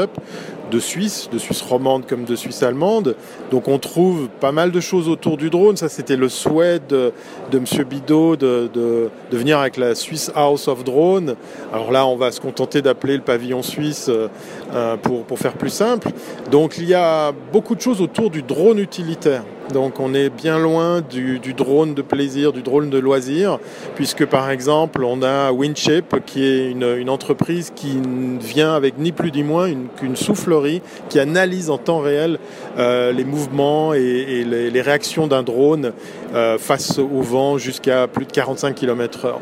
de 0.71 0.81
Suisse, 0.81 1.29
de 1.33 1.39
Suisse 1.39 1.63
romande 1.63 2.07
comme 2.07 2.25
de 2.25 2.37
Suisse 2.37 2.63
allemande. 2.63 3.17
Donc 3.51 3.69
on 3.69 3.79
trouve 3.79 4.29
pas 4.41 4.53
mal 4.53 4.71
de 4.71 4.81
choses 4.81 5.09
autour 5.09 5.37
du 5.37 5.51
drone. 5.51 5.77
Ça, 5.77 5.89
c'était 5.89 6.17
le 6.17 6.29
souhait 6.29 6.81
de, 6.89 7.13
de 7.51 7.59
M. 7.59 7.65
Bidot 7.89 8.37
de, 8.37 8.69
de, 8.73 9.11
venir 9.31 9.59
avec 9.59 9.77
la 9.77 9.95
Swiss 9.95 10.31
House 10.35 10.69
of 10.69 10.85
Drone. 10.85 11.37
Alors 11.73 11.93
là, 11.93 12.07
on 12.07 12.17
va 12.17 12.31
se 12.31 12.41
contenter 12.41 12.83
d'appeler 12.83 13.17
le 13.17 13.23
pavillon 13.23 13.63
suisse 13.63 14.09
euh, 14.09 14.97
pour 14.97 15.39
faire 15.39 15.55
plus 15.55 15.71
simple. 15.71 16.09
Donc 16.51 16.79
il 16.79 16.89
y 16.89 16.95
a 16.95 17.33
beaucoup 17.53 17.75
de 17.75 17.81
choses 17.81 18.01
autour 18.01 18.31
du 18.31 18.43
drone 18.43 18.79
utilitaire. 18.79 19.43
Donc 19.73 19.99
on 19.99 20.15
est 20.15 20.31
bien 20.31 20.59
loin 20.59 21.01
du, 21.01 21.41
drone 21.55 21.95
de 21.95 22.03
plaisir, 22.03 22.53
du 22.53 22.63
drone 22.63 22.89
de 22.89 22.99
loisir, 22.99 23.59
puisque 23.97 24.25
par 24.25 24.51
exemple 24.51 25.03
on 25.05 25.23
a 25.23 25.51
Winship 25.51 26.25
qui 26.25 26.45
est 26.45 26.71
une, 26.71 27.11
entreprise 27.11 27.73
qui 27.75 28.01
vient 28.41 28.75
avec 28.75 28.99
ni 28.99 29.13
plus 29.13 29.33
ni 29.33 29.43
moins 29.43 29.71
qu'une 29.97 30.17
soufflerie 30.17 30.83
qui 31.09 31.19
analyse 31.19 31.71
en 31.71 31.79
temps 31.79 32.01
réel 32.01 32.39
euh, 32.79 33.13
les 33.13 33.25
mouvements 33.25 33.95
et, 33.95 34.45
les, 34.45 34.81
réactions 34.81 35.27
d'un 35.27 35.43
drone 35.43 35.93
euh, 36.35 36.59
face 36.59 36.99
au 36.99 37.23
vent 37.23 37.59
jusqu'à 37.59 38.07
plus 38.07 38.27
de 38.27 38.33
45 38.33 38.75
km/h. 38.75 39.35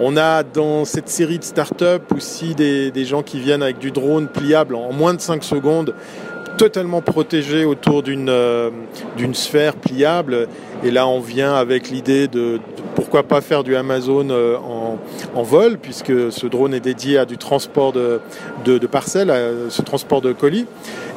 On 0.00 0.16
a 0.16 0.42
dans 0.42 0.84
cette 0.84 1.08
série 1.08 1.38
de 1.38 1.44
startups 1.44 2.14
aussi 2.14 2.54
des, 2.54 2.90
des 2.90 3.04
gens 3.04 3.22
qui 3.22 3.38
viennent 3.40 3.62
avec 3.62 3.78
du 3.78 3.90
drone 3.90 4.28
pliable 4.28 4.74
en 4.74 4.92
moins 4.92 5.14
de 5.14 5.20
5 5.20 5.44
secondes 5.44 5.94
totalement 6.56 7.00
protégé 7.00 7.64
autour 7.64 8.02
d'une 8.02 8.28
euh, 8.28 8.70
d'une 9.16 9.34
sphère 9.34 9.74
pliable. 9.74 10.48
Et 10.84 10.90
là, 10.90 11.06
on 11.06 11.20
vient 11.20 11.54
avec 11.54 11.90
l'idée 11.90 12.26
de, 12.26 12.60
pourquoi 12.94 13.22
pas 13.22 13.40
faire 13.40 13.62
du 13.62 13.76
Amazon 13.76 14.28
euh, 14.30 14.56
en, 14.56 14.98
en, 15.34 15.42
vol, 15.42 15.78
puisque 15.78 16.32
ce 16.32 16.46
drone 16.46 16.74
est 16.74 16.80
dédié 16.80 17.18
à 17.18 17.24
du 17.24 17.38
transport 17.38 17.92
de, 17.92 18.20
de, 18.64 18.78
de, 18.78 18.86
parcelles, 18.86 19.30
à 19.30 19.70
ce 19.70 19.82
transport 19.82 20.20
de 20.20 20.32
colis. 20.32 20.66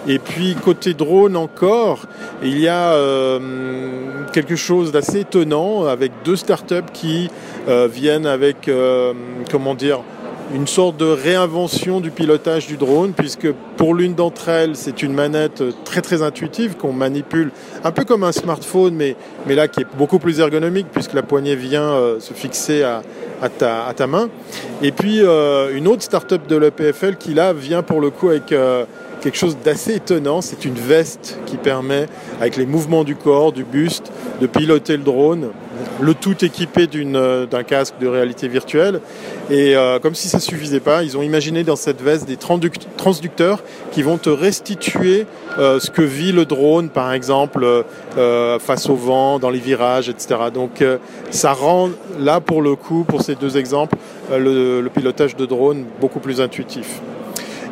Et 0.08 0.20
puis 0.20 0.56
côté 0.56 0.94
drone 0.94 1.36
encore, 1.36 2.06
il 2.44 2.60
y 2.60 2.68
a 2.68 2.94
euh, 2.94 3.40
quelque 4.34 4.56
chose 4.56 4.92
d'assez 4.92 5.22
étonnant 5.22 5.86
avec 5.86 6.12
deux 6.24 6.36
startups 6.36 6.92
qui 6.94 7.30
viennent 7.68 8.28
avec, 8.28 8.70
comment 9.50 9.74
dire, 9.74 10.02
une 10.54 10.68
sorte 10.68 10.98
de 10.98 11.06
réinvention 11.06 12.00
du 12.00 12.12
pilotage 12.12 12.68
du 12.68 12.78
drone, 12.78 13.14
puisque 13.14 13.52
pour 13.78 13.96
l'une 13.96 14.14
d'entre 14.14 14.50
elles, 14.50 14.76
c'est 14.76 15.02
une 15.02 15.14
manette 15.14 15.64
très 15.84 16.02
très 16.02 16.22
intuitive 16.22 16.76
qu'on 16.76 16.94
manipule 16.94 17.52
un 17.84 17.92
peu 17.92 18.04
comme 18.04 18.24
un 18.24 18.32
smartphone, 18.32 18.94
mais, 18.96 19.16
là 19.48 19.68
qui 19.68 19.82
est 19.82 19.88
beaucoup 19.98 20.20
plus 20.20 20.40
ergonomique, 20.40 20.88
puisque 20.92 21.14
la 21.14 21.24
poignée 21.24 21.56
vient 21.56 21.90
euh, 21.90 22.20
se 22.20 22.34
fixer 22.34 22.84
à, 22.84 23.02
ta, 23.50 24.08
main. 24.08 24.30
Et 24.82 24.92
puis 24.92 25.22
euh, 25.22 25.76
une 25.76 25.88
autre 25.88 26.04
start-up 26.04 26.48
de 26.48 26.56
l'EPFL 26.56 27.16
qui 27.18 27.34
là 27.34 27.54
vient 27.54 27.84
pour 27.84 28.02
le 28.02 28.10
coup 28.10 28.30
avec 28.30 28.52
euh, 28.52 28.86
quelque 29.22 29.38
chose 29.38 29.58
d'assez 29.64 29.96
étonnant. 29.96 30.42
C'est 30.42 30.66
une 30.66 30.76
veste 30.76 31.40
qui 31.46 31.58
permet, 31.58 32.08
avec 32.40 32.56
les 32.56 32.66
mouvements 32.66 33.04
du 33.04 33.16
corps, 33.16 33.52
du 33.52 33.64
buste, 33.64 34.12
de 34.42 34.48
piloter 34.48 34.98
le 34.98 35.04
drone. 35.04 35.50
Le 36.00 36.14
tout 36.14 36.44
équipé 36.44 36.88
euh, 36.96 37.46
d'un 37.46 37.64
casque 37.64 37.96
de 38.00 38.08
réalité 38.08 38.48
virtuelle. 38.48 39.02
Et 39.50 39.76
euh, 39.76 40.00
comme 40.00 40.16
si 40.16 40.28
ça 40.28 40.40
suffisait 40.40 40.80
pas, 40.80 41.04
ils 41.04 41.18
ont 41.18 41.22
imaginé 41.22 41.64
dans 41.64 41.76
cette 41.76 42.02
veste 42.02 42.28
des 42.28 42.38
transducteurs 42.38 43.64
qui 43.92 44.02
vont 44.02 44.18
te 44.18 44.30
restituer 44.30 45.26
euh, 45.58 45.80
ce 45.80 45.92
que 45.92 46.02
vit 46.02 46.32
le 46.32 46.46
drone, 46.46 46.90
par 46.90 47.14
exemple, 47.14 47.84
face 48.60 48.90
au 48.90 48.96
vent, 48.96 49.40
dans 49.40 49.50
les 49.50 49.60
virages, 49.60 50.10
etc. 50.10 50.36
Donc 50.54 50.84
ça 51.30 51.54
rend, 51.54 51.90
là 52.20 52.40
pour 52.40 52.62
le 52.62 52.76
coup, 52.76 53.04
pour 53.08 53.22
ces 53.22 53.36
deux 53.36 53.58
exemples, 53.58 53.98
le, 54.32 54.82
le 54.82 54.90
pilotage 54.90 55.36
de 55.36 55.46
drone 55.46 55.86
beaucoup 56.00 56.20
plus 56.20 56.42
intuitif. 56.42 57.02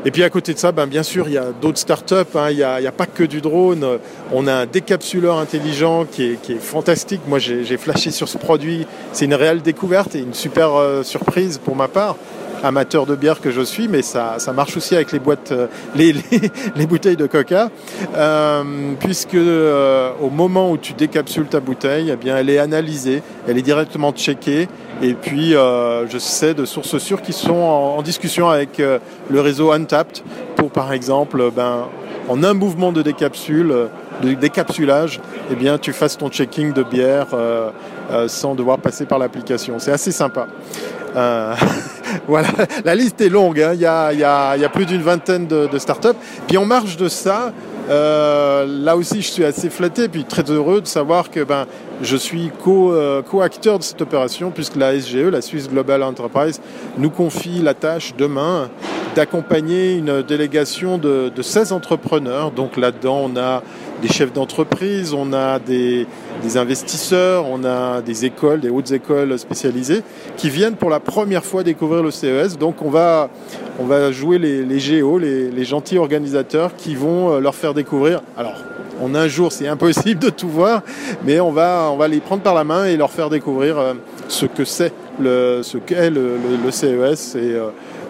Et 0.05 0.11
puis 0.11 0.23
à 0.23 0.29
côté 0.29 0.53
de 0.53 0.59
ça, 0.59 0.71
ben, 0.71 0.85
bien 0.85 1.03
sûr, 1.03 1.27
il 1.27 1.33
y 1.33 1.37
a 1.37 1.51
d'autres 1.61 1.77
startups. 1.77 2.35
Hein. 2.35 2.49
Il 2.51 2.57
n'y 2.57 2.63
a, 2.63 2.91
pas 2.91 3.05
que 3.05 3.23
du 3.23 3.39
drone. 3.39 3.99
On 4.33 4.47
a 4.47 4.53
un 4.53 4.65
décapsuleur 4.65 5.37
intelligent 5.37 6.05
qui 6.05 6.31
est, 6.31 6.41
qui 6.41 6.53
est 6.53 6.61
fantastique. 6.61 7.21
Moi, 7.27 7.39
j'ai 7.39 7.77
flashé 7.77 8.11
sur 8.11 8.27
ce 8.27 8.37
produit. 8.37 8.85
C'est 9.13 9.25
une 9.25 9.33
réelle 9.33 9.61
découverte 9.61 10.15
et 10.15 10.19
une 10.19 10.33
super 10.33 10.75
euh, 10.75 11.03
surprise 11.03 11.57
pour 11.57 11.75
ma 11.75 11.87
part 11.87 12.17
amateur 12.63 13.05
de 13.05 13.15
bière 13.15 13.41
que 13.41 13.51
je 13.51 13.61
suis, 13.61 13.87
mais 13.87 14.01
ça, 14.01 14.35
ça 14.37 14.53
marche 14.53 14.77
aussi 14.77 14.95
avec 14.95 15.11
les 15.11 15.19
boîtes, 15.19 15.51
euh, 15.51 15.67
les, 15.95 16.15
les, 16.75 16.87
bouteilles 16.87 17.17
de 17.17 17.27
coca, 17.27 17.69
euh, 18.15 18.63
puisque 18.99 19.35
euh, 19.35 20.11
au 20.21 20.29
moment 20.29 20.71
où 20.71 20.77
tu 20.77 20.93
décapsules 20.93 21.47
ta 21.47 21.59
bouteille, 21.59 22.09
eh 22.11 22.15
bien, 22.15 22.37
elle 22.37 22.49
est 22.49 22.59
analysée, 22.59 23.21
elle 23.47 23.57
est 23.57 23.63
directement 23.63 24.13
checkée, 24.13 24.69
et 25.01 25.13
puis 25.13 25.51
je 25.51 26.17
sais 26.17 26.53
de 26.53 26.65
sources 26.65 26.97
sûres 26.97 27.21
qui 27.21 27.33
sont 27.33 27.53
en, 27.53 28.01
discussion 28.01 28.49
avec 28.49 28.77
le 29.29 29.41
réseau 29.41 29.71
Untapped 29.71 30.23
pour, 30.55 30.71
par 30.71 30.93
exemple, 30.93 31.51
ben, 31.53 31.87
en 32.29 32.43
un 32.43 32.53
mouvement 32.53 32.91
de 32.91 33.01
décapsule, 33.01 33.73
de 34.21 34.33
décapsulage, 34.33 35.19
eh 35.51 35.55
bien, 35.55 35.77
tu 35.77 35.91
fasses 35.91 36.17
ton 36.17 36.29
checking 36.29 36.71
de 36.71 36.83
bière 36.83 37.27
sans 38.27 38.55
devoir 38.55 38.77
passer 38.77 39.05
par 39.05 39.19
l'application. 39.19 39.75
C'est 39.79 39.91
assez 39.91 40.11
sympa. 40.11 40.47
voilà, 42.27 42.49
la 42.85 42.95
liste 42.95 43.21
est 43.21 43.29
longue. 43.29 43.59
Hein. 43.59 43.71
Il, 43.73 43.81
y 43.81 43.85
a, 43.85 44.69
plus 44.69 44.85
d'une 44.85 45.01
vingtaine 45.01 45.47
de, 45.47 45.67
de, 45.67 45.77
startups. 45.77 46.17
Puis 46.47 46.57
en 46.57 46.65
marge 46.65 46.97
de 46.97 47.07
ça, 47.07 47.51
euh, 47.89 48.65
là 48.65 48.95
aussi, 48.95 49.21
je 49.21 49.29
suis 49.29 49.43
assez 49.43 49.69
flatté, 49.69 50.07
puis 50.07 50.23
très 50.23 50.43
heureux 50.43 50.81
de 50.81 50.87
savoir 50.87 51.29
que 51.29 51.43
ben, 51.43 51.65
je 52.01 52.15
suis 52.15 52.51
euh, 52.67 53.21
co-acteur 53.21 53.79
de 53.79 53.83
cette 53.83 54.01
opération, 54.01 54.51
puisque 54.51 54.75
la 54.75 54.99
SGE, 54.99 55.27
la 55.31 55.41
Swiss 55.41 55.69
Global 55.69 56.01
Enterprise, 56.03 56.61
nous 56.97 57.09
confie 57.09 57.61
la 57.61 57.73
tâche 57.73 58.13
demain 58.17 58.69
d'accompagner 59.15 59.93
une 59.93 60.21
délégation 60.23 60.97
de, 60.97 61.31
de 61.35 61.41
16 61.41 61.71
entrepreneurs. 61.71 62.51
Donc 62.51 62.77
là-dedans, 62.77 63.29
on 63.31 63.37
a 63.37 63.61
des 64.03 64.09
chefs 64.09 64.33
d'entreprise, 64.33 65.13
on 65.13 65.31
a 65.31 65.59
des, 65.59 66.05
investisseurs, 66.55 67.45
on 67.49 67.63
a 67.63 68.01
des 68.01 68.25
écoles, 68.25 68.59
des 68.59 68.69
hautes 68.69 68.91
écoles 68.91 69.39
spécialisées 69.39 70.03
qui 70.35 70.49
viennent 70.49 70.75
pour 70.75 70.89
la 70.89 70.99
première 70.99 71.45
fois 71.45 71.63
découvrir 71.63 72.03
le 72.03 72.11
CES. 72.11 72.57
Donc 72.59 72.81
on 72.81 72.89
va, 72.89 73.29
jouer 74.11 74.37
les, 74.37 74.79
géos, 74.79 75.17
les, 75.17 75.63
gentils 75.63 75.97
organisateurs 75.97 76.75
qui 76.75 76.95
vont 76.95 77.31
euh, 77.31 77.39
leur 77.39 77.55
faire 77.55 77.73
découvrir. 77.73 78.21
Alors 78.37 78.55
en 79.01 79.15
un 79.15 79.27
jour, 79.27 79.51
c'est 79.51 79.67
impossible 79.67 80.19
de 80.19 80.29
tout 80.29 80.49
voir, 80.49 80.81
mais 81.23 81.39
on 81.39 81.51
va, 81.51 81.95
les 82.09 82.19
prendre 82.19 82.43
par 82.43 82.53
la 82.53 82.65
main 82.65 82.85
et 82.85 82.97
leur 82.97 83.09
faire 83.09 83.29
découvrir 83.29 83.79
euh, 83.79 83.93
ce 84.27 84.45
que 84.45 84.65
c'est, 84.65 84.93
ce 85.21 85.77
qu'est 85.77 86.09
le, 86.09 86.37
CES 86.71 87.35
et 87.35 87.55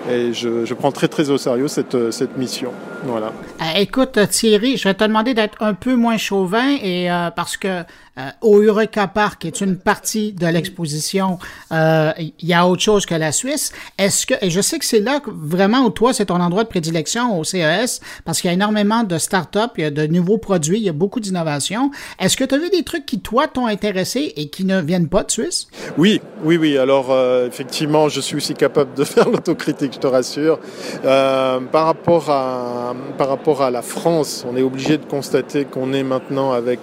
euh, 0.10 0.34
je, 0.34 0.74
prends 0.74 0.91
très 0.91 1.08
très 1.08 1.30
au 1.30 1.38
sérieux 1.38 1.68
cette 1.68 2.38
mission. 2.38 2.72
Voilà. 3.06 3.28
Euh, 3.62 3.80
écoute 3.80 4.18
Thierry, 4.30 4.78
je 4.78 4.88
vais 4.88 4.93
te 4.93 5.04
demander 5.04 5.34
d'être 5.34 5.62
un 5.62 5.74
peu 5.74 5.95
moins 5.95 6.18
chauvin 6.18 6.78
et 6.82 7.12
euh, 7.12 7.30
parce 7.32 7.58
que 7.58 7.84
euh, 8.20 8.30
au 8.41 8.60
Eureka 8.60 9.08
Park 9.08 9.43
est 9.43 9.62
une 9.62 9.76
partie 9.76 10.34
de 10.34 10.45
l'exposition. 10.45 11.39
Euh, 11.72 12.12
il 12.20 12.47
y 12.47 12.54
a 12.54 12.68
autre 12.68 12.82
chose 12.84 13.08
que 13.08 13.16
la 13.16 13.32
Suisse. 13.32 13.72
Est-ce 13.97 14.28
que, 14.28 14.36
et 14.41 14.51
je 14.51 14.62
sais 14.62 14.78
que 14.78 14.86
c'est 14.86 14.99
là 14.99 15.20
vraiment 15.26 15.84
où 15.86 15.89
toi, 15.89 16.14
c'est 16.14 16.28
ton 16.28 16.39
endroit 16.39 16.64
de 16.64 16.70
prédilection 16.70 17.39
au 17.39 17.43
CES, 17.43 18.01
parce 18.24 18.39
qu'il 18.39 18.49
y 18.49 18.51
a 18.51 18.54
énormément 18.54 19.04
de 19.04 19.18
start-up, 19.18 19.72
il 19.78 19.84
y 19.84 19.88
a 19.88 19.89
de 19.89 20.06
nouveaux 20.06 20.38
produits, 20.38 20.78
il 20.78 20.84
y 20.84 20.89
a 20.89 20.93
beaucoup 20.93 21.20
d'innovations. 21.20 21.89
Est-ce 22.20 22.38
que 22.38 22.43
tu 22.43 22.54
as 22.54 22.60
vu 22.60 22.70
des 22.70 22.84
trucs 22.84 23.08
qui, 23.08 23.20
toi, 23.20 23.47
t'ont 23.47 23.66
intéressé 23.66 24.32
et 24.36 24.47
qui 24.47 24.64
ne 24.64 24.80
viennent 24.80 25.10
pas 25.10 25.24
de 25.24 25.32
Suisse? 25.32 25.68
Oui, 25.97 26.22
oui, 26.43 26.58
oui. 26.58 26.78
Alors, 26.78 27.08
euh, 27.10 27.47
effectivement, 27.47 28.10
je 28.10 28.22
suis 28.22 28.36
aussi 28.36 28.54
capable 28.54 28.93
de 28.93 29.06
faire 29.06 29.28
l'autocritique, 29.32 29.93
je 29.93 29.99
te 29.99 30.08
rassure. 30.08 30.60
Euh, 31.04 31.60
par, 31.62 31.88
rapport 31.88 32.30
à, 32.30 32.93
par 33.18 33.30
rapport 33.30 33.62
à 33.62 33.72
la 33.72 33.82
France, 33.82 34.46
on 34.50 34.56
est 34.56 34.62
obligé 34.62 34.98
de 34.98 35.06
constater 35.06 35.66
qu'on 35.66 35.94
est 35.94 36.04
maintenant 36.04 36.52
avec 36.52 36.80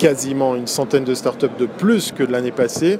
quasiment 0.00 0.56
une 0.56 0.66
centaine 0.66 1.04
de 1.04 1.14
startups 1.14 1.46
de 1.58 1.66
plus 1.66 2.12
que 2.12 2.22
de 2.22 2.32
l'année 2.32 2.52
passée. 2.52 2.98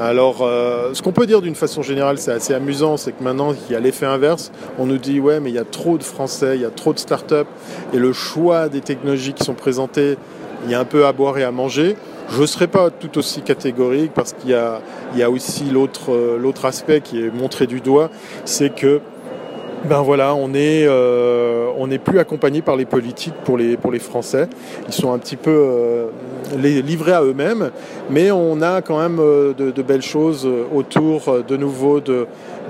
Alors, 0.00 0.38
euh, 0.42 0.90
ce 0.94 1.00
qu'on 1.00 1.12
peut 1.12 1.26
dire 1.26 1.40
d'une 1.40 1.54
façon 1.54 1.80
générale, 1.80 2.18
c'est 2.18 2.32
assez 2.32 2.52
amusant, 2.52 2.96
c'est 2.96 3.12
que 3.12 3.22
maintenant, 3.22 3.54
il 3.54 3.72
y 3.72 3.76
a 3.76 3.80
l'effet 3.80 4.06
inverse. 4.06 4.50
On 4.76 4.86
nous 4.86 4.98
dit, 4.98 5.20
ouais, 5.20 5.38
mais 5.38 5.50
il 5.50 5.54
y 5.54 5.60
a 5.60 5.64
trop 5.64 5.96
de 5.96 6.02
Français, 6.02 6.56
il 6.56 6.62
y 6.62 6.64
a 6.64 6.70
trop 6.70 6.92
de 6.92 6.98
startups, 6.98 7.48
et 7.92 7.98
le 7.98 8.12
choix 8.12 8.68
des 8.68 8.80
technologies 8.80 9.32
qui 9.32 9.44
sont 9.44 9.54
présentées, 9.54 10.16
il 10.64 10.70
y 10.72 10.74
a 10.74 10.80
un 10.80 10.84
peu 10.84 11.06
à 11.06 11.12
boire 11.12 11.38
et 11.38 11.44
à 11.44 11.52
manger. 11.52 11.96
Je 12.30 12.40
ne 12.42 12.46
serai 12.46 12.66
pas 12.66 12.90
tout 12.90 13.16
aussi 13.18 13.42
catégorique 13.42 14.12
parce 14.12 14.32
qu'il 14.32 14.50
y 14.50 14.54
a, 14.54 15.30
aussi 15.30 15.64
euh, 15.72 16.38
l'autre 16.38 16.64
aspect 16.64 17.00
qui 17.00 17.20
est 17.22 17.30
montré 17.30 17.66
du 17.66 17.80
doigt, 17.80 18.10
c'est 18.44 18.74
que 18.74 19.00
ben 19.84 20.02
voilà, 20.02 20.34
on 20.34 20.52
est, 20.52 20.84
euh, 20.86 21.70
on 21.76 21.86
n'est 21.86 21.98
plus 21.98 22.18
accompagné 22.18 22.60
par 22.60 22.76
les 22.76 22.84
politiques 22.84 23.34
pour 23.44 23.56
les, 23.56 23.76
pour 23.76 23.90
les 23.90 23.98
Français. 23.98 24.48
Ils 24.86 24.92
sont 24.92 25.12
un 25.12 25.18
petit 25.18 25.36
peu 25.36 25.50
euh, 25.50 26.06
livrés 26.56 27.12
à 27.12 27.22
eux-mêmes, 27.22 27.70
mais 28.10 28.30
on 28.30 28.60
a 28.62 28.82
quand 28.82 28.98
même 28.98 29.18
euh, 29.20 29.52
de, 29.54 29.82
belles 29.82 30.02
choses 30.02 30.48
autour 30.72 31.42
de 31.46 31.56
nouveau 31.56 32.00
de, 32.00 32.26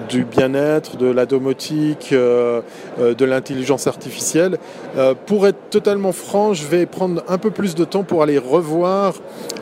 du 0.08 0.24
bien-être, 0.24 0.96
de 0.96 1.06
la 1.06 1.26
domotique, 1.26 2.10
euh, 2.12 2.60
euh, 3.00 3.14
de 3.14 3.24
l'intelligence 3.24 3.86
artificielle. 3.86 4.58
Euh, 4.96 5.14
pour 5.26 5.46
être 5.46 5.70
totalement 5.70 6.12
franc, 6.12 6.54
je 6.54 6.66
vais 6.66 6.86
prendre 6.86 7.22
un 7.28 7.38
peu 7.38 7.50
plus 7.50 7.74
de 7.74 7.84
temps 7.84 8.02
pour 8.02 8.22
aller 8.22 8.38
revoir 8.38 9.14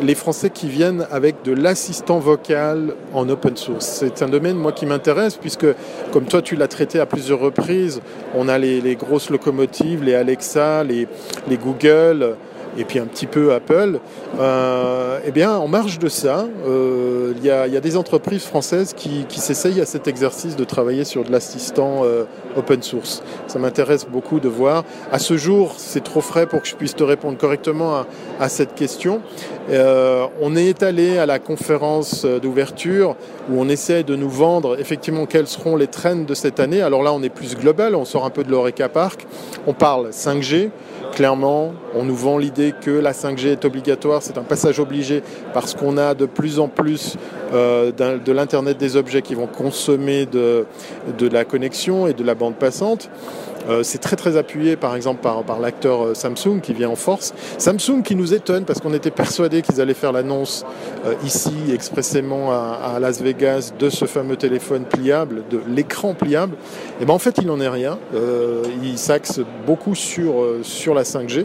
les 0.03 0.15
Français 0.15 0.51
qui 0.51 0.69
viennent 0.69 1.07
avec 1.11 1.43
de 1.45 1.53
l'assistant 1.53 2.19
vocal 2.19 2.95
en 3.13 3.29
open 3.29 3.57
source. 3.57 3.87
C'est 3.87 4.23
un 4.23 4.29
domaine, 4.29 4.57
moi, 4.57 4.73
qui 4.73 4.87
m'intéresse, 4.87 5.37
puisque, 5.37 5.67
comme 6.13 6.25
toi, 6.25 6.43
tu 6.43 6.57
l'as 6.57 6.69
traité 6.69 7.01
à 7.01 7.07
plusieurs 7.07 7.41
reprises, 7.41 8.01
on 8.35 8.49
a 8.49 8.59
les, 8.59 8.81
les 8.81 8.97
grosses 8.97 9.31
locomotives, 9.31 10.03
les 10.03 10.15
Alexa, 10.15 10.85
les, 10.85 11.09
les 11.49 11.57
Google, 11.57 12.37
et 12.79 12.85
puis 12.85 13.01
un 13.01 13.07
petit 13.07 13.27
peu 13.27 13.53
Apple, 13.53 13.99
euh, 14.39 15.19
eh 15.27 15.33
bien, 15.33 15.53
en 15.53 15.67
marge 15.67 15.99
de 15.99 16.09
ça, 16.09 16.47
euh, 16.67 17.35
il 17.37 17.45
y, 17.45 17.51
a, 17.51 17.81
des 17.81 17.97
entreprises 17.97 18.45
françaises 18.45 18.95
qui, 18.97 19.27
s'essayent 19.31 19.81
à 19.81 19.87
cet 19.87 20.07
exercice 20.07 20.55
de 20.57 20.65
travailler 20.65 21.05
sur 21.05 21.25
de 21.25 21.33
l'assistant 21.33 22.03
euh, 22.05 22.25
open 22.57 22.83
source. 22.83 23.23
Ça 23.49 23.59
m'intéresse 23.59 24.07
beaucoup 24.07 24.39
de 24.39 24.49
voir. 24.49 24.85
À 25.11 25.19
ce 25.19 25.37
jour, 25.37 25.75
c'est 25.77 26.05
trop 26.05 26.21
frais 26.21 26.47
pour 26.47 26.63
que 26.63 26.69
je 26.69 26.77
puisse 26.77 26.95
te 26.95 27.03
répondre 27.03 27.37
correctement 27.37 28.05
à, 28.39 28.49
cette 28.49 28.75
question. 28.75 29.21
On 30.41 30.57
est 30.57 30.83
allé 30.83 31.19
à 31.19 31.27
la 31.27 31.39
conférence 31.39 32.25
d'ouverture 32.25 33.17
où 33.51 33.61
on 33.61 33.69
essaie 33.69 34.03
de 34.03 34.17
nous 34.17 34.31
vendre 34.31 34.79
effectivement 34.79 35.27
quels 35.27 35.47
seront 35.47 35.77
les 35.77 35.89
trends 35.89 36.25
de 36.27 36.35
cette 36.35 36.61
année. 36.61 36.81
Alors 36.81 37.03
là, 37.03 37.13
on 37.13 37.23
est 37.23 37.29
plus 37.29 37.57
global, 37.57 37.95
on 37.95 38.05
sort 38.05 38.25
un 38.25 38.31
peu 38.31 38.45
de 38.45 38.51
l'Oreca 38.51 38.89
Park. 38.89 39.27
On 39.67 39.73
parle 39.73 40.11
5G. 40.11 40.71
Clairement, 41.19 41.73
on 41.97 42.05
nous 42.05 42.15
vend 42.15 42.39
l'idée 42.39 42.73
que 42.81 42.93
la 42.93 43.11
5G 43.11 43.49
est 43.49 43.65
obligatoire, 43.65 44.23
c'est 44.23 44.39
un 44.39 44.45
passage 44.45 44.79
obligé 44.79 45.25
parce 45.53 45.75
qu'on 45.75 45.97
a 45.97 46.15
de 46.15 46.27
plus 46.27 46.61
en 46.61 46.69
plus 46.69 47.17
euh, 47.53 47.91
de 47.91 48.31
l'Internet 48.31 48.79
des 48.79 48.95
objets 48.95 49.21
qui 49.21 49.35
vont 49.35 49.49
consommer 49.49 50.27
de, 50.27 50.65
de 51.19 51.27
la 51.27 51.45
connexion 51.45 52.07
et 52.07 52.13
de 52.13 52.23
la 52.23 52.37
bande 52.37 52.55
passante. 52.55 53.11
Euh, 53.69 53.83
c'est 53.83 53.99
très 53.99 54.17
très 54.17 54.37
appuyé 54.37 54.77
par 54.77 54.97
exemple 54.97 55.21
par, 55.21 55.61
l'acteur 55.61 56.07
euh, 56.07 56.15
Samsung 56.15 56.61
qui 56.63 56.73
vient 56.73 56.89
en 56.89 56.97
force. 56.97 57.35
Samsung 57.59 58.03
qui 58.03 58.15
nous 58.15 58.35
étonne 58.35 58.65
parce 58.65 58.81
qu'on 58.81 58.95
était 58.95 59.11
persuadé 59.11 59.63
qu'ils 59.63 59.81
allaient 59.81 59.95
faire 59.95 60.13
l'annonce 60.13 60.65
euh, 61.07 61.15
ici 61.25 61.53
expressément 61.73 62.53
à, 62.53 62.95
à, 62.95 63.01
Las 63.01 63.21
Vegas 63.21 63.73
de 63.79 63.91
ce 63.91 64.07
fameux 64.07 64.37
téléphone 64.37 64.85
pliable, 64.85 65.43
de 65.51 65.61
l'écran 65.69 66.15
pliable. 66.15 66.57
Et 67.01 67.05
ben 67.05 67.15
en 67.15 67.19
fait 67.19 67.37
il 67.39 67.47
n'en 67.47 67.61
est 67.61 67.69
rien. 67.69 67.99
Il 68.83 68.99
s'axe 68.99 69.41
beaucoup 69.67 69.95
sur, 69.95 70.45
sur 70.63 70.95
la 70.95 71.03
5G. 71.03 71.45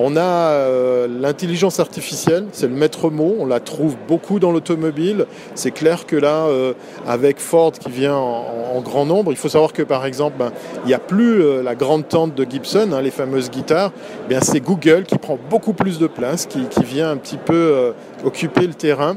On 0.00 0.16
a 0.16 0.20
euh, 0.20 1.08
l'intelligence 1.08 1.80
artificielle, 1.80 2.46
c'est 2.52 2.68
le 2.68 2.74
maître 2.74 3.10
mot, 3.10 3.34
on 3.40 3.46
la 3.46 3.58
trouve 3.58 3.96
beaucoup 4.06 4.38
dans 4.38 4.52
l'automobile. 4.52 5.26
C'est 5.56 5.72
clair 5.72 6.06
que 6.06 6.14
là, 6.14 6.46
euh, 6.46 6.72
avec 7.04 7.40
Ford 7.40 7.72
qui 7.72 7.90
vient 7.90 8.14
en, 8.14 8.80
grand 8.80 9.06
nombre, 9.06 9.32
il 9.32 9.36
faut 9.36 9.48
savoir 9.48 9.72
que 9.72 9.82
par 9.82 10.06
exemple, 10.06 10.36
ben, 10.38 10.52
il 10.84 10.86
n'y 10.86 10.94
a 10.94 11.00
plus 11.00 11.42
euh, 11.42 11.64
la 11.64 11.74
grande 11.74 12.06
tente 12.06 12.36
de 12.36 12.46
Gibson, 12.48 12.92
hein, 12.92 13.02
les 13.02 13.10
fameuses 13.10 13.50
guitares, 13.50 13.90
eh 14.30 14.36
c'est 14.40 14.60
Google 14.60 15.02
qui 15.02 15.18
prend 15.18 15.36
beaucoup 15.50 15.72
plus 15.72 15.98
de 15.98 16.06
place, 16.06 16.46
qui, 16.46 16.60
vient 16.84 17.10
un 17.10 17.16
petit 17.16 17.36
peu 17.36 17.92
occuper 18.24 18.66
le 18.66 18.74
terrain. 18.74 19.16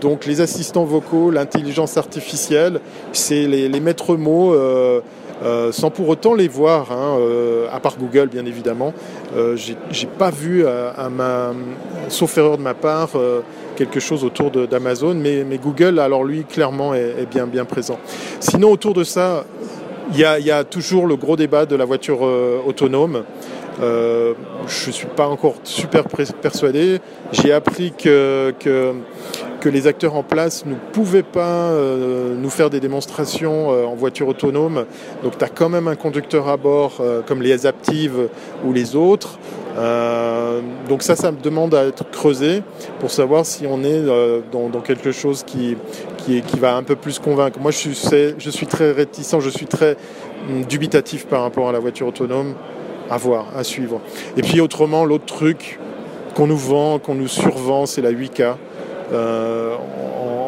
Donc 0.00 0.26
les 0.26 0.40
assistants 0.40 0.84
vocaux, 0.84 1.30
l'intelligence 1.30 1.96
artificielle, 1.96 2.80
c'est 3.12 3.46
les 3.46 3.80
maîtres 3.80 4.16
mots. 4.16 4.54
Euh, 5.42 5.72
sans 5.72 5.90
pour 5.90 6.08
autant 6.08 6.34
les 6.34 6.48
voir, 6.48 6.92
hein, 6.92 7.16
euh, 7.18 7.66
à 7.72 7.80
part 7.80 7.96
Google 7.96 8.28
bien 8.28 8.44
évidemment. 8.44 8.92
Euh, 9.36 9.56
J'ai 9.56 10.06
pas 10.06 10.30
vu, 10.30 10.66
à, 10.66 11.08
ma, 11.08 11.52
sauf 12.08 12.36
erreur 12.36 12.58
de 12.58 12.62
ma 12.62 12.74
part, 12.74 13.10
quelque 13.76 14.00
chose 14.00 14.24
autour 14.24 14.50
d'Amazon, 14.50 15.14
mais, 15.14 15.44
Google, 15.62 15.98
alors 15.98 16.24
lui, 16.24 16.44
clairement, 16.44 16.94
est, 16.94 17.26
bien, 17.30 17.64
présent. 17.64 17.98
Sinon, 18.40 18.70
autour 18.70 18.94
de 18.94 19.04
ça, 19.04 19.44
il 20.12 20.18
y, 20.18 20.20
y 20.20 20.50
a, 20.50 20.64
toujours 20.64 21.06
le 21.06 21.16
gros 21.16 21.36
débat 21.36 21.66
de 21.66 21.76
la 21.76 21.84
voiture 21.84 22.22
autonome. 22.66 23.24
Je 23.80 24.34
ne 24.86 24.92
suis 24.92 25.06
pas 25.06 25.26
encore 25.26 25.54
super 25.64 26.04
persuadé. 26.42 27.00
J'ai 27.32 27.52
appris 27.52 27.92
que, 27.92 28.52
que, 29.60 29.68
les 29.68 29.86
acteurs 29.86 30.16
en 30.16 30.22
place 30.22 30.64
ne 30.66 30.74
pouvaient 30.74 31.22
pas 31.22 31.70
euh, 31.70 32.34
nous 32.36 32.50
faire 32.50 32.70
des 32.70 32.80
démonstrations 32.80 33.72
euh, 33.72 33.84
en 33.84 33.94
voiture 33.94 34.28
autonome. 34.28 34.84
Donc 35.22 35.38
tu 35.38 35.44
as 35.44 35.48
quand 35.48 35.68
même 35.68 35.88
un 35.88 35.96
conducteur 35.96 36.48
à 36.48 36.56
bord, 36.56 36.98
euh, 37.00 37.20
comme 37.24 37.42
les 37.42 37.66
Aptives 37.66 38.28
ou 38.64 38.72
les 38.72 38.96
autres. 38.96 39.38
Donc 40.88 41.02
ça, 41.02 41.16
ça 41.16 41.30
me 41.30 41.40
demande 41.40 41.74
à 41.74 41.84
être 41.84 42.04
creusé 42.10 42.62
pour 42.98 43.10
savoir 43.10 43.46
si 43.46 43.66
on 43.66 43.82
est 43.84 44.02
dans, 44.52 44.80
quelque 44.80 45.12
chose 45.12 45.42
qui, 45.44 45.76
qui, 46.18 46.42
qui, 46.42 46.58
va 46.58 46.74
un 46.74 46.82
peu 46.82 46.96
plus 46.96 47.18
convaincre. 47.18 47.58
Moi, 47.60 47.70
je 47.70 47.76
suis, 47.76 48.34
je 48.38 48.50
suis 48.50 48.66
très 48.66 48.92
réticent, 48.92 49.38
je 49.40 49.48
suis 49.48 49.66
très 49.66 49.96
hum, 50.48 50.64
dubitatif 50.64 51.26
par 51.26 51.42
rapport 51.42 51.68
à 51.68 51.72
la 51.72 51.78
voiture 51.78 52.08
autonome 52.08 52.54
à 53.10 53.16
voir, 53.16 53.46
à 53.56 53.64
suivre. 53.64 54.00
Et 54.36 54.42
puis 54.42 54.60
autrement, 54.60 55.04
l'autre 55.04 55.26
truc 55.26 55.78
qu'on 56.34 56.46
nous 56.46 56.56
vend, 56.56 56.98
qu'on 56.98 57.14
nous 57.14 57.28
survend, 57.28 57.86
c'est 57.86 58.00
la 58.02 58.12
8K. 58.12 58.54
Euh, 59.12 59.76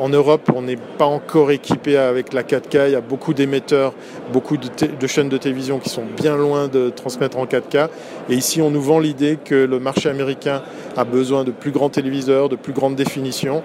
en, 0.00 0.08
Europe, 0.08 0.50
on 0.54 0.62
n'est 0.62 0.76
pas 0.76 1.06
encore 1.06 1.50
équipé 1.50 1.96
avec 1.96 2.32
la 2.32 2.42
4K. 2.42 2.88
Il 2.88 2.92
y 2.92 2.96
a 2.96 3.00
beaucoup 3.00 3.34
d'émetteurs, 3.34 3.94
beaucoup 4.32 4.56
de, 4.56 5.06
chaînes 5.06 5.28
de 5.28 5.38
télévision 5.38 5.78
qui 5.78 5.88
sont 5.88 6.04
bien 6.04 6.36
loin 6.36 6.68
de 6.68 6.90
transmettre 6.90 7.38
en 7.38 7.46
4K. 7.46 7.88
Et 8.28 8.34
ici, 8.34 8.60
on 8.60 8.70
nous 8.70 8.82
vend 8.82 8.98
l'idée 8.98 9.38
que 9.42 9.54
le 9.54 9.78
marché 9.78 10.08
américain 10.08 10.62
a 10.96 11.04
besoin 11.04 11.44
de 11.44 11.50
plus 11.50 11.70
grands 11.70 11.88
téléviseurs, 11.88 12.48
de 12.48 12.56
plus 12.56 12.72
grande 12.72 12.94
définition. 12.94 13.62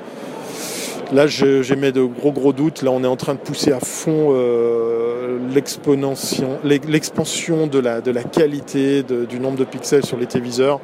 Là, 1.14 1.28
j'émets 1.28 1.91
de 1.91 2.04
gros 2.04 2.32
gros 2.32 2.54
doutes. 2.54 2.82
Là, 2.82 2.91
on 2.91 3.04
est 3.04 3.08
en 3.08 3.16
train 3.16 3.34
de 3.34 3.39
pousser 3.39 3.72
à 3.72 3.80
fond 3.80 4.30
euh, 4.32 5.38
l'expansion 5.54 7.68
de 7.68 7.80
la, 7.80 8.02
de 8.02 8.12
la 8.12 8.24
qualité 8.24 9.04
du 9.04 9.39
nombre 9.39 9.58
de 9.58 9.66
pixels 9.66 10.06
sur 10.06 10.18
les 10.18 10.26
téléviseurs. 10.26 10.80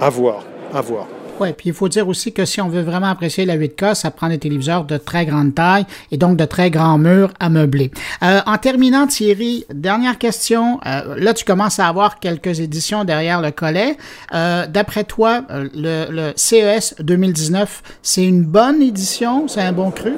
À 0.00 0.10
voir, 0.10 0.44
à 0.72 0.80
voir. 0.80 1.06
Oui, 1.40 1.52
puis 1.52 1.68
il 1.68 1.72
faut 1.72 1.88
dire 1.88 2.08
aussi 2.08 2.32
que 2.32 2.44
si 2.44 2.60
on 2.60 2.68
veut 2.68 2.82
vraiment 2.82 3.06
apprécier 3.08 3.44
la 3.44 3.56
8K, 3.56 3.94
ça 3.94 4.10
prend 4.10 4.28
des 4.28 4.38
téléviseurs 4.38 4.84
de 4.84 4.96
très 4.96 5.24
grande 5.24 5.54
taille 5.54 5.86
et 6.10 6.16
donc 6.16 6.36
de 6.36 6.44
très 6.44 6.70
grands 6.70 6.98
murs 6.98 7.32
à 7.38 7.48
meubler. 7.48 7.90
Euh, 8.22 8.40
en 8.46 8.58
terminant, 8.58 9.06
Thierry, 9.06 9.64
dernière 9.72 10.18
question. 10.18 10.80
Euh, 10.86 11.14
là, 11.16 11.34
tu 11.34 11.44
commences 11.44 11.78
à 11.78 11.86
avoir 11.86 12.18
quelques 12.18 12.60
éditions 12.60 13.04
derrière 13.04 13.40
le 13.40 13.50
collet. 13.50 13.96
Euh, 14.34 14.66
D'après 14.66 15.04
toi, 15.04 15.44
euh, 15.50 15.68
le, 15.74 16.06
le, 16.10 16.32
CES 16.36 16.94
2019, 17.00 17.82
c'est 18.02 18.24
une 18.24 18.42
bonne 18.42 18.82
édition? 18.82 19.46
C'est 19.48 19.62
un 19.62 19.72
bon 19.72 19.90
cru? 19.90 20.12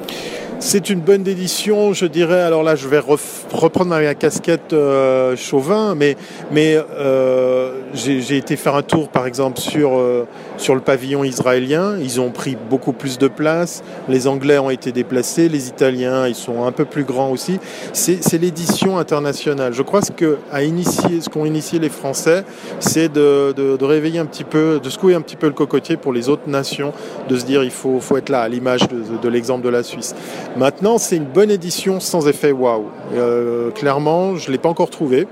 C'est 0.63 0.91
une 0.91 0.99
bonne 0.99 1.27
édition, 1.27 1.91
je 1.91 2.05
dirais. 2.05 2.39
Alors 2.39 2.61
là, 2.61 2.75
je 2.75 2.87
vais 2.87 2.99
reprendre 2.99 3.87
ma 3.87 4.13
casquette 4.13 4.73
euh, 4.73 5.35
chauvin, 5.35 5.95
mais, 5.95 6.15
mais 6.51 6.77
euh, 6.77 7.71
j'ai 7.95 8.37
été 8.37 8.55
faire 8.55 8.75
un 8.75 8.83
tour, 8.83 9.09
par 9.09 9.25
exemple, 9.25 9.59
sur, 9.59 9.97
euh, 9.97 10.27
sur 10.57 10.75
le 10.75 10.81
pavillon 10.81 11.23
israélien. 11.23 11.97
Ils 11.99 12.21
ont 12.21 12.29
pris 12.29 12.55
beaucoup 12.69 12.93
plus 12.93 13.17
de 13.17 13.27
place. 13.27 13.83
Les 14.07 14.27
Anglais 14.27 14.59
ont 14.59 14.69
été 14.69 14.91
déplacés. 14.91 15.49
Les 15.49 15.67
Italiens, 15.67 16.27
ils 16.27 16.35
sont 16.35 16.63
un 16.63 16.71
peu 16.71 16.85
plus 16.85 17.05
grands 17.05 17.31
aussi. 17.31 17.59
C'est 17.91 18.39
l'édition 18.39 18.99
internationale. 18.99 19.73
Je 19.73 19.81
crois 19.81 20.03
ce 20.03 20.11
que 20.11 20.37
a 20.51 20.61
initié, 20.61 21.21
ce 21.21 21.29
qu'ont 21.29 21.45
initié 21.45 21.79
les 21.79 21.89
Français, 21.89 22.45
c'est 22.79 23.11
de, 23.11 23.51
de, 23.57 23.77
de, 23.77 23.85
réveiller 23.85 24.19
un 24.19 24.27
petit 24.27 24.43
peu, 24.43 24.79
de 24.81 24.89
secouer 24.91 25.15
un 25.15 25.21
petit 25.21 25.37
peu 25.37 25.47
le 25.47 25.53
cocotier 25.53 25.97
pour 25.97 26.13
les 26.13 26.29
autres 26.29 26.47
nations, 26.47 26.93
de 27.27 27.35
se 27.35 27.45
dire 27.45 27.63
il 27.63 27.71
faut, 27.71 27.99
faut 27.99 28.17
être 28.17 28.29
là, 28.29 28.41
à 28.41 28.47
l'image 28.47 28.81
de, 28.87 29.17
de 29.19 29.27
l'exemple 29.27 29.63
de 29.63 29.69
la 29.69 29.81
Suisse. 29.81 30.13
Maintenant, 30.57 30.97
c'est 30.97 31.15
une 31.15 31.25
bonne 31.25 31.49
édition 31.49 31.99
sans 31.99 32.27
effet 32.27 32.51
waouh. 32.51 32.85
Euh, 33.13 33.71
clairement, 33.71 34.35
je 34.35 34.47
ne 34.47 34.51
l'ai 34.53 34.57
pas 34.57 34.69
encore 34.69 34.89
trouvé. 34.89 35.27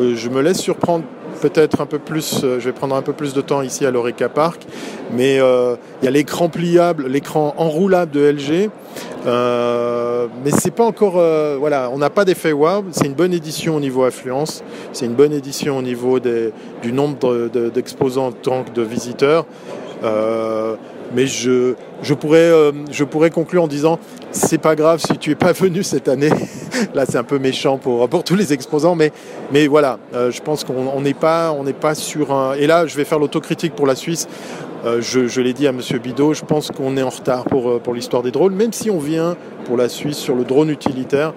Euh, 0.00 0.14
je 0.16 0.28
me 0.28 0.40
laisse 0.40 0.58
surprendre 0.58 1.04
peut-être 1.40 1.80
un 1.80 1.86
peu 1.86 1.98
plus, 1.98 2.40
euh, 2.44 2.60
je 2.60 2.66
vais 2.66 2.72
prendre 2.72 2.94
un 2.94 3.02
peu 3.02 3.12
plus 3.12 3.34
de 3.34 3.40
temps 3.40 3.62
ici 3.62 3.84
à 3.86 3.90
l'Oreca 3.90 4.28
Park, 4.28 4.62
mais 5.12 5.36
il 5.36 6.04
y 6.04 6.08
a 6.08 6.10
l'écran 6.10 6.48
pliable, 6.48 7.06
l'écran 7.08 7.54
enroulable 7.56 8.12
de 8.12 8.20
LG, 8.20 8.70
euh, 9.26 10.26
mais 10.44 10.50
c'est 10.50 10.70
pas 10.70 10.84
encore, 10.84 11.12
voilà, 11.58 11.90
on 11.92 11.98
n'a 11.98 12.10
pas 12.10 12.24
d'effet 12.24 12.52
wow, 12.52 12.84
c'est 12.90 13.06
une 13.06 13.14
bonne 13.14 13.32
édition 13.32 13.76
au 13.76 13.80
niveau 13.80 14.04
affluence, 14.04 14.62
c'est 14.92 15.06
une 15.06 15.14
bonne 15.14 15.32
édition 15.32 15.78
au 15.78 15.82
niveau 15.82 16.18
du 16.20 16.92
nombre 16.92 17.48
d'exposants 17.68 18.30
de, 18.30 18.36
de, 18.36 18.40
tant 18.40 18.64
que 18.64 18.70
de 18.70 18.82
visiteurs, 18.82 19.46
mais 21.14 21.26
je, 21.26 21.74
je, 22.02 22.14
pourrais, 22.14 22.52
je 22.90 23.04
pourrais 23.04 23.30
conclure 23.30 23.64
en 23.64 23.68
disant 23.68 23.98
c'est 24.32 24.58
pas 24.58 24.76
grave 24.76 25.00
si 25.00 25.18
tu 25.18 25.30
es 25.30 25.34
pas 25.34 25.52
venu 25.52 25.82
cette 25.82 26.08
année. 26.08 26.30
Là, 26.94 27.04
c'est 27.06 27.18
un 27.18 27.24
peu 27.24 27.38
méchant 27.38 27.78
pour, 27.78 28.08
pour 28.08 28.24
tous 28.24 28.36
les 28.36 28.52
exposants, 28.52 28.94
mais, 28.94 29.12
mais 29.52 29.66
voilà, 29.66 29.98
je 30.12 30.40
pense 30.40 30.64
qu'on 30.64 31.00
n'est 31.00 31.14
pas, 31.14 31.52
on 31.52 31.64
pas 31.72 31.94
sur 31.94 32.32
un. 32.32 32.54
Et 32.54 32.66
là, 32.66 32.86
je 32.86 32.96
vais 32.96 33.04
faire 33.04 33.18
l'autocritique 33.18 33.74
pour 33.74 33.86
la 33.86 33.94
Suisse. 33.94 34.28
je, 34.84 35.26
je 35.26 35.40
l'ai 35.40 35.52
dit 35.52 35.66
à 35.66 35.70
M. 35.70 35.80
Bidot, 36.02 36.34
je 36.34 36.44
pense 36.44 36.70
qu'on 36.70 36.96
est 36.96 37.02
en 37.02 37.10
retard 37.10 37.44
pour, 37.44 37.80
pour 37.80 37.92
l'histoire 37.92 38.22
des 38.22 38.30
drones, 38.30 38.54
même 38.54 38.72
si 38.72 38.90
on 38.90 38.98
vient 38.98 39.36
pour 39.66 39.76
la 39.76 39.88
Suisse 39.88 40.16
sur 40.16 40.34
le 40.34 40.44
drone 40.44 40.70
utilitaire. 40.70 41.34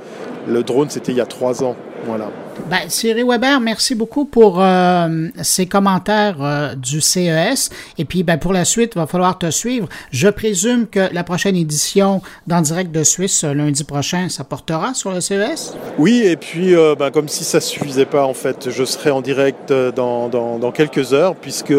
Le 0.47 0.63
drone, 0.63 0.89
c'était 0.89 1.11
il 1.11 1.17
y 1.17 1.21
a 1.21 1.25
trois 1.25 1.63
ans. 1.63 1.75
Voilà. 2.05 2.29
Ben, 2.69 2.87
Thierry 2.87 3.23
Weber, 3.23 3.59
merci 3.59 3.95
beaucoup 3.95 4.25
pour 4.25 4.61
euh, 4.61 5.27
ces 5.41 5.65
commentaires 5.65 6.37
euh, 6.41 6.75
du 6.75 7.01
CES. 7.01 7.69
Et 7.97 8.05
puis, 8.05 8.23
ben, 8.23 8.37
pour 8.37 8.53
la 8.53 8.63
suite, 8.63 8.93
il 8.95 8.99
va 8.99 9.07
falloir 9.07 9.37
te 9.37 9.49
suivre. 9.49 9.87
Je 10.11 10.27
présume 10.29 10.87
que 10.87 11.13
la 11.13 11.23
prochaine 11.23 11.55
édition 11.55 12.21
d'En 12.47 12.61
direct 12.61 12.91
de 12.91 13.03
Suisse, 13.03 13.43
euh, 13.43 13.53
lundi 13.53 13.83
prochain, 13.83 14.29
ça 14.29 14.43
portera 14.43 14.93
sur 14.93 15.11
le 15.11 15.19
CES? 15.19 15.75
Oui, 15.97 16.23
et 16.25 16.37
puis, 16.37 16.73
ben, 16.97 17.11
comme 17.11 17.27
si 17.27 17.43
ça 17.43 17.57
ne 17.57 17.63
suffisait 17.63 18.05
pas, 18.05 18.25
en 18.25 18.33
fait, 18.33 18.69
je 18.69 18.83
serai 18.83 19.11
en 19.11 19.21
direct 19.21 19.71
dans, 19.95 20.29
dans, 20.29 20.57
dans, 20.57 20.71
quelques 20.71 21.13
heures, 21.13 21.35
puisque 21.35 21.73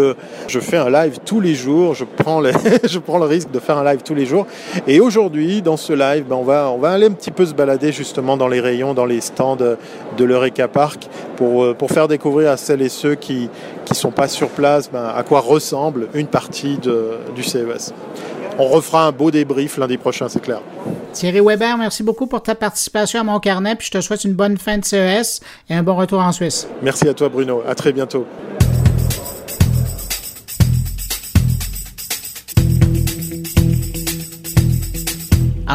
je 0.49 0.61
fais 0.61 0.77
un 0.77 0.91
live 0.91 1.18
tous 1.25 1.41
les 1.41 1.55
jours. 1.55 1.95
Je 1.95 2.05
prends, 2.05 2.41
les 2.41 2.53
je 2.85 2.99
prends 2.99 3.18
le 3.18 3.27
risque 3.27 3.51
de 3.51 3.59
faire 3.59 3.79
un 3.79 3.85
live 3.85 4.03
tous 4.05 4.14
les 4.14 4.27
jours. 4.27 4.47
Et 4.87 5.01
aujourd'hui, 5.01 5.62
dans 5.62 5.77
ce 5.77 5.93
live, 5.93 6.25
ben, 6.29 6.37
on, 6.37 6.45
va, 6.45 6.70
on 6.70 6.79
va 6.79 6.93
aller 6.93 7.07
un 7.07 7.12
petit 7.12 7.31
peu 7.31 7.47
se 7.47 7.55
balader 7.55 7.93
justement 7.93 8.37
dans 8.37 8.49
les 8.49 8.61
rayons, 8.61 8.95
dans 8.95 9.07
les 9.07 9.20
stands 9.20 9.57
de 9.57 10.25
l'Eureka 10.25 10.64
Park 10.69 11.09
pour, 11.37 11.65
euh, 11.65 11.75
pour 11.75 11.91
faire 11.91 12.09
découvrir 12.09 12.51
à 12.51 12.57
celles 12.57 12.83
et 12.83 12.89
ceux 12.89 13.15
qui 13.15 13.49
ne 13.91 13.95
sont 13.95 14.11
pas 14.11 14.29
sur 14.29 14.49
place 14.49 14.91
ben, 14.91 15.12
à 15.15 15.23
quoi 15.23 15.41
ressemble 15.41 16.09
une 16.15 16.27
partie 16.27 16.79
de, 16.79 17.19
du 17.35 17.43
CES. 17.43 17.93
On 18.59 18.69
refera 18.69 19.07
un 19.07 19.12
beau 19.12 19.31
débrief 19.31 19.79
lundi 19.79 19.97
prochain, 19.97 20.29
c'est 20.29 20.41
clair. 20.41 20.61
Thierry 21.12 21.41
Weber, 21.41 21.77
merci 21.77 22.03
beaucoup 22.03 22.27
pour 22.27 22.43
ta 22.43 22.55
participation 22.55 23.21
à 23.21 23.25
mon 23.25 23.41
carnet, 23.41 23.75
puis 23.75 23.87
je 23.89 23.99
te 23.99 24.01
souhaite 24.01 24.25
une 24.25 24.35
bonne 24.35 24.59
fin 24.59 24.79
de 24.79 24.85
CES 24.85 25.41
et 25.69 25.75
un 25.75 25.83
bon 25.83 25.97
retour 25.97 26.21
en 26.21 26.31
Suisse. 26.31 26.69
Merci 26.83 27.09
à 27.09 27.15
toi, 27.15 27.29
Bruno. 27.29 27.62
À 27.67 27.75
très 27.75 27.93
bientôt. 27.93 28.27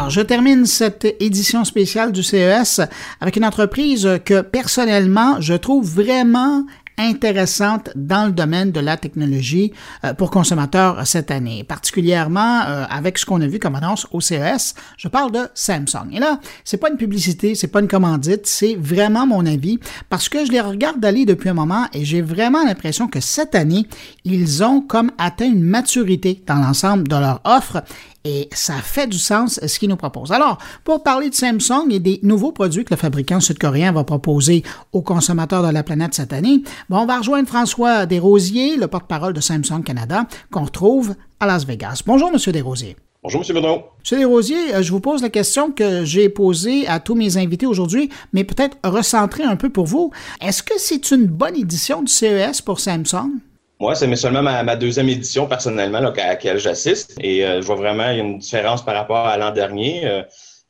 Je 0.10 0.22
termine 0.22 0.66
cette 0.66 1.06
édition 1.20 1.64
spéciale 1.64 2.12
du 2.12 2.24
CES 2.24 2.82
avec 3.22 3.36
une 3.36 3.46
entreprise 3.46 4.20
que 4.26 4.42
personnellement, 4.42 5.40
je 5.40 5.54
trouve 5.54 5.88
vraiment 5.88 6.64
intéressante 7.00 7.90
dans 7.96 8.26
le 8.26 8.34
domaine 8.34 8.72
de 8.72 8.80
la 8.80 8.98
technologie 8.98 9.72
euh, 10.04 10.14
pour 10.14 10.32
consommateurs 10.32 11.08
cette 11.08 11.32
année, 11.32 11.64
particulièrement 11.64 12.62
euh, 12.68 12.86
avec 12.90 13.18
ce 13.18 13.26
qu'on 13.26 13.40
a 13.42 13.48
vu 13.48 13.58
comme 13.58 13.76
annonce 13.76 14.06
au 14.12 14.20
CES. 14.20 14.76
Je 14.98 15.08
parle 15.08 15.32
de 15.32 15.48
Samsung. 15.54 16.10
Et 16.12 16.20
là, 16.20 16.40
c'est 16.66 16.78
pas 16.78 16.90
une 16.90 16.98
publicité, 16.98 17.56
c'est 17.56 17.68
pas 17.68 17.80
une 17.80 17.88
commandite, 17.88 18.46
c'est 18.46 18.76
vraiment 18.76 19.26
mon 19.26 19.46
avis 19.46 19.80
parce 20.10 20.28
que 20.28 20.46
je 20.46 20.52
les 20.52 20.62
regarde 20.62 21.04
aller 21.04 21.26
depuis 21.26 21.50
un 21.50 21.54
moment 21.54 21.86
et 21.94 22.04
j'ai 22.04 22.22
vraiment 22.22 22.66
l'impression 22.66 23.08
que 23.08 23.22
cette 23.22 23.56
année, 23.56 23.88
ils 24.26 24.64
ont 24.64 24.82
comme 24.82 25.12
atteint 25.18 25.46
une 25.46 25.64
maturité 25.64 26.44
dans 26.46 26.56
l'ensemble 26.56 27.08
de 27.08 27.16
leur 27.16 27.40
offre 27.46 27.82
et 28.26 28.50
ça 28.52 28.76
fait 28.76 29.08
du 29.08 29.18
sens 29.18 29.60
ce 29.66 29.80
qu'ils 29.80 29.90
nous 29.90 29.96
proposent. 29.96 30.32
Alors, 30.32 30.58
pour 30.84 31.04
parler 31.04 31.30
de 31.30 31.36
Samsung 31.36 31.90
et 31.90 32.00
des 32.00 32.20
nouveaux 32.24 32.52
produits 32.52 32.84
que 32.84 32.94
le 32.94 32.98
fabricant 32.98 33.40
sud-coréen 33.40 33.92
va 33.92 34.04
proposer 34.04 34.64
aux 34.92 35.02
consommateurs 35.02 35.66
de 35.66 35.72
la 35.72 35.84
planète 35.84 36.14
cette 36.14 36.34
année, 36.34 36.62
bon, 36.90 37.00
on 37.00 37.06
va 37.06 37.20
rejoindre 37.20 37.48
François 37.48 38.06
Desrosiers, 38.06 38.78
le 38.78 38.88
porte-parole 38.88 39.34
de 39.34 39.42
Samsung 39.42 39.84
Canada, 39.84 40.26
qu'on 40.52 40.66
retrouve 40.66 41.16
à 41.40 41.48
Las 41.48 41.66
Vegas. 41.66 42.02
Bonjour, 42.06 42.32
Monsieur 42.32 42.52
Desrosiers. 42.52 42.96
Bonjour, 43.22 43.44
M. 43.48 43.56
Benoît. 43.56 43.96
M. 44.10 44.18
Desrosiers, 44.18 44.76
euh, 44.76 44.82
je 44.82 44.92
vous 44.92 45.02
pose 45.02 45.22
la 45.22 45.30
question 45.30 45.72
que 45.72 46.06
j'ai 46.06 46.30
posée 46.30 46.88
à 46.88 47.02
tous 47.02 47.16
mes 47.16 47.38
invités 47.38 47.66
aujourd'hui, 47.66 48.10
mais 48.32 48.46
peut-être 48.46 48.78
recentrer 48.84 49.44
un 49.44 49.58
peu 49.58 49.70
pour 49.70 49.86
vous. 49.86 50.12
Est-ce 50.40 50.64
que 50.64 50.74
c'est 50.78 51.12
une 51.12 51.26
bonne 51.26 51.58
édition 51.58 52.02
du 52.02 52.12
CES 52.12 52.62
pour 52.62 52.80
Samsung? 52.80 53.40
Moi, 53.82 53.96
c'est 53.96 54.14
seulement 54.18 54.44
ma, 54.44 54.76
deuxième 54.76 55.08
édition 55.08 55.48
personnellement 55.48 56.00
à 56.00 56.02
laquelle 56.02 56.58
j'assiste 56.58 57.16
et 57.22 57.46
euh, 57.46 57.62
je 57.62 57.66
vois 57.66 57.78
vraiment 57.78 58.12
une 58.12 58.40
différence 58.40 58.84
par 58.84 58.94
rapport 58.94 59.26
à 59.26 59.38
l'an 59.38 59.52
dernier. 59.52 60.06
Euh, 60.06 60.22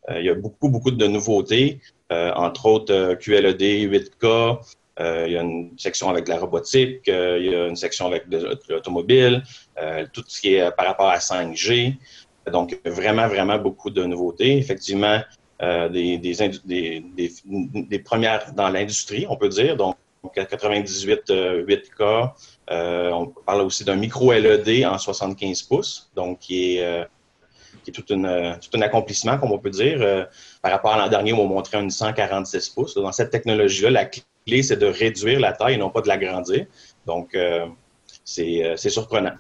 euh, 0.10 0.20
il 0.20 0.26
y 0.28 0.30
a 0.30 0.36
beaucoup, 0.36 0.70
beaucoup 0.70 0.92
de 0.92 1.08
nouveautés, 1.08 1.82
entre 2.12 2.66
autres 2.68 3.16
QLED 3.16 3.62
8K. 3.62 4.60
il 5.26 5.32
y 5.32 5.38
a 5.38 5.42
une 5.42 5.72
section 5.78 6.10
avec 6.10 6.28
la 6.28 6.38
robotique, 6.38 7.02
il 7.08 7.46
y 7.46 7.56
a 7.56 7.68
une 7.68 7.76
section 7.76 8.08
avec 8.08 8.24
l'automobile, 8.68 9.44
tout 10.14 10.24
ce 10.28 10.42
qui 10.42 10.56
est 10.56 10.72
par 10.76 10.88
rapport 10.88 11.10
à 11.10 11.18
5G. 11.18 11.96
Donc, 12.52 12.80
vraiment, 12.86 13.28
vraiment 13.28 13.60
beaucoup 13.60 13.92
de 13.92 14.04
nouveautés. 14.06 14.58
Effectivement, 14.58 15.20
des, 15.62 16.18
des, 16.18 17.04
des, 17.14 18.00
premières 18.00 18.54
dans 18.54 18.70
l'industrie, 18.70 19.28
on 19.30 19.36
peut 19.36 19.50
dire. 19.50 19.78
Donc, 19.78 19.96
98 20.24 21.30
8K, 21.30 22.02
euh, 22.02 22.28
on 22.70 23.28
parle 23.28 23.62
aussi 23.62 23.84
d'un 23.84 23.96
micro 23.96 24.32
LED 24.32 24.86
en 24.86 24.98
75 24.98 25.64
pouces, 25.64 26.10
donc 26.16 26.40
qui 26.40 26.78
est, 26.78 26.84
euh, 26.84 27.04
est 27.88 27.92
tout, 27.92 28.06
une, 28.14 28.26
un 28.26 28.82
accomplissement, 28.82 29.38
comme 29.38 29.52
on 29.52 29.60
peut 29.60 29.70
dire. 29.70 30.00
Euh, 30.02 30.26
par 30.62 30.72
rapport 30.72 30.94
à 30.94 30.98
l'an 30.98 31.08
dernier, 31.08 31.34
on 31.34 31.48
m'a 31.48 31.56
montré 31.56 31.78
un 31.78 31.90
146 31.90 32.70
pouces. 32.70 32.96
Dans 32.96 33.12
cette 33.12 33.32
technologie-là, 33.32 33.90
la 33.90 34.06
clé, 34.06 34.64
c'est 34.64 34.78
de 34.78 34.86
réduire 34.86 35.40
la 35.40 35.54
taille 35.54 35.76
et 35.76 35.78
non 35.78 35.90
pas 35.90 36.02
de 36.02 36.08
l'agrandir. 36.08 36.66
Donc, 37.06 37.36
c'est 38.36 38.90
surprenant. 38.90 39.32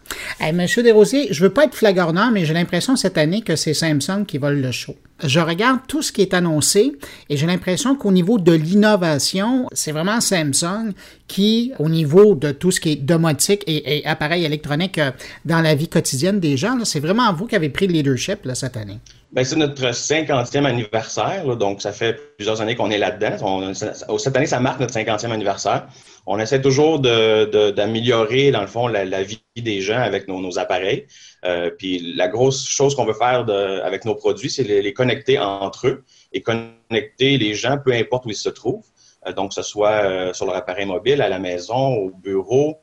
Monsieur 0.53 0.83
Desrosiers, 0.83 1.27
je 1.31 1.43
veux 1.43 1.53
pas 1.53 1.65
être 1.65 1.75
flagornant, 1.75 2.31
mais 2.31 2.45
j'ai 2.45 2.53
l'impression 2.53 2.95
cette 2.95 3.17
année 3.17 3.41
que 3.41 3.55
c'est 3.55 3.73
Samsung 3.73 4.25
qui 4.25 4.37
vole 4.37 4.61
le 4.61 4.71
show 4.71 4.95
je 5.23 5.39
regarde 5.39 5.79
tout 5.87 6.01
ce 6.01 6.11
qui 6.11 6.21
est 6.21 6.33
annoncé 6.33 6.93
et 7.29 7.37
j'ai 7.37 7.45
l'impression 7.45 7.95
qu'au 7.95 8.11
niveau 8.11 8.39
de 8.39 8.53
l'innovation, 8.53 9.67
c'est 9.73 9.91
vraiment 9.91 10.21
Samsung 10.21 10.93
qui, 11.27 11.73
au 11.79 11.89
niveau 11.89 12.35
de 12.35 12.51
tout 12.51 12.71
ce 12.71 12.79
qui 12.79 12.93
est 12.93 12.95
domotique 12.95 13.63
et, 13.67 14.05
appareils 14.05 14.45
électroniques 14.45 14.97
euh, 14.97 15.11
dans 15.45 15.61
la 15.61 15.75
vie 15.75 15.87
quotidienne 15.87 16.39
des 16.39 16.57
gens, 16.57 16.77
c'est 16.85 16.99
vraiment 16.99 17.31
vous 17.33 17.47
qui 17.47 17.55
avez 17.55 17.69
pris 17.69 17.87
le 17.87 17.93
leadership 17.93 18.47
cette 18.53 18.77
année. 18.77 18.99
Ben, 19.31 19.45
c'est 19.45 19.57
notre 19.57 19.91
50e 19.91 20.65
anniversaire, 20.65 21.55
donc 21.55 21.81
ça 21.81 21.91
fait 21.91 22.19
plusieurs 22.37 22.61
années 22.61 22.75
qu'on 22.75 22.89
est 22.89 22.97
là-dedans. 22.97 23.73
Cette 24.17 24.35
année, 24.35 24.47
ça 24.47 24.59
marque 24.59 24.79
notre 24.79 24.93
50e 24.93 25.31
anniversaire. 25.31 25.87
On 26.25 26.39
essaie 26.39 26.61
toujours 26.61 26.99
d'améliorer, 26.99 28.51
dans 28.51 28.61
le 28.61 28.67
fond, 28.67 28.87
la, 28.87 29.23
vie 29.23 29.41
des 29.55 29.81
gens 29.81 29.99
avec 29.99 30.27
nos, 30.27 30.59
appareils. 30.59 31.07
Euh, 31.45 31.69
puis 31.69 32.13
la 32.15 32.27
grosse 32.27 32.67
chose 32.67 32.95
qu'on 32.95 33.05
veut 33.05 33.13
faire 33.13 33.45
avec 33.83 34.05
nos 34.05 34.15
produits, 34.15 34.49
c'est 34.49 34.63
les, 34.63 34.93
connecter 34.93 35.39
entre 35.39 35.87
eux 35.87 36.03
et 36.33 36.41
connecter 36.41 37.37
les 37.37 37.53
gens, 37.55 37.77
peu 37.83 37.93
importe 37.93 38.25
où 38.25 38.29
ils 38.29 38.35
se 38.35 38.49
trouvent. 38.49 38.85
Euh, 39.27 39.33
donc, 39.33 39.49
que 39.49 39.55
ce 39.55 39.63
soit 39.63 40.03
euh, 40.03 40.33
sur 40.33 40.45
leur 40.45 40.55
appareil 40.55 40.85
mobile, 40.85 41.21
à 41.21 41.29
la 41.29 41.39
maison, 41.39 41.95
au 41.95 42.11
bureau, 42.11 42.79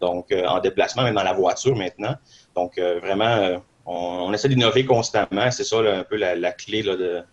donc 0.00 0.32
en 0.32 0.60
déplacement, 0.60 1.02
même 1.02 1.14
dans 1.14 1.22
la 1.22 1.32
voiture 1.32 1.76
maintenant. 1.76 2.14
Donc, 2.54 2.78
vraiment 2.78 3.60
on, 3.86 4.32
essaie 4.32 4.48
d'innover 4.48 4.84
constamment. 4.84 5.50
C'est 5.50 5.64
ça 5.64 5.78
un 5.78 6.04
peu 6.04 6.16
la, 6.16 6.52
clé 6.52 6.82
de, 6.82 7.24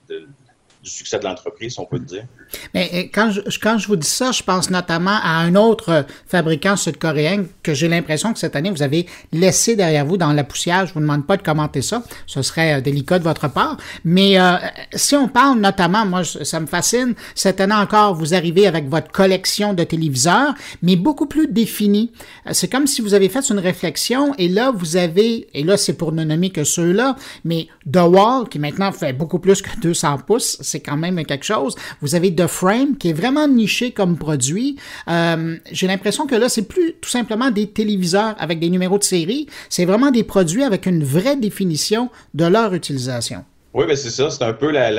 du 0.83 0.89
succès 0.89 1.19
de 1.19 1.23
l'entreprise, 1.23 1.77
on 1.77 1.85
peut 1.85 1.97
le 1.97 2.05
dire. 2.05 2.25
Mais 2.73 2.89
euh, 2.93 3.03
quand 3.13 3.31
je, 3.31 3.41
quand 3.59 3.77
je 3.77 3.87
vous 3.87 3.95
dis 3.95 4.07
ça, 4.07 4.31
je 4.31 4.41
pense 4.41 4.69
notamment 4.69 5.17
à 5.21 5.37
un 5.37 5.55
autre 5.55 6.05
fabricant 6.27 6.75
sud-coréen 6.75 7.45
que 7.61 7.73
j'ai 7.73 7.87
l'impression 7.87 8.33
que 8.33 8.39
cette 8.39 8.55
année, 8.55 8.71
vous 8.71 8.81
avez 8.81 9.05
laissé 9.31 9.75
derrière 9.75 10.05
vous 10.05 10.17
dans 10.17 10.33
la 10.33 10.43
poussière. 10.43 10.87
Je 10.87 10.93
vous 10.93 10.99
demande 10.99 11.25
pas 11.27 11.37
de 11.37 11.43
commenter 11.43 11.81
ça. 11.81 12.03
Ce 12.25 12.41
serait 12.41 12.79
euh, 12.79 12.81
délicat 12.81 13.19
de 13.19 13.23
votre 13.23 13.47
part. 13.47 13.77
Mais 14.03 14.39
euh, 14.39 14.55
si 14.93 15.15
on 15.15 15.27
parle 15.27 15.59
notamment, 15.59 16.05
moi, 16.05 16.23
ça 16.23 16.59
me 16.59 16.65
fascine, 16.65 17.13
cette 17.35 17.61
année 17.61 17.75
encore, 17.75 18.15
vous 18.15 18.33
arrivez 18.33 18.65
avec 18.65 18.89
votre 18.89 19.11
collection 19.11 19.73
de 19.73 19.83
téléviseurs, 19.83 20.53
mais 20.81 20.95
beaucoup 20.95 21.27
plus 21.27 21.47
définie. 21.47 22.11
C'est 22.51 22.71
comme 22.71 22.87
si 22.87 23.01
vous 23.01 23.13
avez 23.13 23.29
fait 23.29 23.47
une 23.49 23.59
réflexion 23.59 24.33
et 24.37 24.47
là, 24.47 24.71
vous 24.71 24.97
avez, 24.97 25.47
et 25.53 25.63
là, 25.63 25.77
c'est 25.77 25.93
pour 25.93 26.11
ne 26.11 26.23
nommer 26.23 26.49
que 26.49 26.63
ceux-là, 26.63 27.15
mais 27.45 27.67
The 27.91 27.97
Wall, 27.97 28.49
qui 28.49 28.59
maintenant 28.59 28.91
fait 28.91 29.13
beaucoup 29.13 29.39
plus 29.39 29.61
que 29.61 29.69
200 29.79 30.19
pouces, 30.25 30.57
c'est 30.71 30.79
quand 30.79 30.97
même 30.97 31.23
quelque 31.25 31.45
chose. 31.45 31.75
Vous 32.01 32.15
avez 32.15 32.33
The 32.33 32.47
Frame, 32.47 32.97
qui 32.97 33.09
est 33.09 33.13
vraiment 33.13 33.47
niché 33.47 33.91
comme 33.91 34.17
produit. 34.17 34.77
Euh, 35.09 35.57
j'ai 35.71 35.87
l'impression 35.87 36.25
que 36.25 36.35
là, 36.35 36.49
c'est 36.49 36.67
plus 36.67 36.93
tout 37.01 37.09
simplement 37.09 37.51
des 37.51 37.67
téléviseurs 37.67 38.35
avec 38.39 38.59
des 38.59 38.69
numéros 38.69 38.97
de 38.97 39.03
série. 39.03 39.47
C'est 39.69 39.85
vraiment 39.85 40.11
des 40.11 40.23
produits 40.23 40.63
avec 40.63 40.85
une 40.85 41.03
vraie 41.03 41.35
définition 41.35 42.09
de 42.33 42.45
leur 42.45 42.73
utilisation. 42.73 43.43
Oui, 43.73 43.85
ben 43.87 43.95
c'est 43.95 44.09
ça. 44.09 44.29
C'est 44.29 44.43
un 44.43 44.53
peu 44.53 44.71
la, 44.71 44.91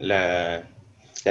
la, 0.00 0.62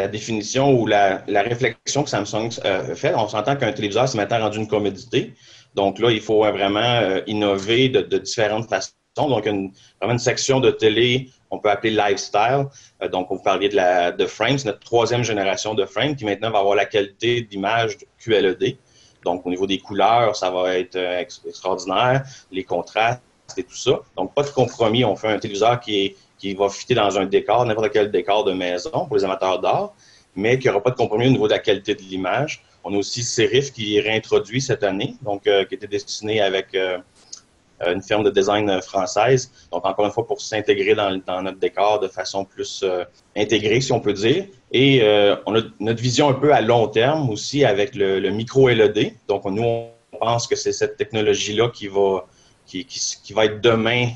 définition 0.08 0.80
ou 0.80 0.86
la, 0.86 1.24
réflexion 1.28 2.04
que 2.04 2.10
Samsung 2.10 2.50
euh, 2.66 2.96
fait. 2.96 3.14
On 3.16 3.28
s'entend 3.28 3.56
qu'un 3.56 3.72
téléviseur, 3.72 4.08
c'est 4.08 4.18
maintenant 4.18 4.40
rendu 4.40 4.60
une 4.60 4.68
commodité. 4.68 5.34
Donc 5.76 6.00
là, 6.00 6.12
il 6.12 6.22
faut 6.22 6.40
vraiment 6.40 6.80
euh, 6.80 7.22
innover 7.28 7.90
de, 7.90 8.18
différentes 8.18 8.70
façons. 8.70 8.92
Donc, 9.28 9.46
une, 9.46 9.72
vraiment 10.00 10.14
une 10.14 10.20
section 10.20 10.60
de 10.60 10.72
télé 10.72 11.30
on 11.52 11.60
peut 11.60 11.70
appeler 11.70 11.92
lifestyle. 11.92 12.68
Euh, 13.02 13.08
donc, 13.08 13.28
vous 13.30 13.40
parliez 13.40 13.70
de, 13.70 13.76
la, 13.76 14.12
de 14.12 14.26
Frame, 14.26 14.58
c'est 14.58 14.68
notre 14.68 14.80
troisième 14.80 15.24
génération 15.24 15.74
de 15.74 15.86
Frame 15.86 16.16
qui 16.16 16.26
maintenant 16.26 16.52
va 16.52 16.60
avoir 16.60 16.76
la 16.76 16.86
qualité 16.86 17.42
d'image 17.42 17.98
QLED. 18.20 18.78
Donc, 19.26 19.46
au 19.46 19.50
niveau 19.50 19.68
des 19.68 19.80
couleurs, 19.80 20.36
ça 20.36 20.50
va 20.50 20.78
être 20.78 20.96
extraordinaire, 20.96 22.24
les 22.52 22.64
contrastes 22.64 23.22
et 23.58 23.64
tout 23.64 23.76
ça. 23.76 24.00
Donc, 24.16 24.34
pas 24.34 24.44
de 24.44 24.50
compromis. 24.50 25.04
On 25.04 25.16
fait 25.16 25.28
un 25.28 25.40
téléviseur 25.40 25.80
qui, 25.80 26.06
est, 26.06 26.16
qui 26.38 26.54
va 26.54 26.70
fitter 26.70 26.96
dans 26.96 27.18
un 27.18 27.26
décor, 27.26 27.66
n'importe 27.66 27.92
quel 27.92 28.12
décor 28.12 28.46
de 28.46 28.54
maison 28.54 29.08
pour 29.08 29.18
les 29.18 29.26
amateurs 29.26 29.60
d'art, 29.60 29.94
mais 30.36 30.58
qui 30.58 30.68
n'aura 30.68 30.82
pas 30.82 30.92
de 30.92 30.96
compromis 30.96 31.28
au 31.28 31.32
niveau 31.32 31.48
de 31.48 31.54
la 31.54 31.60
qualité 31.60 31.96
de 31.96 32.02
l'image. 32.02 32.64
On 32.86 32.94
a 32.94 32.98
aussi 32.98 33.24
Serif 33.24 33.74
qui 33.74 33.98
est 33.98 34.02
réintroduit 34.02 34.62
cette 34.62 34.84
année, 34.84 35.16
donc 35.22 35.44
qui 35.44 35.76
était 35.76 35.88
destiné 35.88 36.40
avec 36.40 36.74
euh, 36.76 36.98
une 37.88 38.02
firme 38.02 38.24
de 38.24 38.30
design 38.30 38.70
euh, 38.70 38.82
française. 38.82 39.52
Donc, 39.72 39.86
encore 39.86 40.06
une 40.06 40.12
fois, 40.12 40.26
pour 40.26 40.42
s'intégrer 40.42 40.96
dans, 40.96 41.42
notre 41.42 41.60
décor 41.60 42.00
de 42.00 42.08
façon 42.08 42.46
plus 42.46 42.82
euh, 42.84 43.04
intégrée, 43.36 43.82
si 43.82 43.92
on 43.92 44.00
peut 44.00 44.14
dire. 44.14 44.46
Et 44.72 45.02
on 45.48 45.56
a 45.56 45.62
notre 45.80 46.02
vision 46.02 46.30
un 46.30 46.34
peu 46.34 46.54
à 46.54 46.62
long 46.62 46.88
terme 46.88 47.30
aussi 47.32 47.66
avec 47.66 47.96
le, 47.96 48.30
micro 48.30 48.70
LED. 48.70 49.14
Donc, 49.28 49.46
nous, 49.46 49.64
on 49.64 49.92
pense 50.20 50.46
que 50.46 50.56
c'est 50.56 50.74
cette 50.74 50.96
technologie-là 50.96 51.70
qui 51.70 51.88
va, 51.88 52.28
qui, 52.68 52.86
qui, 52.86 53.34
va 53.34 53.46
être 53.46 53.62
demain 53.62 54.10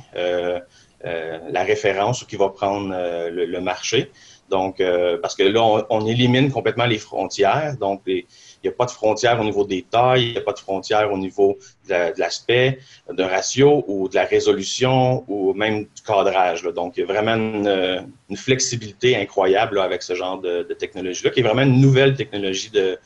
la 1.03 1.63
référence 1.63 2.21
ou 2.21 2.27
qui 2.27 2.35
va 2.35 2.49
prendre 2.49 2.93
le, 3.31 3.59
marché. 3.61 4.11
Donc, 4.51 4.79
parce 5.23 5.33
que 5.33 5.41
là, 5.41 5.63
on, 5.63 5.83
on, 5.89 6.05
élimine 6.05 6.51
complètement 6.51 6.85
les 6.85 6.99
frontières. 6.99 7.75
Donc, 7.79 8.03
les, 8.05 8.27
n'y 8.69 8.73
a 8.73 8.77
pas 8.77 8.85
de 8.85 8.91
frontière 8.91 9.39
au 9.39 9.43
niveau 9.43 9.65
des 9.65 9.83
tailles, 9.83 10.27
il 10.27 10.31
n'y 10.31 10.37
a 10.37 10.41
pas 10.41 10.53
de 10.53 10.59
frontière 10.59 11.11
au 11.11 11.17
niveau 11.17 11.57
de 11.89 12.19
l'aspect, 12.19 12.79
d'un 13.11 13.27
ratio 13.27 13.83
ou 13.87 14.07
de 14.07 14.15
la 14.15 14.25
résolution 14.25 15.23
ou 15.27 15.53
même 15.53 15.83
du 15.83 16.01
cadrage. 16.05 16.63
Donc, 16.63 16.97
il 16.97 17.01
y 17.01 17.03
a 17.03 17.05
vraiment 17.05 17.35
une, 17.35 18.37
flexibilité 18.37 19.15
incroyable 19.15 19.79
avec 19.79 20.01
ce 20.01 20.15
genre 20.15 20.39
de, 20.39 20.63
technologie-là, 20.63 21.29
qui 21.29 21.41
est 21.41 21.43
vraiment 21.43 21.61
une 21.61 21.79
nouvelle 21.79 22.15
technologie 22.15 22.71
de, 22.71 22.97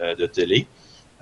euh, 0.00 0.26
télé. 0.28 0.66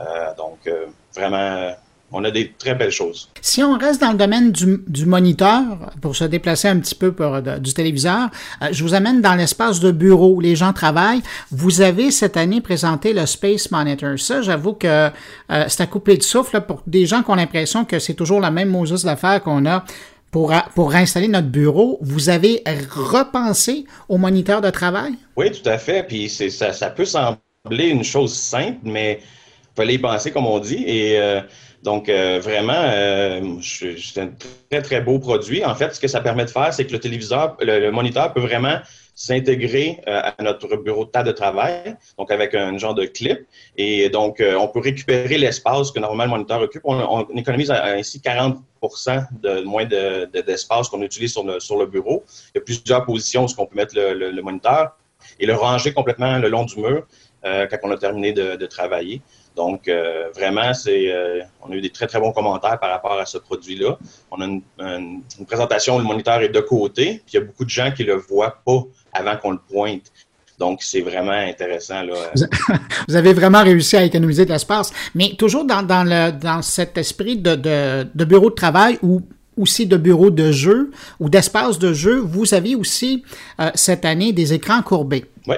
Euh, 0.01 0.35
donc, 0.37 0.67
euh, 0.67 0.87
vraiment 1.15 1.75
on 2.15 2.25
a 2.25 2.31
des 2.31 2.53
très 2.57 2.75
belles 2.75 2.93
choses. 2.93 3.29
Si 3.41 3.63
on 3.63 3.77
reste 3.77 4.01
dans 4.01 4.13
le 4.13 4.17
domaine 4.17 4.53
du, 4.53 5.05
moniteur, 5.05 5.65
pour 6.01 6.15
se 6.15 6.25
déplacer 6.25 6.69
un 6.69 6.79
petit 6.79 6.95
peu 6.95 7.13
pour, 7.13 7.43
du 7.43 7.75
téléviseur, 7.75 8.31
euh, 8.63 8.69
je 8.71 8.83
vous 8.85 8.95
amène 8.95 9.21
dans 9.21 9.35
l'espace 9.35 9.81
de 9.81 9.91
bureau 9.91 10.35
où 10.35 10.41
les 10.41 10.55
gens 10.55 10.73
travaillent. 10.73 11.23
Vous 11.51 11.81
avez 11.81 12.11
cette 12.11 12.37
année 12.37 12.61
présenté 12.61 13.13
le 13.13 13.27
Space 13.27 13.71
Monitor. 13.71 14.19
Ça, 14.19 14.43
j'avoue 14.43 14.75
que 14.75 14.87
euh, 14.87 15.65
c'est 15.69 15.83
à 15.83 15.87
couper 15.87 16.17
de 16.17 16.23
souffle 16.23 16.61
pour 16.61 16.83
des 16.87 17.05
gens 17.05 17.23
qui 17.23 17.31
ont 17.31 17.35
l'impression 17.35 17.85
que 17.85 17.99
c'est 17.99 18.15
toujours 18.15 18.41
la 18.41 18.53
même 18.53 18.69
Moses 18.69 19.05
d'affaires 19.05 19.43
qu'on 19.43 19.67
a 19.67 19.85
pour, 20.31 20.53
pour 20.75 20.95
installer 20.97 21.29
notre 21.29 21.47
bureau, 21.47 21.99
vous 22.01 22.29
avez 22.29 22.65
repensé 22.91 23.85
au 24.09 24.19
moniteur 24.19 24.61
de 24.61 24.71
travail? 24.71 25.13
Oui, 25.37 25.53
tout 25.53 25.69
à 25.69 25.79
fait. 25.79 26.03
Puis 26.03 26.29
ça, 26.29 26.73
ça 26.73 26.91
peut 26.91 27.05
sembler 27.05 27.89
une 27.89 28.03
chose 28.03 28.35
simple, 28.35 28.79
mais 28.83 29.21
il 29.21 29.77
fallait 29.77 29.95
y 29.95 29.99
penser, 29.99 30.33
comme 30.33 30.47
on 30.47 30.59
dit. 30.59 30.85
Et 30.89 31.21
euh, 31.21 31.41
donc, 31.85 32.09
euh, 32.09 32.41
vraiment, 32.43 32.73
euh, 32.73 33.59
c'est 33.61 34.19
un 34.19 34.31
très, 34.71 34.81
très 34.81 35.01
beau 35.03 35.19
produit. 35.19 35.63
En 35.67 35.75
fait, 35.75 35.95
ce 35.95 36.01
que 36.01 36.09
ça 36.09 36.23
permet 36.23 36.47
de 36.47 36.51
faire, 36.51 36.73
c'est 36.73 36.87
que 36.87 36.93
le 36.93 36.99
téléviseur, 36.99 37.59
le, 37.61 37.91
moniteur 37.91 38.33
peut 38.33 38.41
vraiment 38.41 38.79
s'intégrer 39.15 40.01
euh, 40.09 40.23
à 40.25 40.43
notre 40.43 40.77
bureau 40.79 41.05
de 41.05 41.11
table 41.11 41.29
de 41.29 41.33
travail, 41.33 41.95
donc 42.17 42.31
avec 42.31 42.55
un 42.55 42.79
genre 42.79 42.95
de 42.95 43.05
clip. 43.05 43.39
Et 43.77 44.09
donc, 44.09 44.43
on 44.43 44.67
peut 44.69 44.81
récupérer 44.81 45.37
l'espace 45.37 45.91
que 45.91 46.01
normalement 46.01 46.37
le 46.37 46.39
moniteur 46.39 46.63
occupe. 46.63 46.83
On, 46.85 47.27
économise 47.37 47.71
ainsi 47.71 48.19
40% 48.19 49.27
de 49.43 49.61
moins 49.65 49.85
d'espace 49.85 50.89
qu'on 50.89 51.03
utilise 51.03 51.33
sur 51.33 51.45
le, 51.45 51.61
sur 51.61 51.77
le 51.77 51.85
bureau. 51.85 52.25
Il 52.55 52.59
y 52.59 52.63
a 52.63 52.65
plusieurs 52.65 53.05
positions 53.05 53.45
où 53.45 53.49
on 53.59 53.67
peut 53.67 53.77
mettre 53.77 53.95
le, 53.95 54.41
moniteur 54.41 54.97
et 55.39 55.45
le 55.45 55.55
ranger 55.55 55.93
complètement 55.93 56.39
le 56.39 56.49
long 56.49 56.65
du 56.65 56.81
mur 56.81 57.07
quand 57.43 57.79
on 57.83 57.91
a 57.91 57.99
terminé 57.99 58.33
de 58.33 58.67
travailler. 58.67 59.21
Donc, 59.57 59.87
euh, 59.87 60.31
vraiment, 60.35 60.75
c'est, 60.75 61.13
euh, 61.13 61.41
on 61.63 61.71
a 61.71 61.77
eu 61.77 61.81
des 61.81 61.91
très, 61.91 62.07
très 62.07 62.19
bons 62.19 62.33
commentaires 62.33 62.79
par 62.81 62.91
rapport 62.91 63.19
à 63.19 63.25
ce 63.25 63.39
produit-là. 63.39 63.99
On 64.31 64.41
a 64.41 64.47
une, 64.47 65.23
présentation 65.47 65.97
où 65.97 65.99
le 65.99 66.05
moniteur 66.05 66.41
est 66.43 66.49
de 66.49 66.61
côté, 66.61 67.23
puis 67.25 67.35
il 67.35 67.35
y 67.35 67.39
a 67.39 67.45
beaucoup 67.45 67.65
de 67.65 67.71
gens 67.71 67.93
qui 67.93 68.03
le 68.03 68.15
voient 68.15 68.59
pas 68.65 68.83
avant 69.13 69.37
qu'on 69.37 69.53
le 69.53 69.59
pointe. 69.59 70.11
Donc, 70.59 70.83
c'est 70.83 71.01
vraiment 71.01 71.33
intéressant. 71.33 72.03
Là. 72.03 72.15
Vous 73.09 73.17
avez 73.17 73.33
vraiment 73.33 73.63
réussi 73.63 73.97
à 73.97 74.05
économiser 74.05 74.45
de 74.45 74.53
l'espace, 74.53 74.93
mais 75.15 75.35
toujours 75.37 75.65
dans, 75.65 75.83
dans, 75.83 76.05
le, 76.05 76.33
dans 76.33 76.63
cet 76.63 76.99
esprit 76.99 77.37
de, 77.37 77.55
de, 77.55 78.07
de 78.13 78.25
bureau 78.25 78.51
de 78.51 78.55
travail 78.55 78.99
ou 79.03 79.23
aussi 79.57 79.87
de 79.87 79.97
bureau 79.97 80.31
de 80.31 80.53
jeu 80.53 80.91
ou 81.21 81.29
d'espace 81.29 81.79
de 81.79 81.93
jeu, 81.93 82.19
vous 82.19 82.55
avez 82.55 82.75
aussi 82.75 83.25
euh, 83.61 83.71
cette 83.75 84.05
année 84.05 84.33
des 84.33 84.53
écrans 84.53 84.83
courbés. 84.83 85.27
Oui, 85.47 85.57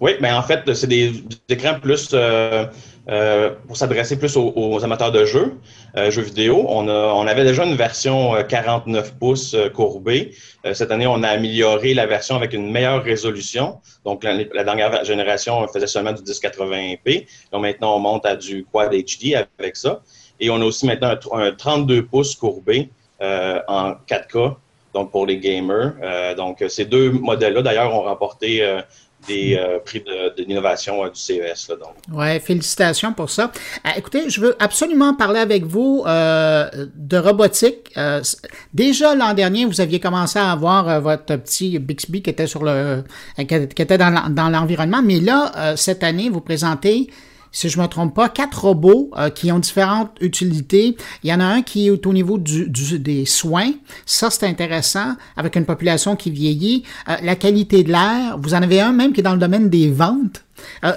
oui, 0.00 0.12
mais 0.20 0.30
en 0.30 0.42
fait, 0.42 0.72
c'est 0.74 0.86
des, 0.86 1.24
écrans 1.48 1.80
plus 1.80 2.14
euh, 3.08 3.50
pour 3.68 3.76
s'adresser 3.76 4.18
plus 4.18 4.36
aux, 4.36 4.84
amateurs 4.84 5.12
de 5.12 5.24
jeux, 5.24 5.54
euh, 5.96 6.10
jeux 6.10 6.22
vidéo. 6.22 6.66
On, 6.68 6.88
a, 6.88 6.92
on 6.92 7.24
avait 7.28 7.44
déjà 7.44 7.64
une 7.64 7.76
version 7.76 8.34
49 8.48 9.06
euh, 9.06 9.18
pouces 9.20 9.56
courbée. 9.74 10.32
cette 10.72 10.90
année, 10.90 11.06
on 11.06 11.22
a 11.22 11.28
amélioré 11.28 11.94
la 11.94 12.06
version 12.06 12.34
avec 12.34 12.52
une 12.52 12.68
meilleure 12.68 13.04
résolution. 13.04 13.78
Donc, 14.04 14.24
la, 14.24 14.64
dernière 14.64 15.04
génération 15.04 15.60
on 15.60 15.68
faisait 15.68 15.86
seulement 15.86 16.12
du 16.12 16.22
1080p. 16.22 17.26
Donc, 17.52 17.62
maintenant, 17.62 17.94
on 17.94 18.00
monte 18.00 18.26
à 18.26 18.34
du 18.34 18.64
Quad 18.64 18.92
HD 18.92 19.36
avec 19.36 19.76
ça. 19.76 20.02
Et 20.40 20.50
on 20.50 20.56
a 20.56 20.64
aussi 20.64 20.84
maintenant 20.84 21.14
un, 21.32 21.52
32 21.52 22.06
pouces 22.06 22.34
courbé 22.34 22.90
en 23.20 23.92
4K 24.08 24.56
donc 24.94 25.10
pour 25.10 25.26
les 25.26 25.38
gamers. 25.38 25.92
donc, 26.36 26.64
ces 26.68 26.86
deux 26.86 27.10
modèles-là, 27.10 27.60
d'ailleurs, 27.60 27.94
ont 27.94 28.02
remporté 28.02 28.62
des 29.26 29.56
euh, 29.56 29.78
prix 29.78 30.00
de, 30.00 30.10
euh, 30.10 31.10
du 31.10 31.20
CES. 31.20 31.70
Oui, 32.12 32.40
félicitations 32.40 33.12
pour 33.12 33.30
ça. 33.30 33.50
Euh, 33.86 33.90
écoutez, 33.96 34.28
je 34.28 34.40
veux 34.40 34.56
absolument 34.58 35.14
parler 35.14 35.40
avec 35.40 35.64
vous 35.64 36.04
de 36.06 37.16
robotique. 37.16 37.94
déjà 38.72 39.14
l'an 39.14 39.34
dernier, 39.34 39.64
vous 39.64 39.80
aviez 39.80 40.00
commencé 40.00 40.38
à 40.38 40.52
avoir 40.52 41.00
votre 41.00 41.36
petit 41.36 41.78
Bixby 41.78 42.22
qui 42.22 42.30
était 42.30 42.46
sur 42.46 42.62
le 42.64 43.02
qui 43.36 43.82
était 43.82 43.98
dans 43.98 44.48
l'environnement, 44.50 45.02
mais 45.02 45.20
là, 45.20 45.76
cette 45.76 46.02
année, 46.02 46.28
vous 46.28 46.40
présentez 46.40 47.08
si 47.56 47.70
je 47.70 47.80
me 47.80 47.86
trompe 47.86 48.14
pas, 48.14 48.28
quatre 48.28 48.66
robots 48.66 49.10
euh, 49.16 49.30
qui 49.30 49.50
ont 49.50 49.58
différentes 49.58 50.10
utilités. 50.20 50.94
Il 51.22 51.30
y 51.30 51.32
en 51.32 51.40
a 51.40 51.44
un 51.44 51.62
qui 51.62 51.86
est 51.86 52.06
au 52.06 52.12
niveau 52.12 52.36
des 52.36 53.24
soins. 53.24 53.72
Ça, 54.04 54.28
c'est 54.28 54.46
intéressant, 54.46 55.14
avec 55.38 55.56
une 55.56 55.64
population 55.64 56.16
qui 56.16 56.30
vieillit. 56.30 56.82
Euh, 57.08 57.14
la 57.22 57.34
qualité 57.34 57.82
de 57.82 57.92
l'air. 57.92 58.36
Vous 58.38 58.52
en 58.52 58.60
avez 58.60 58.82
un 58.82 58.92
même 58.92 59.14
qui 59.14 59.20
est 59.20 59.22
dans 59.22 59.32
le 59.32 59.38
domaine 59.38 59.70
des 59.70 59.90
ventes. 59.90 60.44
Euh, 60.84 60.92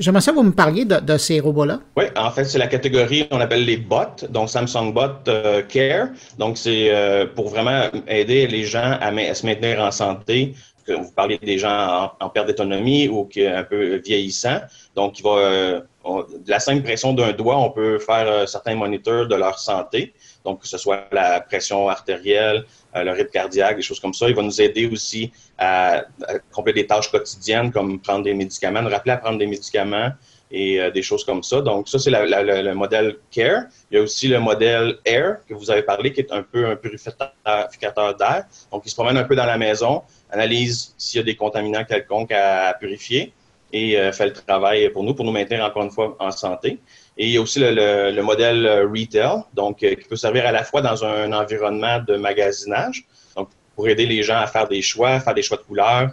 J'aimerais 0.00 0.22
ça 0.22 0.30
que 0.30 0.36
vous 0.36 0.44
me 0.44 0.52
parliez 0.52 0.86
de, 0.86 1.18
ces 1.18 1.40
robots-là. 1.40 1.80
Oui, 1.98 2.04
en 2.16 2.30
fait, 2.30 2.44
c'est 2.44 2.58
la 2.58 2.68
catégorie 2.68 3.28
qu'on 3.28 3.40
appelle 3.42 3.66
les 3.66 3.76
bots, 3.76 4.24
donc 4.30 4.48
Samsung 4.48 4.94
Bot 4.94 5.28
euh, 5.28 5.60
Care. 5.68 6.08
Donc, 6.38 6.56
c'est 6.56 6.90
pour 7.36 7.50
vraiment 7.50 7.82
aider 8.06 8.46
les 8.46 8.64
gens 8.64 8.96
à, 8.98 9.08
à, 9.08 9.34
se 9.34 9.44
maintenir 9.44 9.80
en 9.80 9.90
santé. 9.90 10.54
Vous 10.86 11.12
parlez 11.14 11.36
des 11.36 11.58
gens 11.58 12.08
en, 12.18 12.24
en 12.24 12.30
perte 12.30 12.46
d'autonomie 12.46 13.08
ou 13.08 13.26
qui 13.26 13.40
est 13.42 13.52
un 13.52 13.64
peu 13.64 13.96
vieillissant. 13.96 14.60
Donc, 14.96 15.18
il 15.18 15.22
va 15.22 15.82
de 16.16 16.50
la 16.50 16.60
simple 16.60 16.82
pression 16.82 17.12
d'un 17.12 17.32
doigt, 17.32 17.58
on 17.58 17.70
peut 17.70 17.98
faire 17.98 18.26
euh, 18.26 18.46
certains 18.46 18.74
moniteurs 18.74 19.26
de 19.26 19.34
leur 19.34 19.58
santé. 19.58 20.14
Donc, 20.44 20.62
que 20.62 20.68
ce 20.68 20.78
soit 20.78 21.06
la 21.12 21.40
pression 21.40 21.88
artérielle, 21.88 22.64
euh, 22.96 23.02
le 23.02 23.12
rythme 23.12 23.30
cardiaque, 23.30 23.76
des 23.76 23.82
choses 23.82 24.00
comme 24.00 24.14
ça. 24.14 24.28
Il 24.28 24.34
va 24.34 24.42
nous 24.42 24.60
aider 24.60 24.86
aussi 24.86 25.30
à, 25.58 26.04
compléter 26.52 26.82
des 26.82 26.86
tâches 26.86 27.10
quotidiennes 27.10 27.70
comme 27.72 28.00
prendre 28.00 28.24
des 28.24 28.34
médicaments, 28.34 28.82
nous 28.82 28.90
rappeler 28.90 29.12
à 29.12 29.18
prendre 29.18 29.38
des 29.38 29.46
médicaments 29.46 30.10
et 30.50 30.80
euh, 30.80 30.90
des 30.90 31.02
choses 31.02 31.24
comme 31.24 31.42
ça. 31.42 31.60
Donc, 31.60 31.88
ça, 31.88 31.98
c'est 31.98 32.10
le 32.10 32.72
modèle 32.74 33.16
CARE. 33.30 33.64
Il 33.90 33.96
y 33.96 34.00
a 34.00 34.02
aussi 34.02 34.28
le 34.28 34.40
modèle 34.40 34.98
AIR 35.04 35.44
que 35.46 35.54
vous 35.54 35.70
avez 35.70 35.82
parlé, 35.82 36.12
qui 36.12 36.20
est 36.20 36.32
un 36.32 36.42
peu 36.42 36.66
un 36.66 36.76
purificateur 36.76 38.16
d'air. 38.16 38.44
Donc, 38.72 38.82
il 38.86 38.90
se 38.90 38.94
promène 38.94 39.18
un 39.18 39.24
peu 39.24 39.36
dans 39.36 39.46
la 39.46 39.58
maison, 39.58 40.02
analyse 40.30 40.94
s'il 40.96 41.18
y 41.18 41.20
a 41.20 41.24
des 41.24 41.36
contaminants 41.36 41.84
quelconques 41.84 42.32
à 42.32 42.74
purifier 42.78 43.32
et 43.72 43.98
euh, 43.98 44.12
fait 44.12 44.26
le 44.26 44.32
travail 44.32 44.88
pour 44.90 45.04
nous, 45.04 45.14
pour 45.14 45.24
nous 45.24 45.32
maintenir 45.32 45.64
encore 45.64 45.82
une 45.82 45.90
fois 45.90 46.16
en 46.18 46.30
santé. 46.30 46.78
Et 47.16 47.26
il 47.26 47.30
y 47.30 47.36
a 47.36 47.40
aussi 47.40 47.60
le, 47.60 48.20
modèle 48.22 48.66
euh, 48.66 48.86
retail, 48.86 49.42
donc 49.54 49.82
euh, 49.82 49.94
qui 49.94 50.08
peut 50.08 50.16
servir 50.16 50.46
à 50.46 50.52
la 50.52 50.64
fois 50.64 50.80
dans 50.80 51.04
un 51.04 51.32
environnement 51.32 51.98
de 52.00 52.16
magasinage, 52.16 53.04
donc 53.36 53.48
pour 53.74 53.88
aider 53.88 54.06
les 54.06 54.22
gens 54.22 54.38
à 54.38 54.46
faire 54.46 54.68
des 54.68 54.82
choix, 54.82 55.20
faire 55.20 55.34
des 55.34 55.42
choix 55.42 55.56
de 55.56 55.62
couleurs, 55.62 56.10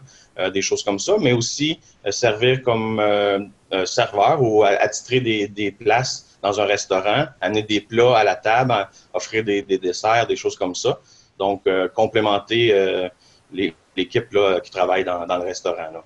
des 0.54 0.62
choses 0.62 0.84
comme 0.84 1.00
ça, 1.00 1.14
mais 1.18 1.32
aussi 1.32 1.80
servir 2.10 2.62
comme 2.62 3.02
serveur 3.86 4.42
ou 4.42 4.64
attitrer 4.64 5.22
des, 5.22 5.48
des, 5.48 5.72
places 5.72 6.38
dans 6.44 6.60
un 6.60 6.66
restaurant, 6.66 7.26
amener 7.40 7.64
des 7.64 7.80
plats 7.80 8.20
à 8.20 8.24
la 8.26 8.36
table, 8.36 8.88
offrir 9.14 9.46
des, 9.46 9.62
des 9.62 9.78
desserts, 9.78 10.28
des 10.28 10.36
choses 10.36 10.58
comme 10.58 10.76
ça. 10.76 11.00
Donc, 11.40 11.64
complémenter 11.96 13.10
l'équipe 13.52 14.38
qui 14.64 14.72
travaille 14.72 15.06
dans, 15.06 15.26
dans 15.26 15.38
le 15.38 15.46
restaurant. 15.46 15.90
Là. 15.92 16.04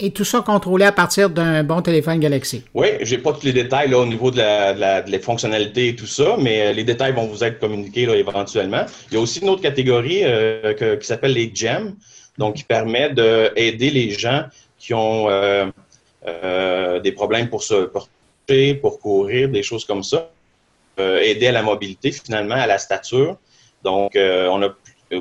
Et 0.00 0.10
tout 0.10 0.24
ça 0.24 0.40
contrôlé 0.40 0.84
à 0.84 0.92
partir 0.92 1.30
d'un 1.30 1.62
bon 1.62 1.82
téléphone 1.82 2.20
Galaxy. 2.20 2.64
Oui, 2.74 2.88
j'ai 3.00 3.18
pas 3.18 3.32
tous 3.32 3.44
les 3.44 3.52
détails 3.52 3.90
là, 3.90 3.98
au 3.98 4.06
niveau 4.06 4.30
de 4.30 4.38
la, 4.38 5.02
de, 5.02 5.18
fonctionnalités 5.18 5.88
et 5.88 5.96
tout 5.96 6.06
ça, 6.06 6.36
mais 6.38 6.66
euh, 6.66 6.72
les 6.72 6.84
détails 6.84 7.12
vont 7.12 7.26
vous 7.26 7.42
être 7.44 7.58
communiqués 7.58 8.06
là, 8.06 8.14
éventuellement. 8.14 8.84
Il 9.10 9.14
y 9.14 9.16
a 9.16 9.20
aussi 9.20 9.40
une 9.40 9.48
autre 9.48 9.62
catégorie 9.62 10.20
euh, 10.24 10.96
qui 10.96 11.06
s'appelle 11.06 11.32
les 11.32 11.50
GEM, 11.54 11.94
donc 12.38 12.56
qui 12.56 12.64
permet 12.64 13.10
d'aider 13.10 13.90
les 13.90 14.10
gens 14.10 14.44
qui 14.78 14.94
ont 14.94 15.28
euh, 15.28 17.00
des 17.00 17.12
problèmes 17.12 17.48
pour 17.48 17.62
se 17.62 17.88
pour 18.80 19.00
courir, 19.00 19.48
des 19.48 19.62
choses 19.62 19.84
comme 19.84 20.04
ça. 20.04 20.30
aider 20.98 21.48
à 21.48 21.52
la 21.52 21.62
mobilité, 21.62 22.12
finalement, 22.12 22.54
à 22.54 22.66
la 22.66 22.78
stature. 22.78 23.36
Donc, 23.82 24.12
on 24.14 24.62
a 24.62 24.68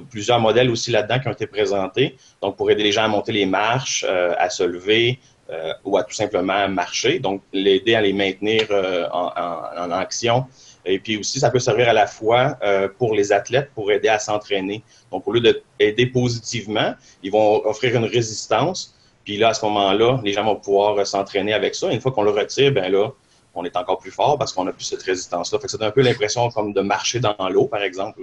plusieurs 0.10 0.40
modèles 0.40 0.70
aussi 0.70 0.92
là-dedans 0.92 1.20
qui 1.20 1.28
ont 1.28 1.34
été 1.34 1.48
présentés. 1.48 2.16
Donc, 2.42 2.58
pour 2.58 2.72
aider 2.72 2.84
les 2.84 2.92
gens 2.92 3.04
à 3.04 3.08
monter 3.08 3.32
les 3.32 3.46
marches, 3.46 4.04
à 4.04 4.50
se 4.50 4.64
lever, 4.64 5.20
euh, 5.52 5.74
ou 5.84 5.96
à 5.96 6.04
tout 6.04 6.16
simplement 6.16 6.68
marcher. 6.68 7.20
Donc, 7.20 7.44
l'aider 7.54 7.94
à 7.94 8.02
les 8.02 8.14
maintenir 8.14 8.66
euh, 8.72 9.08
en, 9.12 9.92
action. 9.92 10.46
Et 10.86 10.98
puis 10.98 11.18
aussi, 11.18 11.40
ça 11.40 11.52
peut 11.52 11.60
servir 11.60 11.88
à 11.88 11.94
la 11.94 12.08
fois 12.08 12.58
euh, 12.64 12.88
pour 12.98 13.14
les 13.14 13.32
athlètes 13.32 13.70
pour 13.76 13.92
aider 13.92 14.08
à 14.08 14.18
s'entraîner. 14.18 14.82
Donc, 15.12 15.28
au 15.28 15.34
lieu 15.34 15.42
d'aider 15.42 16.08
positivement, 16.08 16.96
ils 17.22 17.32
vont 17.32 17.64
offrir 17.64 17.96
une 17.96 18.06
résistance. 18.06 18.96
Puis 19.24 19.38
là, 19.38 19.50
à 19.50 19.54
ce 19.54 19.64
moment-là, 19.66 20.20
les 20.24 20.34
gens 20.34 20.46
vont 20.46 20.56
pouvoir 20.56 21.06
s'entraîner 21.06 21.54
avec 21.54 21.76
ça. 21.76 21.92
une 21.92 22.02
fois 22.02 22.12
qu'on 22.12 22.24
le 22.24 22.32
retire, 22.32 22.72
ben 22.72 22.92
là, 22.92 23.12
on 23.56 23.64
est 23.64 23.76
encore 23.78 24.00
plus 24.00 24.12
fort 24.12 24.38
parce 24.38 24.54
qu'on 24.54 24.68
a 24.68 24.72
plus 24.72 24.86
cette 24.86 25.04
résistance-là. 25.04 25.60
Fait 25.60 25.66
que 25.66 25.72
c'est 25.72 25.84
un 25.84 25.92
peu 25.92 26.02
l'impression 26.02 26.50
comme 26.50 26.74
de 26.74 26.82
marcher 26.82 27.20
dans 27.20 27.36
l'eau, 27.50 27.66
par 27.66 27.82
exemple. 27.82 28.22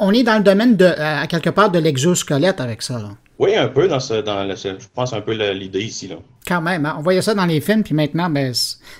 On 0.00 0.12
est 0.12 0.22
dans 0.22 0.36
le 0.36 0.42
domaine 0.42 0.76
de, 0.76 0.86
à 0.86 1.26
quelque 1.26 1.50
part 1.50 1.70
de 1.70 1.78
l'exosquelette 1.78 2.60
avec 2.60 2.82
ça. 2.82 2.98
Oui, 3.38 3.54
un 3.56 3.68
peu 3.68 3.88
dans 3.88 4.00
ce, 4.00 4.20
dans 4.22 4.48
je 4.54 4.86
pense 4.94 5.12
un 5.12 5.20
peu 5.20 5.32
l'idée 5.52 5.82
ici 5.82 6.08
là. 6.08 6.16
Quand 6.46 6.60
même, 6.60 6.86
hein. 6.86 6.96
on 6.98 7.02
voyait 7.02 7.22
ça 7.22 7.34
dans 7.34 7.46
les 7.46 7.60
films, 7.60 7.84
puis 7.84 7.94
maintenant, 7.94 8.28
ben, 8.28 8.52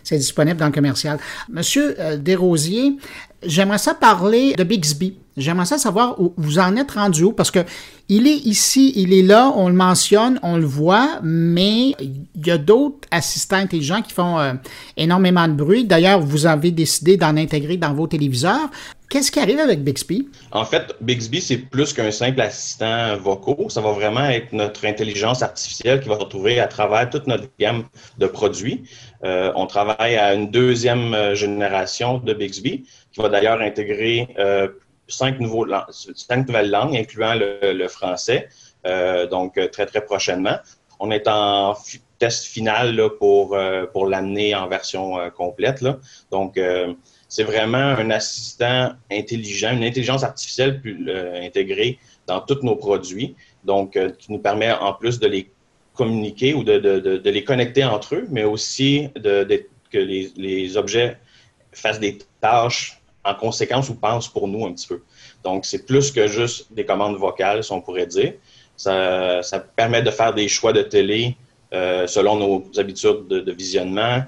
c'est 0.04 0.16
disponible 0.16 0.58
dans 0.58 0.66
le 0.66 0.72
commercial. 0.72 1.18
Monsieur 1.48 1.96
euh, 1.98 2.16
Desrosiers, 2.16 2.96
j'aimerais 3.42 3.78
ça 3.78 3.94
parler 3.94 4.54
de 4.54 4.62
Bixby. 4.62 5.16
J'aimerais 5.36 5.66
ça 5.66 5.78
savoir 5.78 6.20
où 6.20 6.34
vous 6.36 6.58
en 6.58 6.76
êtes 6.76 6.92
rendu 6.92 7.24
où, 7.24 7.32
parce 7.32 7.50
que 7.50 7.60
il 8.08 8.26
est 8.28 8.36
ici, 8.46 8.92
il 8.96 9.12
est 9.12 9.22
là, 9.22 9.52
on 9.56 9.68
le 9.68 9.74
mentionne, 9.74 10.38
on 10.42 10.56
le 10.56 10.66
voit, 10.66 11.20
mais 11.22 11.94
il 12.00 12.46
y 12.46 12.50
a 12.50 12.58
d'autres 12.58 13.08
assistants 13.10 13.56
intelligents 13.56 14.02
qui 14.02 14.12
font 14.12 14.38
euh, 14.38 14.52
énormément 14.96 15.48
de 15.48 15.54
bruit. 15.54 15.84
D'ailleurs, 15.84 16.20
vous 16.20 16.46
avez 16.46 16.70
décidé 16.70 17.16
d'en 17.16 17.36
intégrer 17.36 17.76
dans 17.76 17.94
vos 17.94 18.06
téléviseurs. 18.06 18.70
Qu'est-ce 19.12 19.30
qui 19.30 19.40
arrive 19.40 19.58
avec 19.58 19.84
Bixby? 19.84 20.26
En 20.52 20.64
fait, 20.64 20.96
Bixby, 21.02 21.42
c'est 21.42 21.58
plus 21.58 21.92
qu'un 21.92 22.10
simple 22.10 22.40
assistant 22.40 23.14
vocaux. 23.18 23.68
Ça 23.68 23.82
va 23.82 23.92
vraiment 23.92 24.24
être 24.24 24.54
notre 24.54 24.86
intelligence 24.86 25.42
artificielle 25.42 26.00
qui 26.00 26.08
va 26.08 26.14
se 26.14 26.20
retrouver 26.20 26.58
à 26.60 26.66
travers 26.66 27.10
toute 27.10 27.26
notre 27.26 27.44
gamme 27.60 27.84
de 28.16 28.26
produits. 28.26 28.84
Euh, 29.22 29.52
on 29.54 29.66
travaille 29.66 30.16
à 30.16 30.32
une 30.32 30.50
deuxième 30.50 31.12
euh, 31.12 31.34
génération 31.34 32.20
de 32.20 32.32
Bixby 32.32 32.86
qui 33.12 33.20
va 33.20 33.28
d'ailleurs 33.28 33.60
intégrer 33.60 34.28
euh, 34.38 34.68
cinq, 35.08 35.40
nouveaux, 35.40 35.66
cinq 35.90 36.48
nouvelles 36.48 36.70
langues, 36.70 36.96
incluant 36.96 37.34
le, 37.34 37.88
français, 37.88 38.48
donc 39.30 39.60
très, 39.72 39.84
très 39.84 40.02
prochainement. 40.02 40.56
On 41.00 41.10
est 41.10 41.28
en 41.28 41.74
test 42.18 42.46
final 42.46 42.98
pour, 43.18 43.58
pour 43.92 44.06
l'amener 44.06 44.54
en 44.54 44.68
version 44.68 45.18
complète. 45.36 45.84
Donc, 46.30 46.58
c'est 47.32 47.44
vraiment 47.44 47.78
un 47.78 48.10
assistant 48.10 48.92
intelligent, 49.10 49.72
une 49.72 49.84
intelligence 49.84 50.22
artificielle 50.22 50.82
plus, 50.82 51.06
euh, 51.08 51.40
intégrée 51.42 51.98
dans 52.26 52.40
tous 52.40 52.58
nos 52.62 52.76
produits, 52.76 53.34
donc 53.64 53.96
euh, 53.96 54.10
qui 54.10 54.30
nous 54.30 54.38
permet 54.38 54.70
en 54.70 54.92
plus 54.92 55.18
de 55.18 55.26
les 55.28 55.50
communiquer 55.94 56.52
ou 56.52 56.62
de, 56.62 56.76
de, 56.76 56.98
de, 56.98 57.30
les 57.30 57.42
connecter 57.42 57.84
entre 57.84 58.16
eux, 58.16 58.26
mais 58.28 58.44
aussi 58.44 59.08
de, 59.16 59.46
que 59.90 59.96
les, 59.96 60.30
les, 60.36 60.76
objets 60.76 61.16
fassent 61.72 62.00
des 62.00 62.18
tâches 62.42 63.00
en 63.24 63.34
conséquence 63.34 63.88
ou 63.88 63.94
pensent 63.94 64.28
pour 64.28 64.46
nous 64.46 64.66
un 64.66 64.74
petit 64.74 64.88
peu. 64.88 65.00
Donc, 65.42 65.64
c'est 65.64 65.86
plus 65.86 66.12
que 66.12 66.26
juste 66.26 66.70
des 66.70 66.84
commandes 66.84 67.16
vocales, 67.16 67.64
si 67.64 67.72
on 67.72 67.80
pourrait 67.80 68.06
dire. 68.06 68.34
Ça, 68.76 69.42
ça 69.42 69.58
permet 69.58 70.02
de 70.02 70.10
faire 70.10 70.34
des 70.34 70.48
choix 70.48 70.74
de 70.74 70.82
télé 70.82 71.34
euh, 71.72 72.06
selon 72.06 72.36
nos 72.36 72.78
habitudes 72.78 73.28
de, 73.28 73.52
visionnement, 73.52 74.24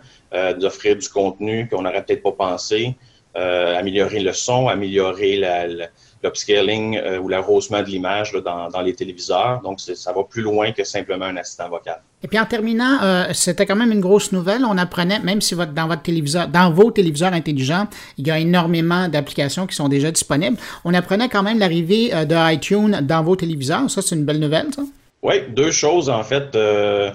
d'offrir 0.59 0.97
du 0.97 1.09
contenu 1.09 1.69
qu'on 1.69 1.83
n'aurait 1.83 2.05
peut-être 2.05 2.23
pas 2.23 2.33
pensé, 2.33 2.97
euh, 3.37 3.77
améliorer 3.77 4.21
le 4.21 4.33
son, 4.33 4.69
améliorer 4.69 5.41
l'upscaling 6.23 6.97
euh, 6.97 7.19
ou 7.19 7.29
l'arrosement 7.29 7.83
de 7.83 7.89
l'image 7.89 8.33
dans, 8.33 8.81
les 8.81 8.95
téléviseurs. 8.95 9.61
Donc, 9.65 9.81
ça 9.81 10.13
va 10.13 10.23
plus 10.23 10.43
loin 10.43 10.71
que 10.71 10.85
simplement 10.85 11.25
un 11.25 11.37
assistant 11.37 11.69
vocal. 11.69 12.01
Et 12.23 12.29
puis 12.29 12.39
en 12.39 12.47
terminant, 12.47 13.27
c'était 13.33 13.67
quand 13.67 13.75
même 13.77 13.91
une 13.91 14.01
grosse 14.01 14.31
nouvelle. 14.31 14.65
On 14.65 14.79
apprenait, 14.79 15.19
même 15.19 15.41
si 15.41 15.55
votre, 15.55 15.73
dans 15.73 15.89
votre 15.89 16.03
téléviseur, 16.03 16.47
dans 16.47 16.71
vos 16.71 16.93
téléviseurs 16.93 17.33
intelligents, 17.33 17.87
il 18.19 18.27
y 18.27 18.31
a 18.31 18.39
énormément 18.39 19.09
d'applications 19.09 19.67
qui 19.67 19.75
sont 19.75 19.89
déjà 19.89 20.11
disponibles. 20.11 20.57
On 20.85 20.95
apprenait 20.95 21.29
quand 21.29 21.43
même 21.43 21.59
l'arrivée 21.59 22.11
de 22.25 22.55
iTunes 22.55 23.01
dans 23.03 23.23
vos 23.23 23.37
téléviseurs. 23.37 23.91
Ça, 23.91 24.01
c'est 24.01 24.15
une 24.15 24.25
belle 24.25 24.41
nouvelle, 24.41 24.73
ça? 24.75 24.83
Oui, 25.25 25.37
deux 25.49 25.71
choses 25.71 26.11
en 26.11 26.23
fait. 26.23 26.55
Euh, 26.55 27.11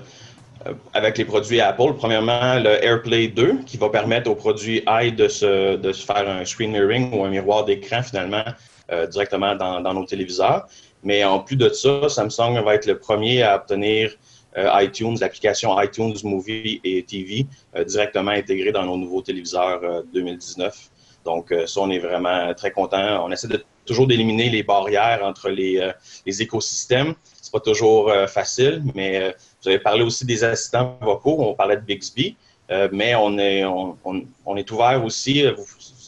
avec 0.93 1.17
les 1.17 1.25
produits 1.25 1.61
Apple. 1.61 1.93
Premièrement, 1.97 2.55
le 2.55 2.83
AirPlay 2.83 3.27
2 3.27 3.59
qui 3.65 3.77
va 3.77 3.89
permettre 3.89 4.29
aux 4.29 4.35
produits 4.35 4.83
i 4.87 5.11
de 5.11 5.27
se, 5.27 5.79
faire 6.05 6.27
un 6.29 6.43
screen 6.45 6.71
mirroring 6.71 7.13
ou 7.13 7.23
un 7.23 7.29
miroir 7.29 7.65
d'écran 7.65 8.03
finalement 8.03 8.43
euh, 8.91 9.07
directement 9.07 9.55
dans, 9.55 9.81
dans, 9.81 9.93
nos 9.93 10.05
téléviseurs. 10.05 10.67
Mais 11.03 11.23
en 11.23 11.39
plus 11.39 11.55
de 11.55 11.69
ça, 11.69 12.09
Samsung 12.09 12.61
va 12.63 12.75
être 12.75 12.87
le 12.87 12.97
premier 12.97 13.43
à 13.43 13.55
obtenir 13.55 14.11
euh, 14.57 14.69
iTunes, 14.81 15.15
l'application 15.21 15.79
iTunes 15.81 16.15
Movie 16.23 16.81
et 16.83 17.03
TV 17.03 17.45
directement 17.85 18.31
intégrée 18.31 18.71
dans 18.71 18.83
nos 18.83 18.97
nouveaux 18.97 19.21
téléviseurs 19.21 20.03
2019. 20.13 20.75
Donc, 21.23 21.53
ça, 21.67 21.81
on 21.81 21.89
est 21.89 21.99
vraiment 21.99 22.53
très 22.53 22.71
content. 22.71 23.25
On 23.25 23.31
essaie 23.31 23.47
de 23.47 23.63
toujours 23.85 24.07
d'éliminer 24.07 24.49
les 24.49 24.63
barrières 24.63 25.21
entre 25.23 25.49
les, 25.49 25.91
les 26.25 26.41
écosystèmes. 26.41 27.13
C'est 27.41 27.51
pas 27.51 27.59
toujours 27.59 28.11
facile, 28.27 28.83
mais 28.95 29.35
vous 29.61 29.69
avez 29.69 29.79
parlé 29.79 30.03
aussi 30.03 30.25
des 30.25 30.43
assistants 30.43 30.97
vocaux, 31.01 31.37
on 31.39 31.53
parlait 31.53 31.75
de 31.75 31.81
Bixby, 31.81 32.35
euh, 32.71 32.87
mais 32.91 33.15
on 33.15 33.37
est, 33.37 33.65
on, 33.65 33.97
on, 34.45 34.55
est 34.55 34.71
ouvert 34.71 35.03
aussi. 35.03 35.45
Vous, 35.47 35.65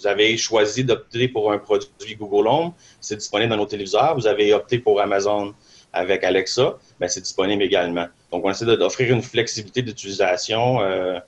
avez 0.07 0.35
choisi 0.35 0.83
d'opter 0.83 1.27
pour 1.27 1.51
un 1.51 1.59
produit 1.59 2.15
Google 2.15 2.47
Home, 2.47 2.73
c'est 2.99 3.17
disponible 3.17 3.51
dans 3.51 3.57
nos 3.57 3.67
téléviseurs. 3.67 4.15
Vous 4.15 4.25
avez 4.25 4.51
opté 4.51 4.79
pour 4.79 4.99
Amazon 4.99 5.53
avec 5.93 6.23
Alexa, 6.23 6.77
ben 6.99 7.07
c'est 7.07 7.21
disponible 7.21 7.61
également. 7.61 8.07
Donc, 8.31 8.43
on 8.45 8.49
essaie 8.49 8.65
d'offrir 8.65 9.13
une 9.13 9.21
flexibilité 9.21 9.81
d'utilisation. 9.81 10.81
Euh, 10.81 11.19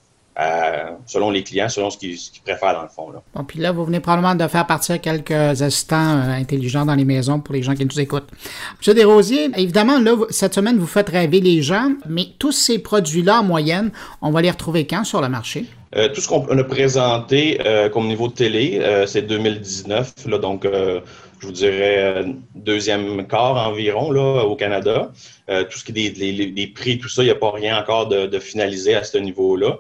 selon 1.06 1.30
les 1.30 1.44
clients, 1.44 1.70
selon 1.70 1.90
ce 1.90 1.98
qu'ils 1.98 2.18
préfèrent 2.44 2.74
dans 2.74 2.84
le 2.84 2.90
fond. 2.90 3.12
Là. 3.12 3.22
Bon, 3.36 3.44
puis 3.44 3.60
là, 3.60 3.72
vous 3.72 3.86
venez 3.86 4.00
probablement 4.00 4.36
de 4.36 4.48
faire 4.48 4.66
partir 4.66 5.00
quelques 5.00 5.32
assistants 5.32 6.18
euh, 6.18 6.32
intelligents 6.32 6.86
dans 6.86 6.96
les 6.96 7.06
maisons 7.06 7.40
pour 7.40 7.54
les 7.54 7.64
gens 7.64 7.76
qui 7.76 7.86
nous 7.86 8.00
écoutent. 8.00 8.30
Monsieur 8.80 8.94
Desrosiers, 8.94 9.50
évidemment, 9.56 10.00
là, 10.00 10.16
cette 10.30 10.54
semaine, 10.54 10.78
vous 10.78 10.88
faites 10.88 11.10
rêver 11.10 11.40
les 11.40 11.62
gens, 11.62 11.92
mais 12.08 12.28
tous 12.40 12.52
ces 12.52 12.80
produits-là, 12.80 13.42
en 13.42 13.44
moyenne, 13.44 13.92
on 14.22 14.32
va 14.32 14.42
les 14.42 14.52
retrouver 14.52 14.88
quand 14.88 15.04
sur 15.04 15.22
le 15.22 15.30
marché? 15.30 15.66
Euh, 15.96 16.10
tout 16.10 16.22
ce 16.22 16.28
qu'on 16.28 16.58
a 16.58 16.64
présenté 16.64 17.60
euh, 17.64 17.88
comme 17.90 18.08
niveau 18.08 18.28
de 18.28 18.34
télé, 18.34 18.82
c'est 19.06 19.22
2019, 19.22 20.14
là, 20.28 20.38
donc 20.40 20.66
je 20.66 21.46
vous 21.46 21.52
dirais 21.52 22.26
deuxième 22.56 23.28
quart 23.28 23.68
environ 23.68 24.12
là, 24.12 24.44
au 24.44 24.56
Canada. 24.56 25.12
tout 25.48 25.78
ce 25.78 25.84
qui 25.84 25.92
est 26.06 26.10
des, 26.10 26.68
prix, 26.68 26.98
tout 26.98 27.10
ça, 27.10 27.22
il 27.22 27.26
n'y 27.26 27.32
a 27.32 27.36
pas 27.36 27.52
rien 27.52 27.78
encore 27.78 28.08
de, 28.08 28.26
de 28.26 28.40
finalisé 28.40 28.96
à 28.96 29.04
ce 29.04 29.18
niveau-là. 29.18 29.78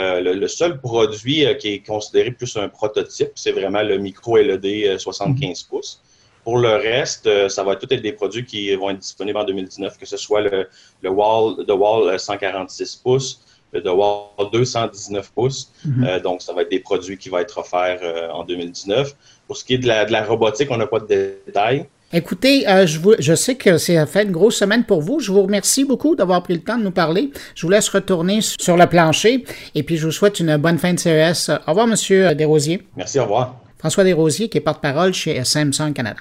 Euh, 0.00 0.34
le, 0.34 0.48
seul 0.48 0.80
produit 0.80 1.44
euh, 1.44 1.54
qui 1.54 1.68
est 1.74 1.86
considéré 1.86 2.30
plus 2.30 2.56
un 2.56 2.68
prototype, 2.68 3.32
c'est 3.34 3.52
vraiment 3.52 3.82
le 3.82 3.98
micro 3.98 4.36
LED 4.36 4.98
75 4.98 5.62
pouces. 5.64 6.00
Pour 6.44 6.58
le 6.58 6.70
reste, 6.70 7.26
euh, 7.26 7.48
ça 7.48 7.62
va 7.62 7.76
tout 7.76 7.92
être 7.92 8.00
des 8.00 8.12
produits 8.12 8.44
qui 8.44 8.74
vont 8.74 8.90
être 8.90 8.98
disponibles 8.98 9.38
en 9.38 9.44
2019, 9.44 9.98
que 9.98 10.06
ce 10.06 10.16
soit 10.16 10.40
le, 10.40 10.68
le 11.02 11.10
Wall, 11.10 11.66
The 11.66 11.72
Wall 11.72 12.18
146 12.18 12.96
pouces, 12.96 13.42
le 13.72 13.82
The 13.82 13.88
Wall 13.88 14.50
219 14.50 15.32
pouces. 15.32 15.70
Mhm. 15.84 16.20
donc, 16.20 16.42
ça 16.42 16.52
va 16.52 16.62
être 16.62 16.70
des 16.70 16.80
produits 16.80 17.18
qui 17.18 17.28
vont 17.28 17.38
être 17.38 17.58
offerts 17.58 18.00
en 18.32 18.44
2019. 18.44 19.14
Pour 19.46 19.56
ce 19.56 19.64
qui 19.64 19.74
est 19.74 19.78
de 19.78 19.86
la, 19.86 20.04
de 20.06 20.12
la 20.12 20.24
robotique, 20.24 20.68
on 20.70 20.78
n'a 20.78 20.86
pas 20.86 21.00
de 21.00 21.06
détails. 21.46 21.86
Écoutez, 22.12 22.68
euh, 22.68 22.86
je, 22.86 22.98
vous, 22.98 23.14
je 23.20 23.34
sais 23.34 23.54
que 23.54 23.78
c'est 23.78 24.04
fait 24.06 24.24
une 24.24 24.32
grosse 24.32 24.56
semaine 24.56 24.82
pour 24.82 25.00
vous. 25.00 25.20
Je 25.20 25.30
vous 25.30 25.42
remercie 25.42 25.84
beaucoup 25.84 26.16
d'avoir 26.16 26.42
pris 26.42 26.54
le 26.54 26.60
temps 26.60 26.76
de 26.76 26.82
nous 26.82 26.90
parler. 26.90 27.30
Je 27.54 27.64
vous 27.64 27.70
laisse 27.70 27.88
retourner 27.88 28.40
sur 28.40 28.76
le 28.76 28.86
plancher 28.86 29.44
et 29.76 29.82
puis 29.84 29.96
je 29.96 30.06
vous 30.06 30.12
souhaite 30.12 30.40
une 30.40 30.56
bonne 30.56 30.78
fin 30.78 30.92
de 30.92 30.98
CES. 30.98 31.50
Au 31.50 31.70
revoir, 31.70 31.86
Monsieur 31.86 32.34
Desrosiers. 32.34 32.82
Merci, 32.96 33.20
au 33.20 33.22
revoir. 33.22 33.60
François 33.78 34.02
Desrosiers, 34.02 34.48
qui 34.48 34.58
est 34.58 34.60
porte-parole 34.60 35.14
chez 35.14 35.44
Samsung 35.44 35.92
Canada. 35.94 36.20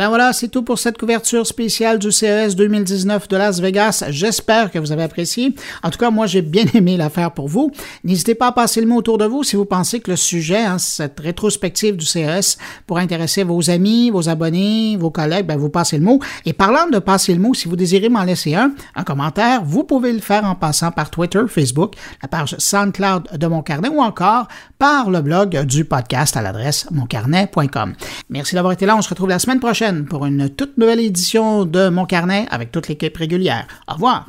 Ben 0.00 0.08
voilà, 0.08 0.32
c'est 0.32 0.48
tout 0.48 0.62
pour 0.62 0.78
cette 0.78 0.96
couverture 0.96 1.46
spéciale 1.46 1.98
du 1.98 2.10
CES 2.10 2.56
2019 2.56 3.28
de 3.28 3.36
Las 3.36 3.60
Vegas. 3.60 4.02
J'espère 4.08 4.70
que 4.70 4.78
vous 4.78 4.92
avez 4.92 5.02
apprécié. 5.02 5.54
En 5.82 5.90
tout 5.90 5.98
cas, 5.98 6.08
moi, 6.08 6.24
j'ai 6.24 6.40
bien 6.40 6.64
aimé 6.72 6.96
l'affaire 6.96 7.32
pour 7.32 7.48
vous. 7.48 7.70
N'hésitez 8.02 8.34
pas 8.34 8.46
à 8.46 8.52
passer 8.52 8.80
le 8.80 8.86
mot 8.86 8.96
autour 8.96 9.18
de 9.18 9.26
vous 9.26 9.44
si 9.44 9.56
vous 9.56 9.66
pensez 9.66 10.00
que 10.00 10.10
le 10.10 10.16
sujet, 10.16 10.64
hein, 10.64 10.78
cette 10.78 11.20
rétrospective 11.20 11.98
du 11.98 12.06
CES, 12.06 12.56
pourrait 12.86 13.02
intéresser 13.02 13.44
vos 13.44 13.68
amis, 13.68 14.08
vos 14.08 14.30
abonnés, 14.30 14.96
vos 14.96 15.10
collègues. 15.10 15.44
Ben, 15.44 15.58
vous 15.58 15.68
passez 15.68 15.98
le 15.98 16.04
mot. 16.04 16.18
Et 16.46 16.54
parlant 16.54 16.88
de 16.90 16.98
passer 16.98 17.34
le 17.34 17.40
mot, 17.40 17.52
si 17.52 17.68
vous 17.68 17.76
désirez 17.76 18.08
m'en 18.08 18.24
laisser 18.24 18.54
un, 18.54 18.72
un 18.94 19.04
commentaire, 19.04 19.62
vous 19.66 19.84
pouvez 19.84 20.14
le 20.14 20.20
faire 20.20 20.46
en 20.46 20.54
passant 20.54 20.92
par 20.92 21.10
Twitter, 21.10 21.42
Facebook, 21.46 21.92
la 22.22 22.28
page 22.28 22.56
SoundCloud 22.56 23.36
de 23.36 23.46
Mon 23.46 23.60
Carnet 23.60 23.90
ou 23.90 24.00
encore 24.00 24.48
par 24.78 25.10
le 25.10 25.20
blog 25.20 25.66
du 25.66 25.84
podcast 25.84 26.38
à 26.38 26.40
l'adresse 26.40 26.86
moncarnet.com. 26.90 27.92
Merci 28.30 28.54
d'avoir 28.54 28.72
été 28.72 28.86
là. 28.86 28.96
On 28.96 29.02
se 29.02 29.10
retrouve 29.10 29.28
la 29.28 29.38
semaine 29.38 29.60
pour 29.92 30.26
une 30.26 30.48
toute 30.48 30.78
nouvelle 30.78 31.00
édition 31.00 31.64
de 31.64 31.88
Mon 31.88 32.06
Carnet 32.06 32.46
avec 32.50 32.72
toute 32.72 32.88
l'équipe 32.88 33.16
régulière. 33.16 33.66
Au 33.88 33.94
revoir. 33.94 34.26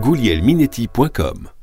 goulielminetti.com 0.00 1.59